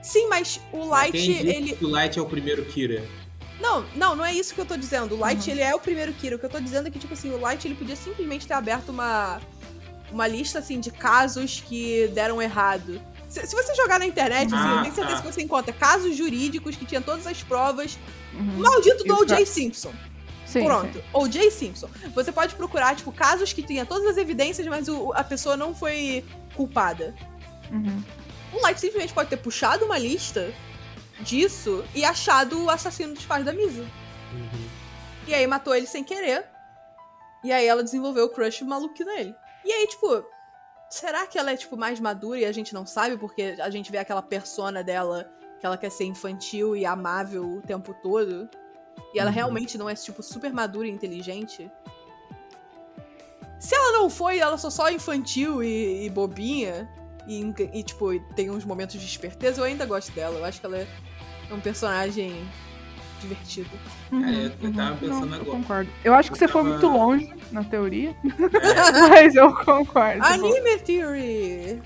Sim, 0.00 0.26
mas 0.28 0.58
o 0.72 0.86
Light, 0.86 1.12
Quem 1.12 1.20
disse 1.20 1.46
ele. 1.46 1.76
que 1.76 1.84
o 1.84 1.88
Light 1.90 2.18
é 2.18 2.22
o 2.22 2.26
primeiro 2.26 2.64
Kira? 2.64 3.04
Não, 3.60 3.84
não, 3.94 4.16
não 4.16 4.24
é 4.24 4.32
isso 4.32 4.54
que 4.54 4.60
eu 4.60 4.64
tô 4.66 4.76
dizendo. 4.76 5.14
O 5.14 5.18
Light, 5.18 5.46
Uhum. 5.46 5.52
ele 5.52 5.60
é 5.62 5.74
o 5.74 5.78
primeiro 5.80 6.12
Kira. 6.14 6.36
O 6.36 6.38
que 6.38 6.46
eu 6.46 6.50
tô 6.50 6.60
dizendo 6.60 6.88
é 6.88 6.90
que, 6.90 6.98
tipo 6.98 7.12
assim, 7.14 7.30
o 7.30 7.38
Light, 7.38 7.66
ele 7.66 7.74
podia 7.74 7.96
simplesmente 7.96 8.46
ter 8.46 8.54
aberto 8.54 8.88
uma. 8.90 9.40
Uma 10.10 10.26
lista, 10.26 10.58
assim, 10.58 10.80
de 10.80 10.90
casos 10.90 11.62
que 11.64 12.08
deram 12.08 12.42
errado. 12.42 13.00
Se, 13.28 13.46
se 13.46 13.54
você 13.54 13.72
jogar 13.76 14.00
na 14.00 14.06
internet, 14.06 14.52
assim, 14.52 14.68
eu 14.68 14.78
Ah, 14.78 14.82
tenho 14.82 14.92
certeza 14.94 15.16
tá. 15.18 15.22
que 15.22 15.32
você 15.34 15.40
encontra 15.42 15.72
casos 15.72 16.16
jurídicos 16.16 16.74
que 16.74 16.84
tinham 16.84 17.00
todas 17.00 17.28
as 17.28 17.40
provas. 17.44 17.96
Uhum. 18.34 18.58
Maldito 18.58 19.04
do 19.04 19.14
O.J. 19.20 19.46
Simpson. 19.46 19.92
Sim, 20.44 20.64
Pronto, 20.64 20.94
sim. 20.98 21.04
O.J. 21.12 21.48
Simpson. 21.52 21.88
Você 22.12 22.32
pode 22.32 22.56
procurar, 22.56 22.96
tipo, 22.96 23.12
casos 23.12 23.52
que 23.52 23.62
tenha 23.62 23.86
todas 23.86 24.04
as 24.08 24.16
evidências, 24.16 24.66
mas 24.66 24.88
o- 24.88 25.12
a 25.14 25.22
pessoa 25.22 25.56
não 25.56 25.72
foi 25.76 26.24
culpada. 26.56 27.14
Uhum. 27.70 28.02
O 28.52 28.60
Light 28.62 28.80
simplesmente 28.80 29.12
pode 29.14 29.30
ter 29.30 29.36
puxado 29.36 29.84
uma 29.84 29.96
lista 29.96 30.52
disso 31.22 31.84
e 31.94 32.04
achado 32.04 32.64
o 32.64 32.70
assassino 32.70 33.14
dos 33.14 33.24
pais 33.26 33.44
da 33.44 33.52
Misa. 33.52 33.82
Uhum. 33.82 34.68
E 35.26 35.34
aí 35.34 35.46
matou 35.46 35.74
ele 35.74 35.86
sem 35.86 36.02
querer. 36.02 36.44
E 37.42 37.52
aí 37.52 37.66
ela 37.66 37.82
desenvolveu 37.82 38.26
o 38.26 38.28
crush 38.28 38.62
maluco 38.62 39.02
nele. 39.04 39.34
E 39.64 39.72
aí, 39.72 39.86
tipo, 39.86 40.24
será 40.90 41.26
que 41.26 41.38
ela 41.38 41.52
é, 41.52 41.56
tipo, 41.56 41.76
mais 41.76 42.00
madura 42.00 42.40
e 42.40 42.44
a 42.44 42.52
gente 42.52 42.74
não 42.74 42.84
sabe? 42.84 43.16
Porque 43.16 43.56
a 43.60 43.70
gente 43.70 43.90
vê 43.90 43.98
aquela 43.98 44.22
persona 44.22 44.82
dela 44.82 45.30
que 45.58 45.66
ela 45.66 45.76
quer 45.78 45.90
ser 45.90 46.04
infantil 46.04 46.74
e 46.74 46.84
amável 46.84 47.44
o 47.44 47.62
tempo 47.62 47.94
todo. 48.02 48.48
E 49.14 49.18
ela 49.18 49.30
Uhum. 49.30 49.34
realmente 49.34 49.78
não 49.78 49.88
é, 49.88 49.94
tipo, 49.94 50.22
super 50.22 50.52
madura 50.52 50.86
e 50.86 50.90
inteligente. 50.90 51.70
Se 53.58 53.74
ela 53.74 53.92
não 53.92 54.08
foi, 54.08 54.38
ela 54.38 54.56
só 54.56 54.70
só 54.70 54.90
infantil 54.90 55.62
e, 55.62 56.06
e 56.06 56.10
bobinha. 56.10 56.88
E, 57.26 57.42
e, 57.74 57.82
tipo, 57.82 58.18
tem 58.34 58.50
uns 58.50 58.64
momentos 58.64 58.98
de 58.98 59.06
esperteza, 59.06 59.60
eu 59.60 59.64
ainda 59.64 59.84
gosto 59.86 60.10
dela. 60.12 60.38
Eu 60.38 60.44
acho 60.44 60.60
que 60.60 60.66
ela 60.66 60.78
é 60.78 60.86
um 61.52 61.60
personagem 61.60 62.34
divertido. 63.20 63.68
Uhum, 64.10 64.24
É, 64.24 64.46
eu 64.62 64.72
tava 64.72 64.92
uhum. 64.92 64.96
pensando 64.96 65.26
Não, 65.26 65.36
eu 65.36 65.42
agora. 65.42 65.56
concordo. 65.58 65.90
Eu 66.02 66.14
acho 66.14 66.30
que 66.30 66.34
Eu 66.34 66.38
você 66.38 66.48
foi 66.48 66.62
tava- 66.62 66.74
muito 66.74 66.86
longe 66.88 67.32
na 67.52 67.62
teoria, 67.64 68.10
É, 68.10 68.14
mas 69.10 69.34
eu 69.36 69.54
concordo. 69.56 70.22
tipo, 70.22 70.24
Anime 70.46 70.78
Theory! 70.78 71.82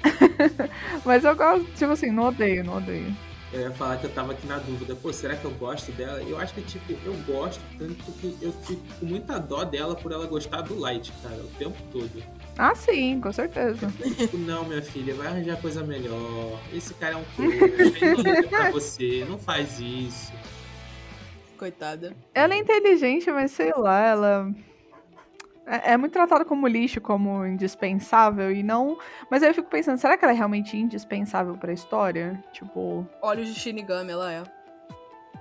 Mas 1.04 1.24
eu 1.24 1.34
gosto, 1.36 1.64
tipo 1.74 1.90
assim, 1.92 2.10
não 2.10 2.24
odeio, 2.28 2.62
não 2.64 2.76
odeio. 2.76 3.14
eu 3.52 3.60
ia 3.62 3.70
falar 3.72 3.96
que 3.98 4.04
eu 4.06 4.10
tava 4.10 4.32
aqui 4.32 4.46
na 4.46 4.58
dúvida. 4.58 4.94
Pô, 4.94 5.12
será 5.12 5.34
que 5.36 5.44
eu 5.44 5.50
gosto 5.52 5.90
dela? 5.92 6.22
Eu 6.22 6.38
acho 6.38 6.54
que, 6.54 6.62
tipo, 6.62 6.92
eu 7.04 7.14
gosto, 7.26 7.60
tanto 7.78 7.94
que 8.12 8.36
eu 8.40 8.52
fico 8.52 8.82
com 9.00 9.06
muita 9.06 9.38
dó 9.38 9.64
dela 9.64 9.94
por 9.96 10.12
ela 10.12 10.26
gostar 10.26 10.60
do 10.62 10.78
Light, 10.78 11.12
cara, 11.22 11.36
o 11.36 11.48
tempo 11.58 11.76
todo. 11.92 12.22
Ah, 12.56 12.74
sim, 12.74 13.20
com 13.20 13.32
certeza. 13.32 13.92
Tipo, 14.16 14.38
não, 14.38 14.64
minha 14.64 14.82
filha, 14.82 15.14
vai 15.14 15.26
arranjar 15.26 15.60
coisa 15.60 15.82
melhor. 15.82 16.58
Esse 16.72 16.94
cara 16.94 17.14
é 17.14 17.16
um 17.16 17.44
liga 17.44 18.48
pra 18.48 18.70
você, 18.70 19.26
não 19.28 19.38
faz 19.38 19.80
isso. 19.80 20.32
Coitada. 21.58 22.14
Ela 22.32 22.54
é 22.54 22.58
inteligente, 22.58 23.30
mas 23.30 23.50
sei 23.50 23.72
lá, 23.76 24.00
ela. 24.00 24.54
É, 25.66 25.92
é 25.92 25.96
muito 25.96 26.12
tratada 26.12 26.44
como 26.44 26.68
lixo, 26.68 27.00
como 27.00 27.44
indispensável, 27.46 28.52
e 28.52 28.62
não. 28.62 28.98
Mas 29.30 29.42
aí 29.42 29.50
eu 29.50 29.54
fico 29.54 29.70
pensando, 29.70 29.98
será 29.98 30.16
que 30.16 30.24
ela 30.24 30.32
é 30.32 30.36
realmente 30.36 30.76
indispensável 30.76 31.56
pra 31.56 31.72
história? 31.72 32.42
Tipo. 32.52 33.06
Olhos 33.22 33.48
de 33.48 33.58
Shinigami, 33.58 34.12
ela 34.12 34.32
é. 34.32 34.42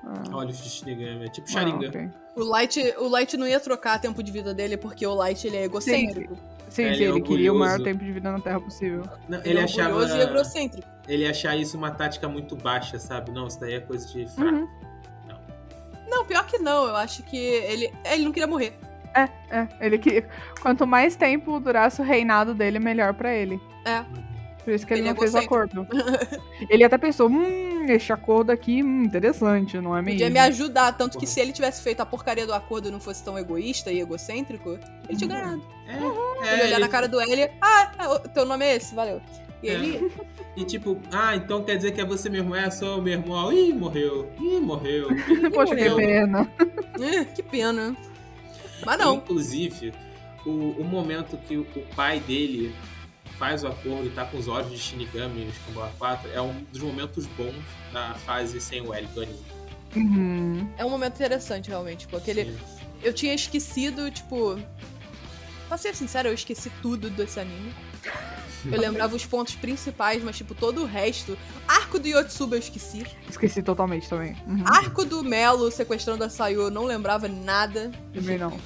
ah, 0.04 0.24
Olha 0.32 0.50
o 0.50 0.54
Shinigami, 0.54 1.26
é 1.26 1.30
tipo 1.30 1.48
ah, 1.48 1.52
Sharingan. 1.52 1.90
ok. 1.90 2.10
O 2.36 2.44
Light, 2.44 2.96
o 2.98 3.08
Light 3.08 3.38
não 3.38 3.48
ia 3.48 3.60
trocar 3.60 4.00
tempo 4.00 4.24
de 4.24 4.32
vida 4.32 4.54
dele 4.54 4.78
porque 4.78 5.06
o 5.06 5.14
Light 5.14 5.46
ele 5.46 5.58
é 5.58 5.64
egocêntrico. 5.66 6.34
Sim, 6.34 6.42
Ele 6.82 6.96
sim, 6.96 7.04
é 7.04 7.08
ele 7.08 7.22
queria 7.22 7.54
o 7.54 7.60
maior 7.60 7.80
tempo 7.82 8.04
de 8.04 8.12
vida 8.12 8.32
na 8.32 8.40
Terra 8.40 8.60
possível. 8.60 9.04
Não, 9.30 9.40
Ele, 9.40 9.50
ele, 9.50 9.60
é 9.60 9.64
achava. 9.64 10.06
e 10.06 10.22
egocêntrico. 10.22 10.88
Ele 11.08 11.28
achar 11.28 11.56
isso 11.56 11.78
uma 11.78 11.92
tática 11.92 12.28
muito 12.28 12.56
baixa, 12.56 12.98
sabe? 12.98 13.32
Não, 13.32 13.48
isso 13.48 13.60
daí 13.60 13.74
é 13.74 13.80
coisa 13.80 14.08
de 14.08 14.26
fraco. 14.28 14.58
Uhum. 14.58 14.68
Não, 16.10 16.26
pior 16.26 16.46
que 16.46 16.58
não. 16.58 16.88
Eu 16.88 16.96
acho 16.96 17.24
que 17.24 17.38
ele, 17.38 17.92
ele 18.06 18.24
não 18.26 18.32
queria 18.32 18.48
morrer. 18.48 18.78
É, 19.16 19.30
é. 19.56 19.68
Ele 19.80 19.98
que. 19.98 20.24
Quanto 20.62 20.88
mais 20.88 21.16
tempo 21.16 21.60
durasse 21.60 22.02
o 22.02 22.04
reinado 22.04 22.54
dele, 22.54 22.80
melhor 22.80 23.14
pra 23.14 23.34
ele. 23.34 23.56
Uhum. 23.56 24.33
Por 24.64 24.74
isso 24.74 24.88
que 24.88 24.94
ele, 24.94 25.02
Ele 25.02 25.10
é 25.10 25.12
não 25.14 25.20
fez 25.20 25.34
o 25.34 25.38
acordo. 25.40 25.86
ele 26.70 26.84
até 26.84 26.98
pensou, 26.98 27.28
hum, 27.30 27.86
este 27.90 28.14
acordo 28.14 28.50
aqui, 28.52 28.82
hum, 28.82 29.04
interessante, 29.04 29.78
não 29.80 29.96
é 29.96 30.02
mesmo? 30.02 30.20
Podia 30.20 30.30
me 30.30 30.40
ajudar. 30.40 30.94
Tanto 30.94 31.18
que 31.18 31.26
Uhum. 31.26 31.32
se 31.32 31.40
ele 31.42 31.52
tivesse 31.52 31.82
feito 31.84 32.00
a 32.00 32.06
porcaria 32.06 32.46
do 32.46 32.54
acordo 32.54 32.88
e 32.88 32.92
não 32.92 33.00
fosse 33.00 33.24
tão 33.24 33.38
egoísta 33.38 33.92
e 33.92 34.00
egocêntrico, 34.00 34.80
ele 35.10 35.18
tinha 35.18 35.30
Uhum. 35.30 35.42
ganhado. 35.42 35.64
É, 35.88 35.94
Ele 35.98 36.06
é, 36.06 36.54
olhar 36.54 36.66
ele- 36.72 36.80
na 36.80 36.88
cara 36.88 37.08
do 37.08 37.20
L, 37.20 37.50
ah, 37.62 37.92
é, 38.00 38.08
o- 38.08 38.20
teu 38.20 38.46
nome 38.46 38.66
é 38.66 38.76
esse, 38.78 38.96
valeu. 38.96 39.22
E 39.62 39.70
É. 39.70 39.74
ele. 39.74 40.12
E 40.56 40.64
tipo, 40.64 40.98
ah, 41.12 41.36
então 41.36 41.64
quer 41.64 41.76
dizer 41.78 41.92
que 41.92 42.00
é 42.02 42.06
você 42.06 42.30
mesmo? 42.30 42.56
É, 42.56 42.70
sou 42.70 42.88
eu 42.98 43.02
mesmo. 43.02 43.34
Ó, 43.34 43.52
Ih, 43.52 43.74
morreu. 43.74 44.30
Ih, 44.40 44.60
morreu. 44.60 45.10
Ih, 45.12 45.16
Poxa, 45.52 45.76
que 45.76 45.90
morreu. 45.90 45.96
pena. 45.98 46.50
"Eh, 47.02 47.26
que 47.36 47.42
pena. 47.44 47.96
Mas 48.86 48.98
não. 49.00 49.16
Inclusive, 49.16 49.94
o, 50.46 50.50
o 50.50 50.84
momento 50.84 51.38
que 51.38 51.56
o, 51.58 51.62
o 51.62 51.82
pai 51.96 52.20
dele 52.20 52.74
faz 53.38 53.64
o 53.64 53.68
acordo 53.68 54.06
e 54.06 54.10
tá 54.10 54.26
com 54.26 54.38
os 54.38 54.48
olhos 54.48 54.72
de 54.72 54.78
Shinigami 54.78 55.46
no 55.46 55.54
Shikambara 55.54 55.92
4 55.98 56.32
é 56.32 56.42
um 56.42 56.64
dos 56.72 56.82
momentos 56.82 57.26
bons 57.28 57.56
da 57.92 58.14
fase 58.14 58.60
sem 58.62 58.82
o 58.82 58.94
L 58.94 59.08
do 59.08 59.22
anime. 59.22 59.46
Uhum. 59.96 60.70
É 60.78 60.86
um 60.86 60.90
momento 60.90 61.16
interessante, 61.16 61.70
realmente. 61.70 62.00
Tipo, 62.00 62.18
aquele. 62.18 62.46
Sim. 62.46 62.58
Eu 63.02 63.14
tinha 63.14 63.34
esquecido, 63.34 64.10
tipo. 64.10 64.60
Pra 65.68 65.78
ser 65.78 65.96
sincero, 65.96 66.30
eu 66.30 66.34
esqueci 66.34 66.72
tudo 66.82 67.10
desse 67.10 67.40
anime. 67.40 67.74
Eu 68.66 68.80
lembrava 68.80 69.16
os 69.16 69.26
pontos 69.26 69.56
principais, 69.56 70.24
mas, 70.24 70.38
tipo, 70.38 70.56
todo 70.56 70.82
o 70.82 70.86
resto. 70.86 71.38
Arco 71.68 72.00
do 72.00 72.08
Yotsuba 72.08 72.56
eu 72.56 72.60
esqueci. 72.60 73.06
Esqueci 73.30 73.62
totalmente 73.62 74.08
também. 74.08 74.36
Uhum. 74.48 74.64
Arco 74.66 75.04
do 75.04 75.24
Melo 75.24 75.70
sequestrando 75.70 76.24
a 76.24 76.30
Sayu, 76.30 76.62
eu 76.62 76.72
não 76.72 76.86
lembrava 76.86 77.28
nada. 77.28 77.92
Também 78.14 78.38
não. 78.38 78.58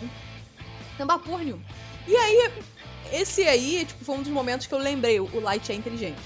Lembrar 1.00 1.20
porra 1.20 1.44
nenhuma. 1.44 1.64
E 2.08 2.16
aí, 2.16 2.52
esse 3.14 3.44
aí, 3.44 3.86
tipo, 3.86 4.04
foi 4.04 4.16
um 4.16 4.22
dos 4.22 4.32
momentos 4.32 4.68
que 4.68 4.74
eu 4.74 4.80
lembrei. 4.80 5.20
O 5.20 5.40
Light 5.40 5.72
é 5.72 5.76
inteligente. 5.76 6.20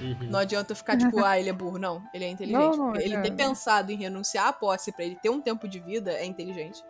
Uhum. 0.00 0.28
Não 0.30 0.38
adianta 0.38 0.72
eu 0.72 0.76
ficar, 0.76 0.96
tipo, 0.96 1.18
ah, 1.24 1.38
ele 1.38 1.48
é 1.48 1.52
burro. 1.52 1.78
Não, 1.78 2.02
ele 2.12 2.24
é 2.24 2.28
inteligente. 2.28 2.76
Não, 2.76 2.94
ele 2.96 3.14
é. 3.14 3.20
ter 3.20 3.32
pensado 3.32 3.90
em 3.90 3.96
renunciar 3.96 4.48
à 4.48 4.52
posse 4.52 4.92
pra 4.92 5.04
ele 5.04 5.16
ter 5.16 5.30
um 5.30 5.40
tempo 5.40 5.66
de 5.66 5.78
vida 5.80 6.12
é 6.12 6.24
inteligente. 6.24 6.82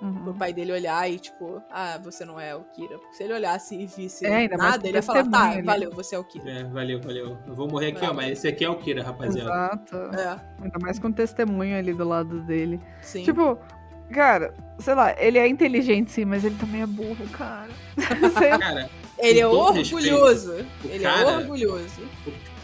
Uhum. 0.00 0.30
O 0.30 0.34
pai 0.34 0.52
dele 0.52 0.70
olhar 0.70 1.10
e, 1.10 1.18
tipo, 1.18 1.60
ah, 1.70 1.98
você 2.00 2.24
não 2.24 2.38
é 2.38 2.54
o 2.54 2.60
Kira. 2.72 2.96
Porque 2.98 3.14
se 3.14 3.24
ele 3.24 3.32
olhasse 3.32 3.74
e 3.74 3.84
visse 3.84 4.24
É, 4.24 4.46
nada, 4.56 4.86
ele 4.86 4.96
ia 4.96 5.02
falar, 5.02 5.28
tá, 5.28 5.56
né? 5.56 5.62
valeu, 5.62 5.90
você 5.90 6.14
é 6.14 6.18
o 6.18 6.22
Kira. 6.22 6.48
É, 6.48 6.64
valeu, 6.64 7.00
valeu. 7.00 7.36
Eu 7.44 7.54
vou 7.54 7.68
morrer 7.68 7.88
aqui, 7.88 7.98
ó, 7.98 8.00
Valeu. 8.08 8.14
mas 8.14 8.38
esse 8.38 8.46
aqui 8.46 8.64
é 8.64 8.70
o 8.70 8.76
Kira, 8.76 9.02
rapaziada. 9.02 9.50
Exato. 9.50 9.96
É, 10.16 10.40
Ainda 10.62 10.78
mais 10.80 11.00
com 11.00 11.10
testemunho 11.10 11.76
ali 11.76 11.92
do 11.92 12.06
lado 12.06 12.40
dele. 12.42 12.80
sim. 13.02 13.24
Tipo, 13.24 13.58
cara, 14.12 14.54
sei 14.78 14.94
lá, 14.94 15.14
ele 15.18 15.38
é 15.38 15.46
inteligente 15.48 16.10
sim, 16.10 16.24
mas 16.24 16.44
ele 16.44 16.56
também 16.56 16.82
é 16.82 16.86
burro, 16.86 17.26
cara. 17.32 17.70
Cara, 18.58 18.88
ele 19.18 19.40
é 19.40 19.46
orgulhoso. 19.46 20.64
Ele 20.84 21.02
cara- 21.02 21.30
é 21.30 21.36
orgulhoso. 21.38 22.00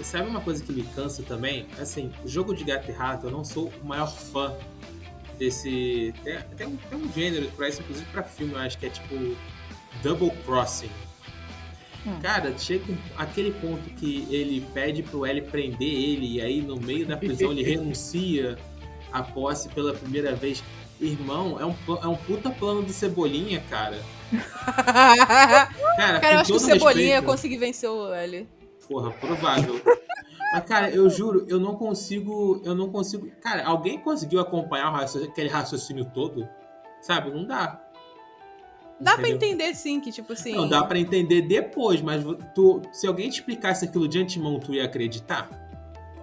sabe 0.03 0.28
uma 0.28 0.40
coisa 0.40 0.62
que 0.62 0.72
me 0.72 0.84
cansa 0.84 1.22
também? 1.24 1.66
Assim, 1.80 2.12
o 2.24 2.28
jogo 2.28 2.55
de 2.55 2.62
gato 2.62 2.88
e 2.88 2.92
rato, 2.92 3.26
eu 3.26 3.30
não 3.32 3.45
sou 3.45 3.72
o 3.82 3.86
maior 3.86 4.07
fã 4.07 4.55
desse. 5.38 6.14
Tem, 6.22 6.38
tem 6.57 6.66
um, 6.68 6.76
tem 6.76 6.99
um 6.99 7.12
gênero 7.12 7.51
pra 7.57 7.68
isso, 7.68 7.80
inclusive 7.82 8.07
pra 8.12 8.22
filme, 8.22 8.53
eu 8.55 8.61
acho 8.61 8.78
que 8.78 8.86
é 8.86 8.90
tipo 8.90 9.36
Double 10.03 10.30
Crossing. 10.45 10.90
Hum. 12.07 12.18
Cara, 12.20 12.57
chega 12.59 12.84
aquele 13.16 13.51
ponto 13.53 13.82
que 13.90 14.28
ele 14.30 14.64
pede 14.72 15.03
pro 15.03 15.24
L 15.24 15.40
prender 15.42 15.88
ele, 15.88 16.34
e 16.34 16.40
aí 16.40 16.61
no 16.61 16.76
meio 16.76 17.07
da 17.07 17.16
prisão 17.16 17.51
ele 17.51 17.64
renuncia 17.64 18.59
à 19.12 19.22
posse 19.22 19.68
pela 19.70 19.95
primeira 19.95 20.34
vez. 20.34 20.62
Irmão, 21.07 21.59
é 21.61 21.65
um, 21.67 21.75
é 22.03 22.07
um 22.07 22.17
puta 22.17 22.51
plano 22.51 22.83
do 22.83 22.93
Cebolinha, 22.93 23.63
cara. 23.69 23.99
Cara, 25.97 26.21
Cara, 26.21 26.35
eu 26.35 26.39
acho 26.41 26.51
que 26.51 26.57
o 26.57 26.61
Cebolinha 26.61 27.09
ia 27.17 27.23
conseguir 27.23 27.57
vencer 27.59 27.89
o 27.89 28.13
L. 28.13 28.49
Porra, 28.89 29.11
provável. 29.13 29.81
Mas, 30.53 30.65
cara, 30.65 30.91
eu 30.91 31.09
juro, 31.09 31.45
eu 31.49 31.59
não 31.59 31.75
consigo. 31.77 32.61
Eu 32.65 32.75
não 32.75 32.89
consigo. 32.91 33.31
Cara, 33.41 33.65
alguém 33.67 33.99
conseguiu 33.99 34.41
acompanhar 34.41 34.91
raciocínio- 34.91 35.31
aquele 35.31 35.49
raciocínio 35.49 36.05
todo? 36.07 36.49
Sabe? 37.01 37.31
Não 37.31 37.45
dá. 37.45 37.81
Dá 39.01 39.17
pra 39.17 39.29
Entendeu? 39.29 39.49
entender, 39.49 39.75
sim, 39.75 40.01
que, 40.01 40.13
tipo 40.13 40.33
assim. 40.33 40.55
Não, 40.55 40.69
dá 40.69 40.83
pra 40.85 40.99
entender 40.99 41.43
depois, 41.43 42.01
mas 42.01 42.25
tu, 42.55 42.81
se 42.93 43.07
alguém 43.07 43.29
te 43.29 43.35
explicasse 43.41 43.85
aquilo 43.85 44.07
de 44.09 44.19
antemão, 44.21 44.59
tu 44.61 44.73
ia 44.73 44.85
acreditar? 44.85 45.49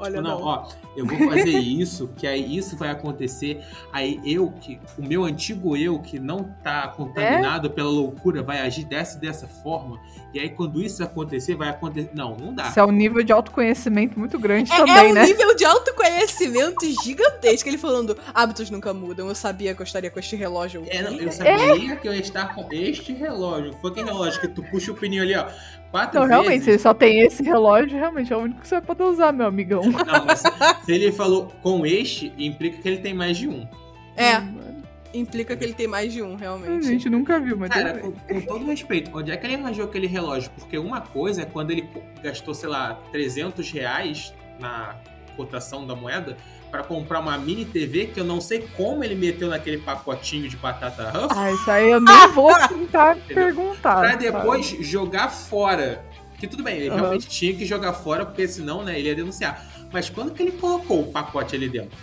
Olha, 0.01 0.17
Tipo, 0.17 0.23
não, 0.23 0.39
não. 0.39 0.45
ó, 0.45 0.67
eu 0.97 1.05
vou 1.05 1.17
fazer 1.29 1.57
isso, 1.59 2.09
que 2.17 2.25
aí 2.27 2.57
isso 2.57 2.75
vai 2.75 2.89
acontecer. 2.89 3.63
Aí 3.93 4.19
eu, 4.25 4.51
que 4.51 4.79
o 4.97 5.05
meu 5.05 5.23
antigo 5.23 5.77
eu, 5.77 5.99
que 5.99 6.19
não 6.19 6.43
tá 6.63 6.87
contaminado 6.89 7.69
pela 7.69 7.89
loucura, 7.89 8.41
vai 8.41 8.59
agir 8.59 8.83
dessa 8.85 9.17
e 9.17 9.21
dessa 9.21 9.47
forma. 9.47 9.99
E 10.33 10.39
aí, 10.39 10.49
quando 10.49 10.81
isso 10.81 11.03
acontecer, 11.03 11.55
vai 11.55 11.69
acontecer. 11.69 12.09
Não, 12.13 12.35
não 12.37 12.53
dá. 12.53 12.69
Isso 12.69 12.79
é 12.79 12.85
um 12.85 12.91
nível 12.91 13.21
de 13.21 13.33
autoconhecimento 13.33 14.17
muito 14.17 14.39
grande 14.39 14.71
É, 14.71 14.77
também, 14.77 14.95
é 14.95 15.03
um 15.09 15.13
né? 15.13 15.25
nível 15.25 15.53
de 15.55 15.65
autoconhecimento 15.65 16.85
gigantesco. 17.03 17.67
Ele 17.67 17.77
falando, 17.77 18.17
hábitos 18.33 18.69
nunca 18.69 18.93
mudam. 18.93 19.27
Eu 19.27 19.35
sabia 19.35 19.75
que 19.75 19.81
eu 19.81 19.83
estaria 19.83 20.09
com 20.09 20.19
este 20.19 20.35
relógio. 20.35 20.83
É, 20.87 21.01
não, 21.01 21.11
eu 21.13 21.31
sabia 21.31 21.95
que 21.97 22.07
eu 22.07 22.13
ia 22.13 22.21
estar 22.21 22.55
com 22.55 22.67
este 22.71 23.13
relógio. 23.13 23.73
Foi 23.81 23.91
aquele 23.91 24.07
relógio 24.07 24.39
que 24.39 24.47
tu 24.47 24.63
puxa 24.63 24.91
o 24.91 24.95
pneu 24.95 25.23
ali, 25.23 25.35
ó. 25.35 25.47
Quatro 25.91 26.17
Então, 26.17 26.27
realmente, 26.27 26.51
se 26.61 26.65
vezes. 26.65 26.67
ele 26.69 26.79
só 26.79 26.93
tem 26.93 27.19
esse 27.19 27.43
relógio, 27.43 27.97
realmente 27.97 28.31
é 28.31 28.37
o 28.37 28.39
único 28.39 28.61
que 28.61 28.67
você 28.67 28.75
vai 28.75 28.81
poder 28.83 29.03
usar, 29.03 29.31
meu 29.33 29.45
amigão. 29.45 29.81
Não, 29.83 30.25
mas 30.25 30.39
se, 30.85 30.91
ele 30.91 31.11
falou 31.11 31.51
com 31.61 31.85
este, 31.85 32.33
implica 32.37 32.81
que 32.81 32.87
ele 32.87 32.97
tem 32.97 33.13
mais 33.13 33.37
de 33.37 33.47
um. 33.49 33.67
É, 34.15 34.39
Mano, 34.39 34.83
implica 35.13 35.55
que 35.55 35.63
ele 35.63 35.73
tem 35.73 35.87
mais 35.87 36.13
de 36.13 36.21
um, 36.21 36.35
A 36.35 36.37
realmente. 36.37 36.85
gente 36.85 37.09
nunca 37.09 37.39
viu, 37.39 37.57
mas 37.57 37.69
Cara, 37.69 37.99
com, 37.99 38.11
com 38.11 38.41
todo 38.41 38.65
respeito, 38.65 39.11
onde 39.13 39.31
é 39.31 39.37
que 39.37 39.45
ele 39.45 39.55
arranjou 39.55 39.85
aquele 39.85 40.07
relógio? 40.07 40.49
Porque 40.57 40.77
uma 40.77 41.01
coisa 41.01 41.41
é 41.41 41.45
quando 41.45 41.71
ele 41.71 41.87
gastou, 42.23 42.53
sei 42.53 42.69
lá, 42.69 42.97
300 43.11 43.69
reais 43.71 44.33
na 44.59 44.95
cotação 45.31 45.85
da 45.85 45.95
moeda 45.95 46.37
pra 46.69 46.83
comprar 46.83 47.19
uma 47.19 47.37
mini 47.37 47.65
TV 47.65 48.07
que 48.07 48.19
eu 48.19 48.23
não 48.23 48.39
sei 48.39 48.67
como 48.77 49.03
ele 49.03 49.15
meteu 49.15 49.49
naquele 49.49 49.77
pacotinho 49.79 50.47
de 50.47 50.55
batata 50.55 51.09
Ruff 51.09 51.35
Ah, 51.37 51.51
isso 51.51 51.69
aí 51.69 51.89
eu 51.91 51.99
nem 51.99 52.27
vou 52.29 52.51
tentar 52.69 53.17
perguntar. 53.27 53.99
pra 53.99 54.11
sabe? 54.11 54.23
depois 54.25 54.67
jogar 54.79 55.29
fora. 55.29 56.03
Que 56.39 56.47
tudo 56.47 56.63
bem, 56.63 56.77
ele 56.77 56.89
Aham. 56.89 56.97
realmente 57.01 57.27
tinha 57.27 57.53
que 57.53 57.65
jogar 57.65 57.93
fora, 57.93 58.25
porque 58.25 58.47
senão, 58.47 58.83
né, 58.83 58.97
ele 58.97 59.09
ia 59.09 59.15
denunciar. 59.15 59.63
Mas 59.91 60.09
quando 60.09 60.31
que 60.31 60.41
ele 60.41 60.53
colocou 60.53 61.01
o 61.01 61.11
pacote 61.11 61.55
ali 61.55 61.69
dentro? 61.69 61.95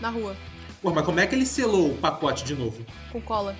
Na 0.00 0.08
rua, 0.10 0.36
Pô, 0.80 0.90
mas 0.92 1.04
como 1.04 1.20
é 1.20 1.26
que 1.28 1.34
ele 1.36 1.46
selou 1.46 1.90
o 1.92 1.96
pacote 1.96 2.44
de 2.44 2.54
novo? 2.56 2.84
com 3.12 3.20
cola. 3.20 3.54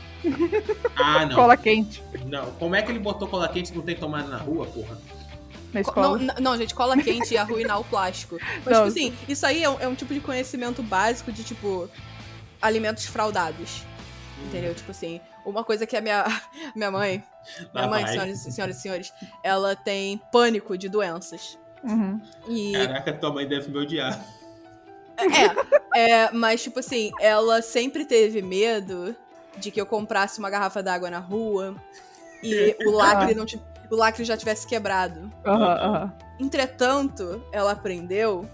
Ah, 0.97 1.25
não. 1.27 1.35
Cola 1.37 1.57
quente 1.57 2.03
Não. 2.27 2.47
Como 2.53 2.75
é 2.75 2.83
que 2.83 2.91
ele 2.91 2.99
botou 2.99 3.29
cola 3.29 3.49
quente 3.49 3.69
se 3.69 3.75
não 3.77 3.83
tem 3.83 3.95
tomada 3.97 4.29
na 4.29 4.39
rua, 4.39 4.67
porra? 4.67 4.99
Na 5.73 5.83
Co- 5.83 5.91
escola. 5.91 6.19
Não, 6.19 6.35
não, 6.41 6.57
gente, 6.57 6.75
cola 6.75 6.97
quente 6.97 7.35
ia 7.35 7.43
arruinar 7.43 7.79
o 7.81 7.85
plástico. 7.85 8.39
Mas, 8.65 8.77
Não, 8.77 8.87
tipo 8.87 8.99
assim, 8.99 9.17
isso 9.29 9.47
aí 9.47 9.63
é 9.63 9.71
um, 9.71 9.81
é 9.81 9.89
um 9.89 9.95
tipo 9.95 10.13
de 10.13 10.21
conhecimento 10.21 10.83
básico 10.83 11.33
de, 11.33 11.43
tipo, 11.45 11.89
alimentos 12.61 13.07
fraudados. 13.07 13.83
Entendeu? 14.47 14.75
Tipo 14.75 14.91
assim, 14.91 15.21
uma 15.47 15.63
coisa 15.65 15.87
que 15.87 15.97
a 15.97 16.01
minha, 16.01 16.25
minha 16.75 16.91
mãe, 16.91 17.23
Lá 17.73 17.87
minha 17.87 17.89
mãe, 17.89 18.07
senhoras, 18.07 18.39
senhoras 18.41 18.77
e 18.77 18.81
senhores, 18.81 19.13
ela 19.43 19.75
tem 19.77 20.21
pânico 20.31 20.77
de 20.77 20.89
doenças. 20.89 21.59
Uhum. 21.83 22.21
E 22.49 22.73
Caraca, 22.73 23.13
tua 23.13 23.33
mãe 23.33 23.47
deve 23.47 23.71
me 23.71 23.79
odiar. 23.79 24.25
É, 25.95 26.01
é, 26.01 26.31
mas 26.33 26.63
tipo 26.63 26.81
assim, 26.81 27.11
ela 27.21 27.61
sempre 27.63 28.05
teve 28.05 28.41
medo 28.43 29.15
de 29.59 29.71
que 29.71 29.81
eu 29.81 29.87
comprasse 29.87 30.39
uma 30.39 30.49
garrafa 30.49 30.83
d'água 30.83 31.11
na 31.11 31.19
rua 31.19 31.77
e 32.43 32.75
o 32.87 32.91
lacre 32.91 33.35
não 33.37 33.45
o 33.93 33.97
lacre 33.97 34.25
já 34.25 34.39
tivesse 34.39 34.67
quebrado. 34.67 35.31
Aham. 35.45 36.11
Entretanto, 36.41 37.43
ela 37.53 37.73
aprendeu 37.73 38.49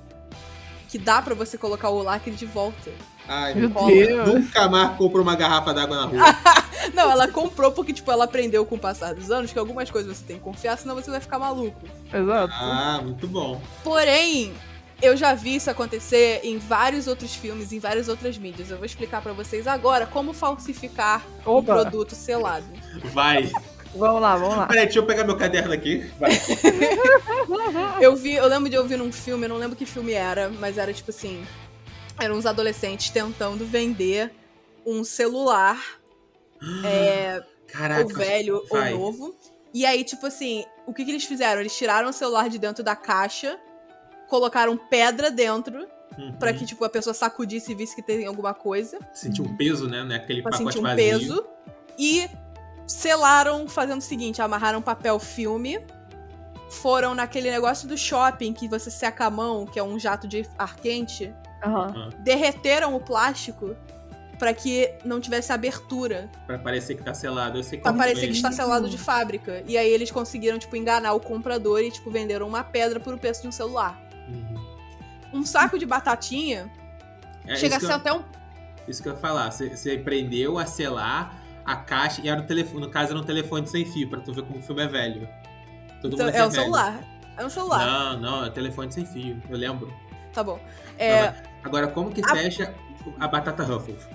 que 0.88 0.98
dá 0.98 1.22
pra 1.22 1.32
você 1.32 1.56
colocar 1.56 1.90
o 1.90 2.02
lacre 2.02 2.32
de 2.32 2.44
volta. 2.44 2.90
Ai, 3.28 3.54
Meu 3.54 3.70
cola. 3.70 3.88
Deus. 3.88 4.28
Nunca 4.34 4.68
mais 4.68 4.96
compro 4.96 5.22
uma 5.22 5.36
garrafa 5.36 5.72
d'água 5.72 5.96
na 5.96 6.04
rua. 6.06 6.36
Não, 6.92 7.08
ela 7.08 7.28
comprou 7.28 7.70
porque 7.70 7.92
tipo 7.92 8.10
ela 8.10 8.24
aprendeu 8.24 8.66
com 8.66 8.74
o 8.74 8.78
passar 8.78 9.14
dos 9.14 9.30
anos 9.30 9.52
que 9.52 9.58
algumas 9.58 9.88
coisas 9.90 10.16
você 10.16 10.24
tem 10.24 10.38
que 10.38 10.42
confiar, 10.42 10.76
senão 10.76 10.96
você 10.96 11.10
vai 11.10 11.20
ficar 11.20 11.38
maluco. 11.38 11.86
Exato. 12.12 12.52
ah, 12.54 13.00
muito 13.04 13.28
bom. 13.28 13.60
Porém, 13.84 14.52
eu 15.00 15.16
já 15.16 15.34
vi 15.34 15.54
isso 15.54 15.70
acontecer 15.70 16.40
em 16.42 16.58
vários 16.58 17.06
outros 17.06 17.34
filmes, 17.34 17.72
em 17.72 17.78
várias 17.78 18.08
outras 18.08 18.36
mídias. 18.36 18.70
Eu 18.70 18.76
vou 18.76 18.86
explicar 18.86 19.22
pra 19.22 19.32
vocês 19.32 19.68
agora 19.68 20.04
como 20.06 20.32
falsificar 20.32 21.22
um 21.46 21.62
produto 21.62 22.16
selado. 22.16 22.66
Vai. 23.12 23.52
Vamos 23.94 24.20
lá, 24.22 24.36
vamos 24.36 24.56
lá. 24.56 24.66
Peraí, 24.66 24.84
deixa 24.84 24.98
eu 24.98 25.06
pegar 25.06 25.24
meu 25.24 25.36
caderno 25.36 25.72
aqui. 25.72 26.10
Vai. 26.18 26.30
Eu 28.00 28.14
vi, 28.14 28.34
eu 28.34 28.46
lembro 28.46 28.68
de 28.70 28.76
eu 28.76 28.82
ouvir 28.82 28.96
num 28.96 29.10
filme, 29.10 29.44
eu 29.44 29.48
não 29.48 29.56
lembro 29.56 29.74
que 29.76 29.84
filme 29.84 30.12
era, 30.12 30.48
mas 30.48 30.78
era 30.78 30.92
tipo 30.92 31.10
assim, 31.10 31.44
eram 32.20 32.36
uns 32.36 32.46
adolescentes 32.46 33.10
tentando 33.10 33.64
vender 33.66 34.32
um 34.86 35.02
celular, 35.02 35.82
é, 36.84 37.42
Caraca. 37.66 38.02
ou 38.04 38.08
velho 38.08 38.64
vai. 38.70 38.92
ou 38.94 39.00
novo. 39.00 39.34
E 39.74 39.84
aí, 39.84 40.04
tipo 40.04 40.26
assim, 40.26 40.64
o 40.86 40.94
que, 40.94 41.04
que 41.04 41.10
eles 41.10 41.24
fizeram? 41.24 41.60
Eles 41.60 41.76
tiraram 41.76 42.08
o 42.08 42.12
celular 42.12 42.48
de 42.48 42.58
dentro 42.58 42.84
da 42.84 42.94
caixa, 42.96 43.58
colocaram 44.28 44.76
pedra 44.76 45.30
dentro, 45.30 45.86
Uhum. 46.16 46.32
pra 46.32 46.52
que, 46.52 46.64
tipo, 46.64 46.84
a 46.84 46.88
pessoa 46.88 47.14
sacudisse 47.14 47.70
e 47.70 47.74
visse 47.76 47.94
que 47.94 48.02
tem 48.02 48.26
alguma 48.26 48.52
coisa, 48.52 48.98
Sentir 49.12 49.42
um 49.42 49.56
peso, 49.56 49.86
né? 49.88 50.02
né? 50.02 50.16
Aquele 50.16 50.42
pra 50.42 50.50
pacote 50.50 50.72
sentir 50.72 50.78
um 50.80 50.82
vazio. 50.82 51.18
peso. 51.18 51.46
E 51.98 52.28
selaram 52.88 53.68
fazendo 53.68 53.98
o 53.98 54.04
seguinte, 54.04 54.40
amarraram 54.40 54.82
papel 54.82 55.18
filme, 55.18 55.78
foram 56.70 57.14
naquele 57.14 57.50
negócio 57.50 57.86
do 57.86 57.96
shopping 57.96 58.52
que 58.52 58.66
você 58.66 58.90
seca 58.90 59.26
a 59.26 59.30
mão, 59.30 59.66
que 59.66 59.78
é 59.78 59.82
um 59.82 59.98
jato 59.98 60.26
de 60.26 60.48
ar 60.58 60.76
quente, 60.76 61.32
Aham. 61.62 62.10
derreteram 62.20 62.96
o 62.96 63.00
plástico 63.00 63.76
pra 64.38 64.54
que 64.54 64.94
não 65.04 65.20
tivesse 65.20 65.52
abertura, 65.52 66.30
Pra 66.46 66.58
parecer 66.58 66.94
que 66.94 67.02
tá 67.02 67.12
selado. 67.12 67.58
Eu 67.58 67.64
sei 67.64 67.78
pra 67.78 67.92
parecer 67.92 68.24
é. 68.24 68.26
que 68.28 68.34
está 68.34 68.52
selado 68.52 68.88
de 68.88 68.96
fábrica. 68.96 69.64
E 69.66 69.76
aí 69.76 69.90
eles 69.90 70.10
conseguiram, 70.12 70.58
tipo, 70.58 70.76
enganar 70.76 71.12
o 71.12 71.20
comprador 71.20 71.80
e, 71.80 71.90
tipo, 71.90 72.08
venderam 72.10 72.46
uma 72.46 72.62
pedra 72.62 73.00
por 73.00 73.12
o 73.12 73.18
preço 73.18 73.42
de 73.42 73.48
um 73.48 73.52
celular. 73.52 74.00
Uhum. 74.28 75.40
Um 75.40 75.44
saco 75.44 75.78
de 75.78 75.84
batatinha 75.84 76.70
É 77.44 77.56
chega 77.56 77.74
a 77.74 77.78
isso, 77.78 77.86
ser 77.86 78.00
que 78.00 78.08
eu, 78.08 78.12
até 78.12 78.12
um... 78.12 78.22
isso 78.86 79.02
que 79.02 79.08
eu 79.08 79.12
ia 79.12 79.18
falar. 79.18 79.50
Você 79.50 79.98
prendeu 79.98 80.56
a 80.56 80.66
selar 80.66 81.34
a 81.68 81.76
caixa 81.76 82.20
e 82.24 82.28
era 82.28 82.40
o 82.40 82.44
telefone. 82.46 82.80
No 82.80 82.90
caso, 82.90 83.10
era 83.12 83.20
um 83.20 83.24
telefone 83.24 83.66
sem 83.66 83.84
fio, 83.84 84.08
pra 84.08 84.20
tu 84.20 84.32
ver 84.32 84.42
como 84.42 84.58
o 84.58 84.62
filme 84.62 84.82
é 84.82 84.86
velho. 84.86 85.28
Todo 86.00 86.14
Então, 86.14 86.26
mundo 86.26 86.34
é 86.36 86.46
um 86.46 86.48
velho. 86.48 86.62
celular. 86.62 87.00
É 87.36 87.44
um 87.44 87.50
celular. 87.50 87.86
Não, 87.86 88.20
não, 88.20 88.44
é 88.46 88.50
telefone 88.50 88.90
sem 88.90 89.04
fio, 89.04 89.40
eu 89.48 89.56
lembro. 89.56 89.92
Tá 90.32 90.42
bom. 90.42 90.58
É 90.98 91.34
Agora, 91.62 91.86
como 91.88 92.10
que 92.10 92.22
A- 92.24 92.28
fecha 92.34 92.74
a 93.20 93.28
batata 93.28 93.62
Ruffles? 93.62 94.08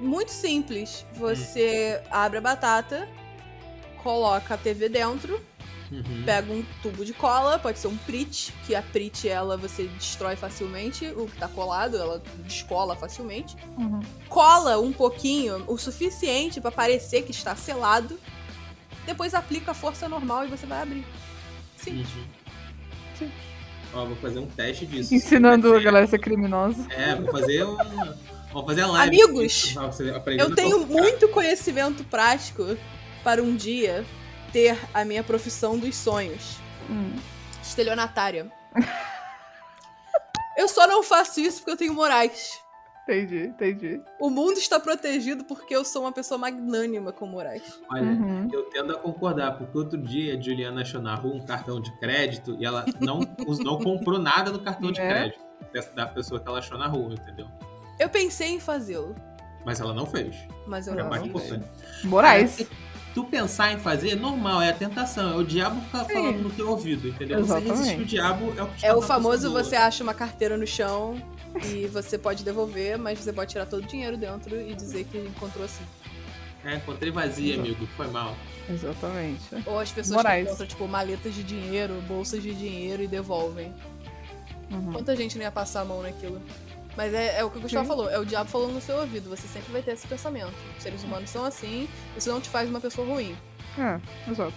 muito 0.00 0.30
simples. 0.30 1.04
Você 1.14 2.00
abre 2.10 2.38
a 2.38 2.40
batata, 2.40 3.08
coloca 4.02 4.54
a 4.54 4.56
TV 4.56 4.88
dentro, 4.88 5.40
Uhum. 5.90 6.22
pega 6.24 6.52
um 6.52 6.64
tubo 6.82 7.04
de 7.04 7.12
cola, 7.12 7.58
pode 7.58 7.78
ser 7.78 7.88
um 7.88 7.96
Prit, 7.96 8.52
que 8.66 8.74
a 8.74 8.82
Prit 8.82 9.28
ela 9.28 9.56
você 9.56 9.84
destrói 9.84 10.34
facilmente, 10.34 11.06
o 11.08 11.26
que 11.26 11.36
tá 11.36 11.46
colado, 11.46 11.96
ela 11.96 12.22
descola 12.38 12.96
facilmente. 12.96 13.56
Uhum. 13.76 14.00
Cola 14.28 14.78
um 14.78 14.92
pouquinho, 14.92 15.62
o 15.66 15.76
suficiente 15.76 16.60
pra 16.60 16.70
parecer 16.70 17.22
que 17.22 17.30
está 17.30 17.54
selado. 17.54 18.18
Depois 19.06 19.34
aplica 19.34 19.72
a 19.72 19.74
força 19.74 20.08
normal 20.08 20.46
e 20.46 20.48
você 20.48 20.66
vai 20.66 20.82
abrir. 20.82 21.04
Sim. 21.76 21.98
Uhum. 21.98 22.24
Sim. 23.18 23.32
Ó, 23.92 24.06
vou 24.06 24.16
fazer 24.16 24.38
um 24.38 24.46
teste 24.46 24.86
disso. 24.86 25.14
Ensinando 25.14 25.72
a 25.74 25.80
galera 25.80 26.06
a 26.06 26.08
ser 26.08 26.18
criminosa. 26.18 26.86
É, 26.90 27.14
vou 27.14 27.30
fazer 27.30 27.64
um. 27.64 27.76
Vamos 28.52 28.68
fazer 28.68 28.82
a 28.82 28.86
live. 28.86 29.22
Amigos, 29.22 29.74
Eu 30.38 30.54
tenho 30.54 30.86
muito 30.86 31.28
conhecimento 31.28 32.04
prático 32.04 32.76
para 33.22 33.42
um 33.42 33.54
dia 33.54 34.04
ter 34.54 34.78
a 34.94 35.04
minha 35.04 35.24
profissão 35.24 35.76
dos 35.76 35.96
sonhos. 35.96 36.58
Hum. 36.88 37.16
Estelionatária. 37.60 38.48
eu 40.56 40.68
só 40.68 40.86
não 40.86 41.02
faço 41.02 41.40
isso 41.40 41.58
porque 41.58 41.72
eu 41.72 41.76
tenho 41.76 41.92
morais. 41.92 42.62
Entendi, 43.02 43.48
entendi. 43.48 44.00
O 44.20 44.30
mundo 44.30 44.56
está 44.56 44.78
protegido 44.80 45.44
porque 45.44 45.74
eu 45.76 45.84
sou 45.84 46.02
uma 46.02 46.12
pessoa 46.12 46.38
magnânima 46.38 47.12
com 47.12 47.26
morais. 47.26 47.78
Olha, 47.90 48.02
Uhum. 48.02 48.48
eu 48.50 48.62
tendo 48.70 48.94
a 48.94 48.98
concordar, 48.98 49.58
porque 49.58 49.76
outro 49.76 49.98
dia 50.00 50.36
a 50.38 50.40
Juliana 50.40 50.82
achou 50.82 51.02
na 51.02 51.14
rua 51.14 51.34
um 51.34 51.44
cartão 51.44 51.80
de 51.80 51.90
crédito 51.98 52.56
e 52.58 52.64
ela 52.64 52.86
não, 53.00 53.20
não 53.62 53.78
comprou 53.82 54.18
nada 54.18 54.50
no 54.52 54.62
cartão 54.62 54.90
de 54.92 55.00
É. 55.00 55.06
crédito 55.08 55.40
dessa- 55.72 55.92
da 55.92 56.06
pessoa 56.06 56.40
que 56.40 56.48
ela 56.48 56.60
achou 56.60 56.78
na 56.78 56.86
rua, 56.86 57.12
entendeu? 57.12 57.46
Eu 57.98 58.08
pensei 58.08 58.48
em 58.52 58.60
fazê-lo, 58.60 59.14
Mas 59.66 59.80
ela 59.80 59.92
não 59.92 60.06
fez. 60.06 60.36
mas 60.66 60.86
eu 60.86 60.94
É 60.94 61.02
não 61.02 61.10
mais 61.10 61.22
importante. 61.26 61.66
Morais. 62.04 62.66
Tu 63.14 63.24
pensar 63.24 63.72
em 63.72 63.78
fazer 63.78 64.10
é 64.10 64.14
normal, 64.16 64.60
é 64.60 64.70
a 64.70 64.72
tentação, 64.72 65.34
é 65.34 65.36
o 65.36 65.44
diabo 65.44 65.80
ficar 65.82 66.04
Sim. 66.04 66.14
falando 66.14 66.42
no 66.42 66.50
teu 66.50 66.68
ouvido, 66.68 67.08
entendeu? 67.08 67.38
Você 67.38 67.52
Exatamente. 67.52 67.78
resistir 67.78 68.02
o 68.02 68.04
diabo 68.04 68.54
é 68.56 68.62
o 68.62 68.66
que 68.66 68.78
te 68.78 68.86
É 68.86 68.94
o 68.94 69.00
famoso 69.00 69.52
você 69.52 69.76
acha 69.76 70.02
uma 70.02 70.12
carteira 70.12 70.56
no 70.56 70.66
chão 70.66 71.16
e 71.64 71.86
você 71.86 72.18
pode 72.18 72.42
devolver, 72.42 72.98
mas 72.98 73.20
você 73.20 73.32
pode 73.32 73.52
tirar 73.52 73.66
todo 73.66 73.84
o 73.84 73.86
dinheiro 73.86 74.16
dentro 74.16 74.60
e 74.60 74.74
dizer 74.74 75.04
que 75.04 75.18
encontrou 75.18 75.64
assim. 75.64 75.84
É, 76.64 76.74
encontrei 76.76 77.12
vazia, 77.12 77.54
Exato. 77.54 77.68
amigo, 77.68 77.86
foi 77.96 78.08
mal. 78.08 78.34
Exatamente. 78.68 79.42
Ou 79.66 79.78
as 79.78 79.92
pessoas 79.92 80.16
Morais. 80.16 80.42
que 80.42 80.48
encontram, 80.48 80.66
tipo, 80.66 80.88
maletas 80.88 81.34
de 81.34 81.44
dinheiro, 81.44 82.02
bolsas 82.08 82.42
de 82.42 82.52
dinheiro 82.52 83.02
e 83.02 83.06
devolvem. 83.06 83.72
Uhum. 84.70 84.92
Quanta 84.92 85.14
gente 85.14 85.36
não 85.36 85.44
ia 85.44 85.52
passar 85.52 85.82
a 85.82 85.84
mão 85.84 86.02
naquilo? 86.02 86.40
Mas 86.96 87.12
é, 87.12 87.38
é 87.40 87.44
o 87.44 87.50
que 87.50 87.58
o 87.58 87.60
Gustavo 87.60 87.84
Sim. 87.84 87.88
falou, 87.88 88.08
é 88.08 88.18
o 88.18 88.24
diabo 88.24 88.48
falando 88.48 88.72
no 88.74 88.80
seu 88.80 88.96
ouvido. 88.98 89.28
Você 89.30 89.46
sempre 89.48 89.72
vai 89.72 89.82
ter 89.82 89.92
esse 89.92 90.06
pensamento. 90.06 90.52
Os 90.76 90.82
seres 90.82 91.02
humanos 91.02 91.28
são 91.30 91.44
assim, 91.44 91.88
isso 92.16 92.30
não 92.30 92.40
te 92.40 92.48
faz 92.48 92.68
uma 92.70 92.80
pessoa 92.80 93.06
ruim. 93.06 93.36
É, 93.78 94.30
exato. 94.30 94.52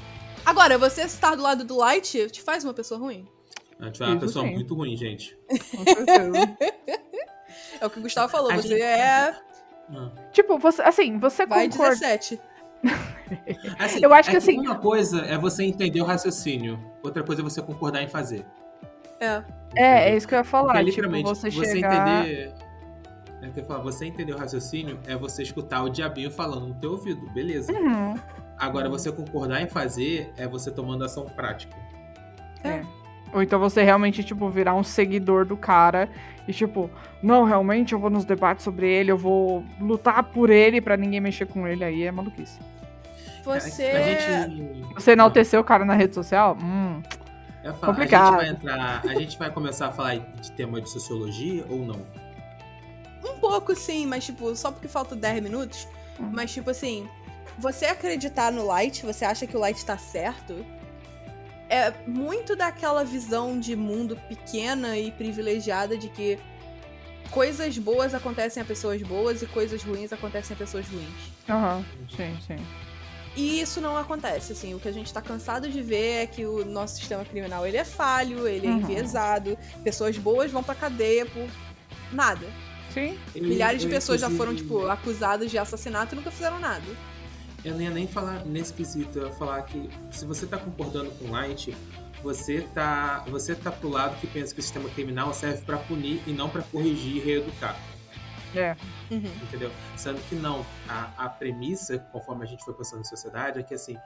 Agora, 0.46 0.78
você 0.78 1.02
estar 1.02 1.36
do 1.36 1.42
lado 1.42 1.64
do 1.64 1.76
Light 1.78 2.30
te 2.30 2.42
faz 2.42 2.64
uma 2.64 2.74
pessoa 2.74 3.00
ruim. 3.00 3.28
A 3.80 3.86
gente 3.86 4.00
vai 4.00 4.10
uma 4.10 4.20
pessoa 4.20 4.46
sim. 4.46 4.54
muito 4.54 4.74
ruim, 4.76 4.96
gente. 4.96 5.38
Com 5.48 5.84
certeza. 5.84 6.58
É 7.80 7.86
o 7.86 7.90
que 7.92 8.00
o 8.00 8.02
Gustavo 8.02 8.32
falou, 8.32 8.52
A 8.52 8.56
você 8.56 8.70
gente- 8.70 8.82
é. 8.82 9.36
Ah. 9.90 10.12
tipo, 10.32 10.58
você, 10.58 10.82
assim, 10.82 11.18
você 11.20 11.46
Vai 11.46 11.70
concorda. 11.70 11.92
17. 11.96 12.40
Assim, 13.80 14.00
Eu 14.04 14.14
acho 14.14 14.30
é 14.30 14.32
que 14.32 14.38
assim- 14.38 14.60
Uma 14.60 14.76
coisa 14.80 15.22
é 15.22 15.38
você 15.38 15.64
entender 15.64 16.02
o 16.02 16.06
raciocínio, 16.06 16.80
outra 17.04 17.24
coisa 17.24 17.42
é 17.42 17.44
você 17.44 17.62
concordar 17.62 18.02
em 18.02 18.08
fazer. 18.08 18.46
É. 19.20 19.44
É, 19.76 20.10
é 20.10 20.16
isso 20.16 20.28
que 20.28 20.34
eu 20.34 20.40
ia 20.40 20.44
falar. 20.44 20.74
Porque, 20.74 20.92
tipo, 20.92 21.02
literalmente, 21.02 21.30
você, 21.30 21.50
você 21.50 21.76
chegar. 21.76 22.26
entender. 22.26 22.54
É 23.42 23.50
que 23.50 23.60
eu 23.60 23.66
falo, 23.66 23.84
você 23.84 24.06
entender 24.06 24.34
o 24.34 24.38
raciocínio 24.38 25.00
é 25.06 25.16
você 25.16 25.44
escutar 25.44 25.84
o 25.84 25.90
diabinho 25.90 26.32
falando 26.32 26.68
no 26.68 26.74
teu 26.76 26.92
ouvido, 26.92 27.30
beleza. 27.32 27.72
Uhum. 27.72 28.16
Agora, 28.58 28.90
você 28.90 29.12
concordar 29.12 29.62
em 29.62 29.68
fazer 29.68 30.32
é 30.38 30.48
você 30.48 30.72
tomando 30.72 31.04
ação 31.04 31.26
prática. 31.26 31.76
É. 32.64 32.82
Ou 33.34 33.42
então 33.42 33.60
você 33.60 33.84
realmente, 33.84 34.24
tipo, 34.24 34.50
virar 34.50 34.74
um 34.74 34.84
seguidor 34.84 35.46
do 35.46 35.56
cara 35.56 36.10
e, 36.48 36.54
tipo, 36.54 36.90
não, 37.22 37.44
realmente 37.44 37.94
eu 37.94 38.00
vou 38.00 38.10
nos 38.10 38.26
debates 38.26 38.64
sobre 38.64 38.90
ele, 38.90 39.12
eu 39.12 39.18
vou 39.18 39.64
lutar 39.80 40.24
por 40.24 40.50
ele 40.50 40.82
pra 40.82 40.98
ninguém 40.98 41.20
mexer 41.20 41.46
com 41.46 41.68
ele. 41.68 41.84
Aí 41.84 42.04
é 42.04 42.12
maluquice. 42.12 42.60
Você. 43.44 43.84
A 43.84 44.02
gente. 44.02 44.94
Você 44.96 45.12
enaltecer 45.12 45.60
o 45.60 45.64
cara 45.64 45.86
na 45.86 45.94
rede 45.94 46.16
social? 46.16 46.58
Hum. 46.62 47.02
Eu 47.68 47.74
falo, 47.74 47.94
Complicado. 47.94 48.40
A 48.40 48.46
gente 48.46 48.46
vai 48.46 48.50
entrar. 48.50 49.02
A 49.06 49.16
gente 49.16 49.38
vai 49.38 49.52
começar 49.52 49.88
a 49.88 49.92
falar 49.92 50.16
de 50.16 50.52
tema 50.54 50.80
de 50.80 50.90
sociologia 50.90 51.66
ou 51.70 51.80
não? 51.80 52.06
Um 53.26 53.40
pouco 53.40 53.76
sim, 53.76 54.06
mas 54.06 54.26
tipo, 54.26 54.56
só 54.56 54.72
porque 54.72 54.88
falta 54.88 55.16
10 55.16 55.44
minutos. 55.44 55.88
Uhum. 56.18 56.32
Mas 56.34 56.54
tipo 56.54 56.70
assim, 56.70 57.10
você 57.58 57.86
acreditar 57.86 58.52
no 58.54 58.66
Light, 58.66 59.06
você 59.06 59.26
acha 59.26 59.46
que 59.46 59.58
o 59.58 59.60
Light 59.60 59.86
tá 59.86 59.98
certo? 59.98 60.66
É 61.70 61.92
muito 62.08 62.56
daquela 62.56 63.04
visão 63.04 63.60
de 63.60 63.76
mundo 63.76 64.16
pequena 64.30 64.98
e 64.98 65.12
privilegiada 65.12 65.98
de 65.98 66.08
que 66.08 66.40
coisas 67.30 67.78
boas 67.78 68.14
acontecem 68.14 68.64
a 68.64 68.66
pessoas 68.66 69.02
boas 69.02 69.42
e 69.42 69.46
coisas 69.46 69.84
ruins 69.84 70.14
acontecem 70.14 70.56
a 70.56 70.58
pessoas 70.58 70.88
ruins. 70.88 71.34
Aham. 71.50 71.84
Sim, 72.16 72.38
sim. 72.48 72.87
E 73.38 73.62
isso 73.62 73.80
não 73.80 73.96
acontece, 73.96 74.52
assim. 74.54 74.74
O 74.74 74.80
que 74.80 74.88
a 74.88 74.92
gente 74.92 75.14
tá 75.14 75.22
cansado 75.22 75.70
de 75.70 75.82
ver 75.82 76.24
é 76.24 76.26
que 76.28 76.46
o 76.46 76.66
nosso 76.66 76.96
sistema 76.98 77.24
criminal 77.24 77.66
ele 77.68 77.78
é 77.78 77.86
falho, 77.86 78.48
ele 78.48 78.66
é 78.66 78.70
Uhum. 78.72 78.78
enviesado, 78.80 79.58
pessoas 79.84 80.18
boas 80.18 80.52
vão 80.52 80.64
pra 80.64 80.74
cadeia 80.74 81.26
por 81.26 81.48
nada. 82.12 82.46
Sim. 82.94 83.18
Eu- 83.36 83.44
Milhares 83.44 83.82
de 83.82 83.88
pessoas 83.88 84.22
já 84.22 84.30
foram, 84.30 84.56
tipo, 84.56 84.88
acusadas 84.88 85.52
de 85.52 85.58
assassinato 85.58 86.16
e 86.16 86.18
nunca 86.18 86.32
fizeram 86.32 86.58
nada. 86.60 86.84
Eu 87.64 87.74
não 87.76 87.82
ia 87.82 87.90
nem 87.92 88.08
falar 88.08 88.44
nesse 88.46 88.74
quesito, 88.74 89.20
eu 89.20 89.28
ia 89.28 89.34
falar 89.34 89.62
que 89.64 89.88
se 90.10 90.26
você 90.26 90.48
tá 90.48 90.58
concordando 90.58 91.12
com 91.12 91.26
o 91.26 91.32
Light, 91.32 91.76
você 92.24 92.62
tá, 92.74 93.24
você 93.30 93.54
tá 93.54 93.72
pro 93.72 93.90
lado 93.90 94.20
que 94.20 94.26
pensa 94.26 94.52
que 94.54 94.60
o 94.60 94.64
sistema 94.64 94.90
criminal 94.90 95.32
serve 95.34 95.62
pra 95.64 95.78
punir 95.78 96.22
e 96.26 96.32
não 96.32 96.50
pra 96.50 96.62
corrigir 96.64 97.18
e 97.18 97.20
reeducar, 97.20 97.80
É. 98.56 98.76
Uhum. 99.12 99.32
entendeu? 99.44 99.72
Sendo 99.96 100.20
que 100.28 100.36
não, 100.36 100.66
a, 100.88 101.10
a 101.18 101.30
premissa, 101.30 102.00
conforme 102.12 102.44
a 102.44 102.48
gente 102.48 102.64
foi 102.64 102.74
passando 102.74 103.02
em 103.02 103.06
sociedade, 103.06 103.60
é 103.60 103.64
que 103.64 103.74
assim, 103.74 103.98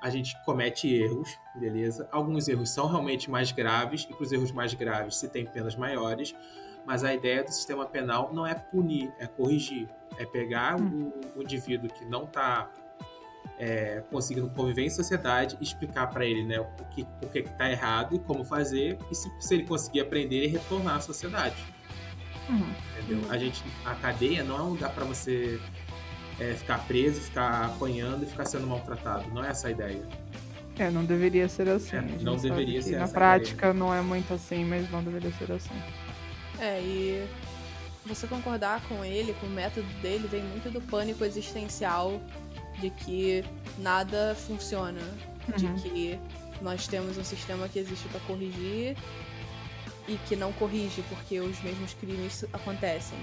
a 0.00 0.10
gente 0.10 0.36
comete 0.44 0.92
erros, 0.92 1.36
beleza? 1.54 2.08
Alguns 2.10 2.48
erros 2.48 2.70
são 2.70 2.86
realmente 2.86 3.30
mais 3.30 3.50
graves 3.52 4.06
e 4.08 4.14
pros 4.14 4.32
erros 4.32 4.52
mais 4.52 4.72
graves 4.74 5.16
se 5.16 5.28
tem 5.28 5.44
penas 5.44 5.74
maiores, 5.74 6.34
mas 6.86 7.04
a 7.04 7.12
ideia 7.12 7.42
do 7.42 7.50
sistema 7.50 7.84
penal 7.86 8.32
não 8.32 8.46
é 8.46 8.54
punir, 8.54 9.12
é 9.18 9.26
corrigir, 9.26 9.88
é 10.16 10.24
pegar 10.24 10.80
o, 10.80 11.12
o 11.36 11.42
indivíduo 11.42 11.90
que 11.90 12.04
não 12.04 12.26
tá 12.26 12.70
é, 13.58 14.02
conseguindo 14.10 14.48
conviver 14.50 14.84
em 14.84 14.90
sociedade 14.90 15.56
e 15.60 15.64
explicar 15.64 16.06
para 16.08 16.24
ele 16.24 16.44
né, 16.44 16.60
o 16.60 16.66
que, 16.90 17.06
o 17.22 17.28
que, 17.28 17.42
que 17.42 17.50
tá 17.50 17.70
errado 17.70 18.14
e 18.14 18.18
como 18.20 18.44
fazer, 18.44 18.96
e 19.10 19.14
se, 19.14 19.28
se 19.40 19.54
ele 19.54 19.64
conseguir 19.64 20.00
aprender, 20.00 20.36
ele 20.36 20.46
retornar 20.48 20.96
à 20.96 21.00
sociedade. 21.00 21.56
Uhum. 22.48 22.72
Entendeu? 22.98 23.30
A, 23.30 23.38
gente, 23.38 23.62
a 23.84 23.94
cadeia 23.94 24.42
não 24.44 24.56
é 24.56 24.62
um 24.62 24.68
lugar 24.70 24.90
para 24.92 25.04
você 25.04 25.60
é, 26.40 26.54
ficar 26.54 26.78
preso, 26.86 27.20
ficar 27.20 27.66
apanhando 27.66 28.24
e 28.24 28.26
ficar 28.26 28.44
sendo 28.46 28.66
maltratado. 28.66 29.28
Não 29.32 29.44
é 29.44 29.50
essa 29.50 29.68
a 29.68 29.70
ideia. 29.70 30.02
É, 30.78 30.90
não 30.90 31.04
deveria 31.04 31.48
ser 31.48 31.68
assim. 31.68 31.96
É, 31.96 32.02
não 32.20 32.36
deveria 32.36 32.78
que 32.78 32.84
ser 32.84 32.96
Na 32.98 33.04
essa 33.04 33.12
prática 33.12 33.72
não 33.72 33.92
é 33.92 34.00
muito 34.00 34.32
assim, 34.32 34.64
mas 34.64 34.88
não 34.90 35.02
deveria 35.02 35.32
ser 35.32 35.50
assim. 35.52 35.74
É, 36.60 36.80
e 36.80 37.26
você 38.06 38.26
concordar 38.26 38.80
com 38.88 39.04
ele, 39.04 39.34
com 39.34 39.46
o 39.46 39.50
método 39.50 39.86
dele, 40.00 40.26
vem 40.28 40.42
muito 40.42 40.70
do 40.70 40.80
pânico 40.80 41.24
existencial 41.24 42.20
de 42.80 42.90
que 42.90 43.44
nada 43.78 44.34
funciona, 44.46 45.00
Uhum. 45.48 45.74
de 45.74 45.82
que 45.82 46.20
nós 46.60 46.86
temos 46.86 47.16
um 47.18 47.24
sistema 47.24 47.68
que 47.68 47.78
existe 47.78 48.06
para 48.08 48.20
corrigir 48.20 48.96
e 50.08 50.16
que 50.28 50.34
não 50.34 50.52
corrige 50.54 51.02
porque 51.08 51.38
os 51.40 51.60
mesmos 51.62 51.94
crimes 51.94 52.44
acontecem. 52.52 53.18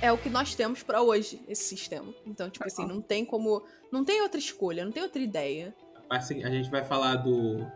É 0.00 0.10
o 0.10 0.18
que 0.18 0.28
nós 0.30 0.54
temos 0.54 0.82
para 0.82 1.00
hoje, 1.02 1.40
esse 1.48 1.64
sistema. 1.64 2.12
Então, 2.26 2.48
tipo 2.50 2.66
assim, 2.66 2.86
não 2.86 3.00
tem 3.00 3.24
como. 3.24 3.62
Não 3.92 4.04
tem 4.04 4.20
outra 4.22 4.38
escolha, 4.38 4.84
não 4.84 4.90
tem 4.92 5.02
outra 5.02 5.20
ideia. 5.22 5.74
Assim, 6.10 6.42
a 6.44 6.50
gente 6.50 6.70
vai 6.70 6.84
falar 6.84 7.16
do 7.16 7.66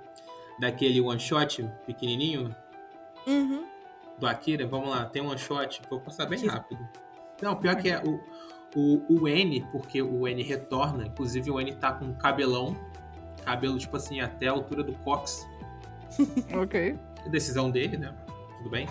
daquele 0.58 1.00
one 1.00 1.20
shot 1.20 1.62
pequenininho 1.86 2.54
Uhum. 3.26 3.64
do 4.18 4.26
Akira. 4.26 4.66
Vamos 4.66 4.88
lá, 4.88 5.04
tem 5.04 5.22
um 5.22 5.28
one 5.28 5.38
shot. 5.38 5.80
Vou 5.90 6.00
passar 6.00 6.26
bem 6.26 6.44
rápido. 6.46 6.86
Não, 7.42 7.54
pior 7.56 7.76
que 7.76 7.90
é 7.90 8.02
o, 8.02 8.20
o, 8.74 9.20
o 9.20 9.28
N, 9.28 9.64
porque 9.70 10.00
o 10.02 10.26
N 10.26 10.42
retorna. 10.42 11.06
Inclusive 11.06 11.50
o 11.50 11.60
N 11.60 11.74
tá 11.76 11.92
com 11.92 12.12
cabelão. 12.14 12.76
Cabelo, 13.44 13.78
tipo 13.78 13.96
assim, 13.96 14.20
até 14.20 14.48
a 14.48 14.52
altura 14.52 14.82
do 14.82 14.94
cox. 14.98 15.46
Ok. 16.60 16.98
decisão 17.30 17.70
dele, 17.70 17.96
né? 17.96 18.14
Tudo 18.58 18.70
bem. 18.70 18.88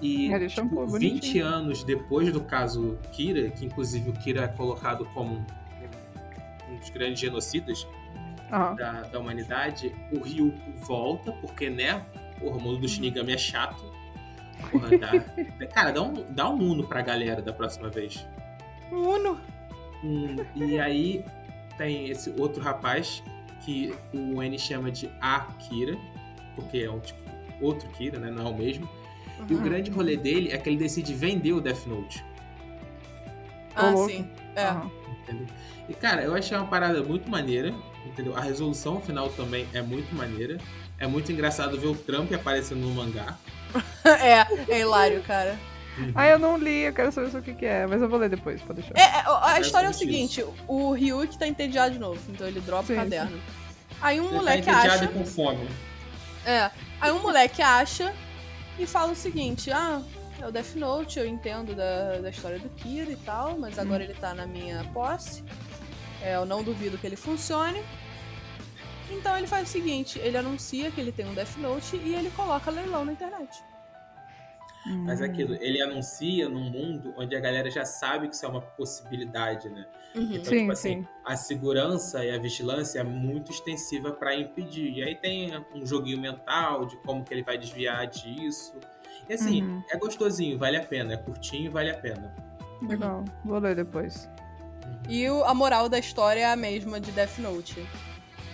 E 0.00 0.32
É, 0.32 0.36
um 0.38 0.46
tipo, 0.46 0.68
pouco 0.68 0.92
20 0.98 1.10
bonitinho. 1.10 1.46
anos 1.46 1.84
depois 1.84 2.32
do 2.32 2.40
caso 2.40 2.98
Kira, 3.12 3.50
que 3.50 3.66
inclusive 3.66 4.08
o 4.10 4.12
Kira 4.14 4.44
é 4.44 4.48
colocado 4.48 5.04
como 5.12 5.34
um, 5.34 5.44
um 6.72 6.76
dos 6.76 6.88
grandes 6.90 7.20
genocidas, 7.20 7.86
Aham. 8.50 8.74
da, 8.76 8.92
da 9.02 9.18
humanidade, 9.18 9.94
o 10.12 10.20
Ryuko 10.22 10.58
volta, 10.86 11.32
porque, 11.32 11.68
né? 11.68 12.02
Porra, 12.38 12.56
o 12.56 12.62
mundo 12.62 12.78
do 12.78 12.88
Shinigami 12.88 13.32
é 13.34 13.38
chato. 13.38 13.84
Porra, 14.70 14.96
dá, 14.96 15.20
cara, 15.68 15.90
dá 15.92 16.02
um, 16.02 16.14
dá 16.30 16.48
um 16.48 16.70
Uno 16.72 16.86
pra 16.86 17.02
galera 17.02 17.42
da 17.42 17.52
próxima 17.52 17.90
vez. 17.90 18.26
Uno. 18.90 19.38
Hum, 20.02 20.36
e 20.56 20.80
aí 20.80 21.22
tem 21.76 22.08
esse 22.08 22.30
outro 22.38 22.62
rapaz 22.62 23.22
que 23.64 23.94
o 24.14 24.42
N 24.42 24.58
chama 24.58 24.90
de 24.90 25.10
Akira, 25.20 25.94
porque 26.56 26.78
é 26.78 26.90
um 26.90 27.00
tipo 27.00 27.20
outro 27.60 27.86
Kira, 27.90 28.18
né? 28.18 28.30
Não 28.30 28.46
é 28.46 28.50
o 28.50 28.56
mesmo. 28.56 28.88
E 29.48 29.54
o 29.54 29.56
Uhum. 29.56 29.62
grande 29.62 29.90
rolê 29.90 30.16
dele 30.16 30.50
é 30.52 30.58
que 30.58 30.68
ele 30.68 30.76
decide 30.78 31.14
vender 31.14 31.52
o 31.52 31.60
Death 31.60 31.86
Note. 31.86 32.24
Ah, 33.74 33.94
sim. 34.06 34.28
É. 34.56 34.70
Entendeu? 35.22 35.46
E 35.88 35.94
cara, 35.94 36.22
eu 36.22 36.34
achei 36.34 36.56
uma 36.56 36.66
parada 36.66 37.02
muito 37.02 37.30
maneira, 37.30 37.74
entendeu? 38.04 38.36
A 38.36 38.40
resolução 38.40 39.00
final 39.00 39.28
também 39.30 39.66
é 39.72 39.80
muito 39.80 40.14
maneira. 40.14 40.58
É 40.98 41.06
muito 41.06 41.32
engraçado 41.32 41.78
ver 41.80 41.86
o 41.86 41.94
Trump 41.94 42.32
aparecendo 42.32 42.80
no 42.80 42.90
mangá. 42.94 43.36
é, 44.04 44.46
é 44.72 44.80
hilário, 44.80 45.22
cara. 45.22 45.58
Ah, 46.14 46.26
eu 46.28 46.38
não 46.38 46.56
li, 46.56 46.82
eu 46.82 46.92
quero 46.92 47.10
saber 47.12 47.36
o 47.36 47.42
que, 47.42 47.52
que 47.52 47.66
é, 47.66 47.86
mas 47.86 48.00
eu 48.00 48.08
vou 48.08 48.18
ler 48.18 48.28
depois, 48.30 48.60
pode 48.62 48.80
deixar. 48.80 48.96
É, 48.98 49.18
é, 49.18 49.24
a 49.26 49.58
É 49.58 49.60
história 49.60 49.86
é 49.86 49.90
o 49.90 49.94
seguinte: 49.94 50.44
o 50.66 50.92
Ryuk 50.92 51.36
tá 51.38 51.46
entediado 51.46 51.92
de 51.92 51.98
novo, 51.98 52.18
então 52.28 52.46
ele 52.46 52.60
dropa 52.60 52.84
Sim, 52.86 52.92
o 52.94 52.96
caderno. 52.96 53.40
Aí 54.00 54.20
um 54.20 54.26
Ele 54.28 54.34
moleque 54.36 54.62
tá 54.64 54.72
entediado 54.72 54.94
acha. 54.96 55.04
e 55.04 55.08
com 55.08 55.26
fome. 55.26 55.68
É. 56.46 56.70
Aí 57.00 57.10
um 57.12 57.18
moleque 57.20 57.60
acha 57.60 58.14
e 58.82 58.86
fala 58.86 59.12
o 59.12 59.16
seguinte: 59.16 59.70
ah, 59.70 60.02
é 60.40 60.46
o 60.46 60.50
Death 60.50 60.74
Note, 60.74 61.18
eu 61.18 61.26
entendo 61.26 61.74
da, 61.74 62.18
da 62.18 62.30
história 62.30 62.58
do 62.58 62.68
Kira 62.70 63.10
e 63.10 63.16
tal, 63.16 63.58
mas 63.58 63.78
agora 63.78 64.02
ele 64.02 64.14
tá 64.14 64.34
na 64.34 64.46
minha 64.46 64.84
posse. 64.92 65.44
É, 66.22 66.36
eu 66.36 66.44
não 66.46 66.62
duvido 66.62 66.98
que 66.98 67.06
ele 67.06 67.16
funcione. 67.16 67.82
Então 69.10 69.36
ele 69.36 69.46
faz 69.46 69.68
o 69.68 69.72
seguinte: 69.72 70.18
ele 70.18 70.36
anuncia 70.36 70.90
que 70.90 71.00
ele 71.00 71.12
tem 71.12 71.26
um 71.26 71.34
Death 71.34 71.56
Note 71.58 71.96
e 71.96 72.14
ele 72.14 72.30
coloca 72.30 72.70
leilão 72.70 73.04
na 73.04 73.12
internet. 73.12 73.62
Mas 74.86 75.20
é 75.20 75.26
Hum. 75.26 75.30
aquilo, 75.30 75.54
ele 75.56 75.82
anuncia 75.82 76.48
num 76.48 76.70
mundo 76.70 77.12
onde 77.16 77.36
a 77.36 77.40
galera 77.40 77.70
já 77.70 77.84
sabe 77.84 78.28
que 78.28 78.34
isso 78.34 78.46
é 78.46 78.48
uma 78.48 78.62
possibilidade, 78.62 79.68
né? 79.68 79.86
Uhum. 80.14 80.28
Então, 80.32 80.44
Sim, 80.44 80.58
tipo 80.60 80.72
assim, 80.72 80.88
sim. 81.02 81.06
a 81.24 81.36
segurança 81.36 82.24
e 82.24 82.30
a 82.34 82.38
vigilância 82.38 83.00
é 83.00 83.04
muito 83.04 83.50
extensiva 83.52 84.10
pra 84.12 84.34
impedir. 84.34 84.90
E 84.94 85.02
aí 85.04 85.14
tem 85.14 85.52
um 85.74 85.84
joguinho 85.84 86.18
mental 86.18 86.86
de 86.86 86.96
como 86.98 87.22
que 87.24 87.32
ele 87.34 87.42
vai 87.42 87.58
desviar 87.58 88.06
disso. 88.06 88.74
E 89.28 89.34
assim, 89.34 89.62
Uhum. 89.62 89.82
é 89.90 89.96
gostosinho, 89.98 90.58
vale 90.58 90.76
a 90.78 90.82
pena. 90.84 91.12
É 91.12 91.16
curtinho, 91.18 91.70
vale 91.70 91.90
a 91.90 91.98
pena. 91.98 92.34
Legal, 92.82 93.24
vou 93.44 93.58
ler 93.58 93.76
depois. 93.76 94.28
E 95.08 95.28
o- 95.28 95.44
a 95.44 95.52
moral 95.54 95.88
da 95.88 95.98
história 95.98 96.40
é 96.40 96.50
a 96.52 96.56
mesma 96.56 96.98
de 96.98 97.12
Death 97.12 97.38
Note. 97.38 97.86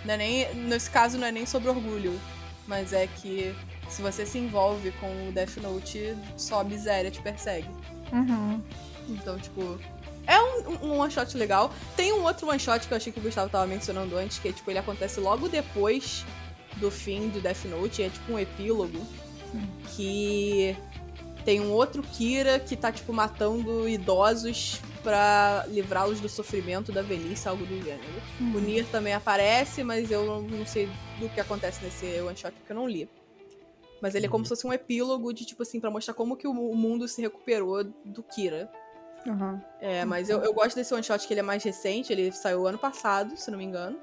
Não 0.05 0.15
é 0.15 0.17
nem, 0.17 0.55
nesse 0.55 0.91
caso 0.91 1.17
não 1.19 1.27
é 1.27 1.33
nem 1.33 1.47
sobre 1.47 1.69
orgulho, 1.69 2.19
mas 2.67 2.93
é 2.93 3.07
que 3.07 3.55
se 3.89 4.03
você 4.03 4.27
se 4.27 4.39
envolve 4.39 4.93
com 4.93 5.29
o 5.29 5.33
Death 5.33 5.57
Note, 5.59 6.17
só 6.37 6.61
a 6.61 6.65
miséria 6.65 7.11
te 7.11 7.21
persegue. 7.21 7.69
Uhum. 8.13 8.63
Então, 9.09 9.39
tipo, 9.39 9.79
é 10.27 10.41
um, 10.41 10.87
um 10.87 10.99
one 10.99 11.11
shot 11.11 11.37
legal. 11.37 11.73
Tem 11.97 12.13
um 12.13 12.25
outro 12.25 12.49
one 12.49 12.59
shot 12.59 12.87
que 12.87 12.93
eu 12.93 12.97
achei 12.97 13.13
que 13.13 13.19
o 13.19 13.23
Gustavo 13.23 13.49
tava 13.49 13.67
mencionando 13.67 14.17
antes, 14.17 14.39
que 14.39 14.49
é, 14.49 14.53
tipo, 14.53 14.71
ele 14.71 14.79
acontece 14.79 15.21
logo 15.21 15.49
depois 15.49 16.25
do 16.77 16.91
fim 16.91 17.29
do 17.29 17.41
Death 17.41 17.65
Note, 17.65 18.03
é 18.03 18.09
tipo 18.11 18.33
um 18.33 18.39
epílogo 18.39 19.07
que 19.95 20.77
tem 21.45 21.61
um 21.61 21.71
outro 21.71 22.03
Kira 22.03 22.59
que 22.59 22.77
tá, 22.77 22.91
tipo, 22.91 23.13
matando 23.13 23.89
idosos 23.89 24.81
pra 25.03 25.65
livrá-los 25.69 26.21
do 26.21 26.29
sofrimento 26.29 26.91
da 26.91 27.01
velhice, 27.01 27.49
algo 27.49 27.65
do 27.65 27.77
gênero. 27.77 28.03
O 28.41 28.59
Nier 28.59 28.85
também 28.87 29.15
aparece, 29.15 29.85
mas 29.85 30.11
eu 30.11 30.27
não, 30.27 30.43
não 30.43 30.67
sei 30.67 30.89
do 31.21 31.29
que 31.29 31.41
acontece 31.41 31.85
nesse 31.85 32.21
one 32.21 32.37
shot 32.37 32.53
porque 32.53 32.73
eu 32.73 32.77
não 32.77 32.89
li. 32.89 33.09
Mas 34.07 34.15
ele 34.15 34.27
é 34.27 34.29
como 34.29 34.43
Uhum. 34.43 34.45
se 34.45 34.49
fosse 34.51 34.67
um 34.67 34.73
epílogo 34.73 35.33
de, 35.35 35.45
tipo 35.45 35.63
assim, 35.65 35.81
pra 35.81 35.91
mostrar 35.91 36.15
como 36.15 36.37
que 36.37 36.47
o, 36.47 36.55
mundo 36.55 37.09
se 37.09 37.21
recuperou 37.21 37.83
do 38.05 38.23
Kira. 38.23 38.71
Aham. 39.27 39.61
É, 39.81 40.05
mas 40.05 40.31
eu, 40.31 40.39
eu 40.45 40.55
gosto 40.55 40.77
desse 40.77 40.95
one 40.95 41.03
shot 41.03 41.27
que 41.27 41.33
ele 41.35 41.41
é 41.41 41.43
mais 41.43 41.65
recente, 41.65 42.13
ele 42.13 42.31
saiu 42.31 42.67
ano 42.69 42.79
passado, 42.79 43.37
se 43.37 43.51
não 43.51 43.59
me 43.59 43.65
engano. 43.65 43.99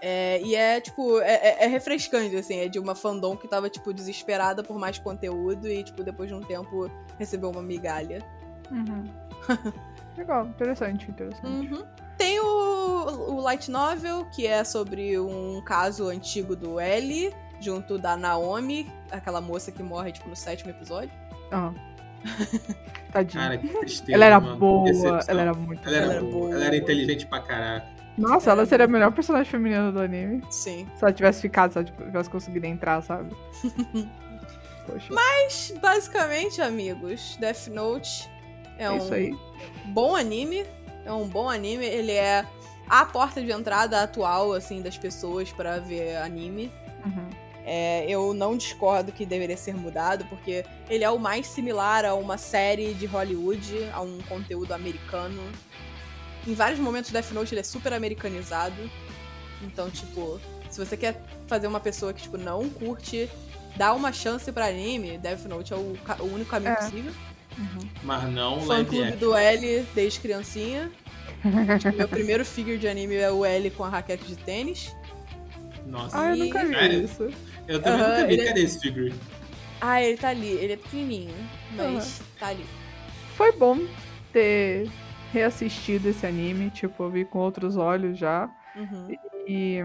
É, 0.00 0.40
e 0.42 0.54
é, 0.54 0.80
tipo, 0.80 1.18
é, 1.20 1.34
é- 1.34 1.64
é 1.64 1.66
refrescante, 1.66 2.34
assim, 2.36 2.56
é 2.60 2.68
de 2.68 2.78
uma 2.78 2.94
fandom 2.94 3.36
que 3.36 3.46
tava, 3.46 3.68
tipo, 3.68 3.92
desesperada 3.92 4.62
por 4.62 4.78
mais 4.78 4.98
conteúdo 4.98 5.68
e, 5.68 5.82
tipo, 5.84 6.02
depois 6.02 6.28
de 6.30 6.34
um 6.34 6.40
tempo 6.40 6.90
recebeu 7.18 7.50
uma 7.50 7.62
migalha. 7.62 8.24
Uhum. 8.70 9.04
Legal, 10.16 10.46
interessante, 10.46 11.10
interessante. 11.10 11.46
Uhum. 11.74 11.84
Tem 12.16 12.38
o, 12.40 13.34
o 13.34 13.40
Light 13.40 13.70
Novel, 13.70 14.24
que 14.34 14.46
é 14.46 14.62
sobre 14.64 15.18
um 15.18 15.60
caso 15.64 16.06
antigo 16.08 16.54
do 16.54 16.78
L, 16.78 17.34
junto 17.60 17.98
da 17.98 18.16
Naomi, 18.16 18.90
aquela 19.10 19.40
moça 19.40 19.70
que 19.72 19.82
morre, 19.82 20.12
tipo, 20.12 20.28
no 20.28 20.36
sétimo 20.36 20.70
episódio. 20.70 21.10
Aham. 21.52 21.74
Tadinha. 23.12 23.42
Cara, 23.44 23.58
que 23.58 23.68
tristeza. 23.68 24.12
ela 24.12 24.24
era 24.24 24.40
mano. 24.40 24.56
boa, 24.56 24.84
Decepção. 24.86 25.20
ela 25.28 25.42
era 25.42 25.54
muito 25.54 25.86
Ela 25.88 25.96
era, 25.96 26.04
Ela 26.06 26.14
era 26.14 26.22
boa. 26.22 26.32
boa. 26.32 26.54
Ela 26.54 26.64
era 26.66 26.76
inteligente 26.76 27.26
pra 27.26 27.40
caraca. 27.40 27.86
Nossa, 28.16 28.50
ela 28.50 28.64
seria 28.64 28.84
a 28.86 28.88
melhor 28.88 29.12
personagem 29.12 29.50
feminina 29.50 29.90
do 29.92 30.00
anime. 30.00 30.42
Sim. 30.50 30.88
Se 30.96 31.04
ela 31.04 31.12
tivesse 31.12 31.40
ficado, 31.42 31.72
se 31.72 31.78
ela 31.78 31.86
tivesse 31.86 32.30
conseguido 32.30 32.66
entrar, 32.66 33.02
sabe? 33.02 33.34
Poxa. 34.86 35.08
Mas, 35.12 35.74
basicamente, 35.80 36.60
amigos, 36.60 37.36
Death 37.40 37.68
Note 37.68 38.28
é, 38.78 38.84
é 38.84 38.90
um 38.90 38.98
isso 38.98 39.14
aí. 39.14 39.34
bom 39.86 40.14
anime. 40.14 40.64
É 41.04 41.12
um 41.12 41.26
bom 41.26 41.48
anime. 41.48 41.84
Ele 41.86 42.12
é 42.12 42.44
a 42.88 43.04
porta 43.04 43.42
de 43.42 43.50
entrada 43.50 44.02
atual, 44.02 44.52
assim, 44.52 44.80
das 44.82 44.96
pessoas 44.98 45.50
pra 45.52 45.78
ver 45.78 46.16
anime. 46.16 46.70
Uhum. 47.04 47.28
É, 47.66 48.04
eu 48.08 48.34
não 48.34 48.56
discordo 48.56 49.10
que 49.10 49.24
deveria 49.24 49.56
ser 49.56 49.74
mudado, 49.74 50.24
porque 50.26 50.64
ele 50.90 51.02
é 51.02 51.10
o 51.10 51.18
mais 51.18 51.46
similar 51.46 52.04
a 52.04 52.14
uma 52.14 52.36
série 52.36 52.92
de 52.94 53.06
Hollywood, 53.06 53.88
a 53.92 54.00
um 54.02 54.18
conteúdo 54.28 54.72
americano. 54.74 55.42
Em 56.46 56.52
vários 56.54 56.78
momentos, 56.78 57.10
Death 57.10 57.30
Note 57.32 57.54
ele 57.54 57.60
é 57.60 57.64
super 57.64 57.92
americanizado. 57.94 58.76
Então, 59.62 59.88
tipo, 59.88 60.38
se 60.70 60.78
você 60.78 60.94
quer 60.96 61.18
fazer 61.46 61.66
uma 61.66 61.80
pessoa 61.80 62.12
que, 62.12 62.20
tipo, 62.22 62.36
não 62.36 62.68
curte, 62.68 63.30
dá 63.76 63.94
uma 63.94 64.12
chance 64.12 64.52
pra 64.52 64.66
anime, 64.66 65.16
Death 65.16 65.44
Note 65.46 65.72
é 65.72 65.76
o, 65.76 65.96
ca- 66.04 66.18
o 66.20 66.24
único 66.34 66.50
caminho 66.50 66.72
É. 66.72 66.76
possível. 66.76 67.12
Uhum. 67.56 67.88
Mas 68.02 68.24
não 68.30 68.60
Fã 68.60 68.66
live 68.74 68.88
clube 68.90 69.04
action. 69.04 69.18
do 69.20 69.34
L 69.34 69.86
desde 69.94 70.20
criancinha. 70.20 70.92
Meu 71.96 72.08
primeiro 72.08 72.44
figure 72.44 72.76
de 72.76 72.88
anime 72.88 73.14
é 73.14 73.30
o 73.30 73.42
L 73.44 73.70
com 73.70 73.84
a 73.84 73.88
raquete 73.88 74.24
de 74.24 74.36
tênis. 74.36 74.94
Nossa. 75.86 76.18
Ah, 76.18 76.30
eu 76.30 76.36
nunca 76.36 76.64
vi 76.64 77.04
isso. 77.04 77.28
Eu 77.68 77.80
também 77.82 78.00
Aham, 78.00 78.08
nunca 78.10 78.26
vi. 78.26 78.32
ele 78.34 78.42
é- 78.42 78.44
Cadê 78.46 78.60
esse 78.62 78.80
figure? 78.80 79.14
Ah, 79.80 80.02
ele 80.02 80.16
tá 80.16 80.28
ali. 80.28 80.48
Ele 80.50 80.72
é 80.72 80.76
pequenininho, 80.76 81.34
mas 81.76 82.20
tá 82.38 82.48
ali. 82.48 82.64
Foi 83.36 83.52
bom 83.52 83.78
ter 84.32 84.88
reassistido 85.32 86.08
esse 86.08 86.24
anime, 86.26 86.70
tipo, 86.70 87.02
eu 87.02 87.10
vi 87.10 87.24
com 87.24 87.38
outros 87.38 87.76
olhos 87.76 88.18
já. 88.18 88.48
Uhum. 88.76 89.16
E 89.46 89.80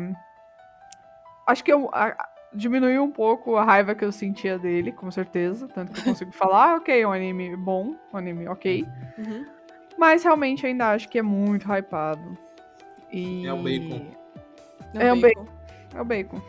acho 1.47 1.63
que 1.63 1.73
eu, 1.73 1.89
a- 1.93 2.15
diminuiu 2.53 3.03
um 3.03 3.11
pouco 3.11 3.55
a 3.57 3.63
raiva 3.63 3.93
que 3.95 4.05
eu 4.05 4.11
sentia 4.11 4.57
dele, 4.57 4.91
com 4.91 5.09
certeza. 5.11 5.67
Tanto 5.67 5.91
que 5.91 5.99
eu 5.99 6.03
consigo 6.03 6.31
falar, 6.33 6.73
ah, 6.73 6.75
ok, 6.77 7.01
é 7.01 7.07
um 7.07 7.11
anime 7.11 7.55
bom, 7.55 7.95
um 8.13 8.17
anime 8.17 8.47
ok. 8.47 8.87
Uhum. 9.17 9.45
Mas 9.97 10.23
realmente 10.23 10.65
ainda 10.65 10.91
acho 10.91 11.09
que 11.09 11.19
é 11.19 11.21
muito 11.23 11.67
hypado. 11.71 12.37
E... 13.11 13.45
É 13.45 13.51
o 13.53 13.61
bacon. 13.61 14.11
É 14.93 15.11
um 15.13 15.19
bacon. 15.19 15.45
É 15.93 16.01
o 16.01 16.05
bacon. 16.05 16.41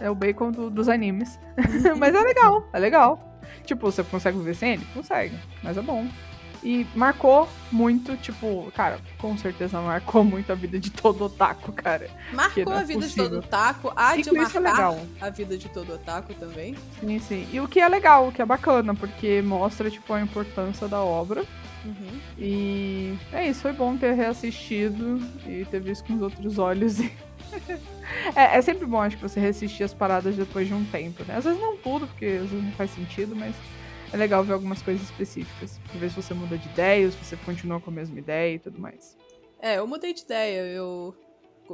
É 0.00 0.10
o 0.10 0.14
bacon 0.14 0.50
do- 0.50 0.70
dos 0.70 0.88
animes. 0.88 1.38
mas 1.98 2.14
é 2.14 2.20
legal, 2.20 2.68
é 2.72 2.78
legal. 2.78 3.40
Tipo, 3.64 3.90
você 3.90 4.02
consegue 4.04 4.36
viver 4.38 4.54
sem 4.54 4.72
ele? 4.74 4.86
Consegue, 4.94 5.36
mas 5.62 5.76
é 5.76 5.82
bom. 5.82 6.06
E 6.62 6.84
marcou 6.96 7.48
muito, 7.70 8.16
tipo, 8.16 8.72
cara, 8.74 8.98
com 9.18 9.36
certeza 9.38 9.80
marcou 9.80 10.24
muito 10.24 10.50
a 10.50 10.54
vida 10.54 10.78
de 10.80 10.90
todo 10.90 11.24
otaku, 11.26 11.70
cara. 11.72 12.08
Marcou 12.32 12.72
é 12.72 12.78
a 12.78 12.82
vida 12.82 13.00
de 13.00 13.06
possível. 13.06 13.24
todo 13.30 13.38
otaku. 13.38 13.92
Há 13.94 14.16
E 14.16 14.22
de 14.22 14.30
é 14.30 14.32
marcar 14.32 14.60
legal. 14.60 15.00
a 15.20 15.30
vida 15.30 15.56
de 15.56 15.68
todo 15.68 15.92
otaku 15.94 16.34
também. 16.34 16.74
Sim, 16.98 17.18
sim. 17.20 17.46
E 17.52 17.60
o 17.60 17.68
que 17.68 17.78
é 17.80 17.88
legal, 17.88 18.28
o 18.28 18.32
que 18.32 18.42
é 18.42 18.46
bacana, 18.46 18.94
porque 18.94 19.40
mostra, 19.42 19.90
tipo, 19.90 20.12
a 20.12 20.20
importância 20.20 20.88
da 20.88 21.00
obra. 21.00 21.44
Uhum. 21.86 22.20
E 22.36 23.16
é 23.32 23.48
isso, 23.48 23.60
foi 23.60 23.72
bom 23.72 23.96
ter 23.96 24.12
reassistido 24.14 25.20
e 25.46 25.64
ter 25.66 25.80
visto 25.80 26.04
com 26.04 26.14
os 26.14 26.22
outros 26.22 26.58
olhos. 26.58 26.98
é, 28.34 28.58
é 28.58 28.62
sempre 28.62 28.86
bom, 28.86 29.00
acho 29.00 29.16
que 29.16 29.22
você 29.22 29.38
reassistir 29.38 29.84
as 29.84 29.94
paradas 29.94 30.34
depois 30.34 30.66
de 30.66 30.74
um 30.74 30.84
tempo, 30.86 31.22
né? 31.24 31.36
Às 31.36 31.44
vezes 31.44 31.60
não 31.60 31.76
tudo, 31.76 32.08
porque 32.08 32.26
às 32.26 32.50
vezes 32.50 32.64
não 32.64 32.72
faz 32.72 32.90
sentido, 32.90 33.36
mas 33.36 33.54
é 34.12 34.16
legal 34.16 34.42
ver 34.42 34.54
algumas 34.54 34.82
coisas 34.82 35.02
específicas. 35.04 35.78
Pra 35.88 36.00
ver 36.00 36.10
se 36.10 36.16
você 36.16 36.34
muda 36.34 36.58
de 36.58 36.68
ideia, 36.68 37.06
ou 37.06 37.12
se 37.12 37.24
você 37.24 37.36
continua 37.36 37.80
com 37.80 37.90
a 37.90 37.94
mesma 37.94 38.18
ideia 38.18 38.56
e 38.56 38.58
tudo 38.58 38.80
mais. 38.80 39.16
É, 39.60 39.78
eu 39.78 39.86
mudei 39.86 40.12
de 40.12 40.22
ideia. 40.22 40.62
Eu 40.62 41.14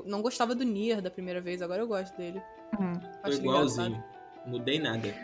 não 0.05 0.21
gostava 0.21 0.55
do 0.55 0.65
Nier 0.65 1.01
da 1.01 1.11
primeira 1.11 1.41
vez, 1.41 1.63
agora 1.63 1.81
eu 1.81 1.89
gosto 1.89 2.15
dele. 2.17 2.43
Hum. 2.79 2.93
Tô 2.93 3.29
Acho 3.29 3.39
igualzinho. 3.39 4.05
Mudei 4.47 4.79
nada. 4.79 5.15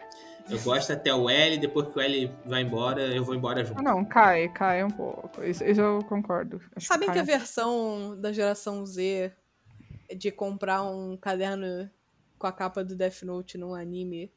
Eu 0.50 0.58
gosto 0.60 0.92
até 0.92 1.12
o 1.14 1.28
L, 1.28 1.58
depois 1.58 1.88
que 1.88 1.98
o 1.98 2.00
L 2.00 2.30
vai 2.44 2.62
embora, 2.62 3.02
eu 3.02 3.22
vou 3.24 3.34
embora 3.34 3.64
junto. 3.64 3.78
Ah, 3.78 3.82
não, 3.82 4.04
cai, 4.04 4.48
cai 4.48 4.82
um 4.82 4.90
pouco. 4.90 5.42
Isso, 5.44 5.62
isso 5.64 5.80
eu 5.80 5.98
concordo. 6.08 6.60
Acho 6.74 6.86
Sabem 6.86 7.08
que 7.08 7.14
cai 7.14 7.22
a 7.22 7.24
versão 7.24 8.16
da 8.20 8.32
geração 8.32 8.84
Z 8.86 9.32
de 10.16 10.30
comprar 10.30 10.82
um 10.84 11.16
caderno 11.16 11.90
com 12.38 12.46
a 12.46 12.52
capa 12.52 12.82
do 12.82 12.96
Death 12.96 13.22
Note 13.24 13.58
num 13.58 13.74
anime 13.74 14.32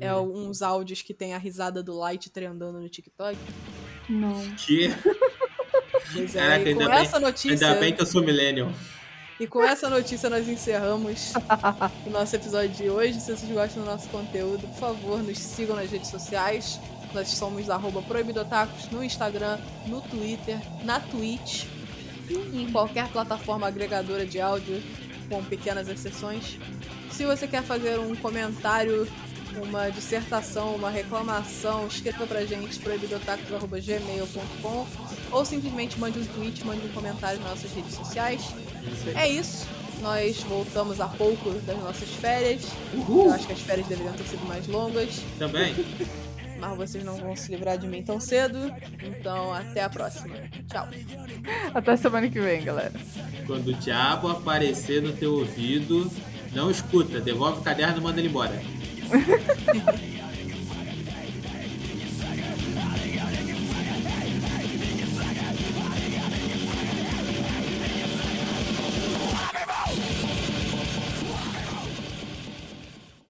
é 0.00 0.12
Hum. 0.14 0.48
uns 0.48 0.62
áudios 0.62 1.02
que 1.02 1.12
tem 1.12 1.34
a 1.34 1.38
risada 1.38 1.82
do 1.82 1.94
Light 1.96 2.30
trendando 2.30 2.80
no 2.80 2.88
TikTok? 2.88 3.36
Não. 4.08 4.40
Que? 4.56 4.88
Pois 6.14 6.34
é, 6.34 6.40
Caraca, 6.40 6.62
com 6.64 6.68
ainda 6.70 6.88
bem- 6.88 6.98
essa 7.02 7.20
notícia. 7.20 7.50
Ainda 7.68 7.80
bem 7.80 7.94
que 7.94 8.00
eu 8.02 8.06
sou 8.06 8.22
millennial. 8.22 8.70
E 9.42 9.46
com 9.48 9.64
essa 9.64 9.90
notícia 9.90 10.30
nós 10.30 10.48
encerramos 10.48 11.32
o 12.06 12.10
nosso 12.10 12.36
episódio 12.36 12.68
de 12.68 12.88
hoje. 12.88 13.20
Se 13.20 13.36
vocês 13.36 13.50
gostam 13.50 13.82
do 13.82 13.90
nosso 13.90 14.08
conteúdo, 14.08 14.68
por 14.68 14.76
favor, 14.76 15.20
nos 15.20 15.36
sigam 15.36 15.74
nas 15.74 15.90
redes 15.90 16.10
sociais. 16.10 16.78
Nós 17.12 17.26
somos 17.26 17.66
proibidotacos 18.06 18.88
no 18.92 19.02
Instagram, 19.02 19.58
no 19.88 20.00
Twitter, 20.00 20.60
na 20.84 21.00
Twitch 21.00 21.64
e 22.30 22.62
em 22.62 22.70
qualquer 22.70 23.08
plataforma 23.08 23.66
agregadora 23.66 24.24
de 24.24 24.40
áudio, 24.40 24.80
com 25.28 25.42
pequenas 25.42 25.88
exceções. 25.88 26.56
Se 27.10 27.26
você 27.26 27.48
quer 27.48 27.64
fazer 27.64 27.98
um 27.98 28.14
comentário, 28.14 29.08
uma 29.60 29.90
dissertação, 29.90 30.76
uma 30.76 30.88
reclamação, 30.88 31.88
escreva 31.88 32.28
pra 32.28 32.44
gente 32.44 32.78
proibidotacos.gmail.com 32.78 34.86
ou 35.32 35.44
simplesmente 35.44 35.98
mande 35.98 36.20
um 36.20 36.26
tweet, 36.26 36.64
mande 36.64 36.86
um 36.86 36.92
comentário 36.92 37.40
nas 37.40 37.50
nossas 37.50 37.72
redes 37.72 37.96
sociais. 37.96 38.40
É 39.14 39.28
isso. 39.28 39.66
Nós 40.00 40.40
voltamos 40.42 41.00
há 41.00 41.06
pouco 41.06 41.50
das 41.60 41.78
nossas 41.78 42.08
férias. 42.08 42.62
Uhul. 42.92 43.26
Eu 43.26 43.32
acho 43.32 43.46
que 43.46 43.52
as 43.52 43.60
férias 43.60 43.86
deveriam 43.86 44.14
ter 44.14 44.24
sido 44.24 44.44
mais 44.46 44.66
longas, 44.66 45.20
Também. 45.38 45.74
mas 46.58 46.76
vocês 46.76 47.04
não 47.04 47.16
vão 47.16 47.34
se 47.34 47.50
livrar 47.50 47.76
de 47.76 47.88
mim 47.88 48.02
tão 48.02 48.20
cedo. 48.20 48.72
Então, 49.02 49.52
até 49.52 49.82
a 49.82 49.90
próxima. 49.90 50.34
Tchau. 50.70 50.88
Até 51.74 51.96
semana 51.96 52.28
que 52.28 52.40
vem, 52.40 52.62
galera. 52.62 52.92
Quando 53.46 53.68
o 53.68 53.74
diabo 53.74 54.28
aparecer 54.28 55.02
no 55.02 55.12
teu 55.12 55.34
ouvido, 55.34 56.10
não 56.52 56.70
escuta. 56.70 57.20
Devolve 57.20 57.60
o 57.60 57.62
caderno 57.62 57.98
e 57.98 58.00
manda 58.00 58.20
ele 58.20 58.28
embora. 58.28 58.62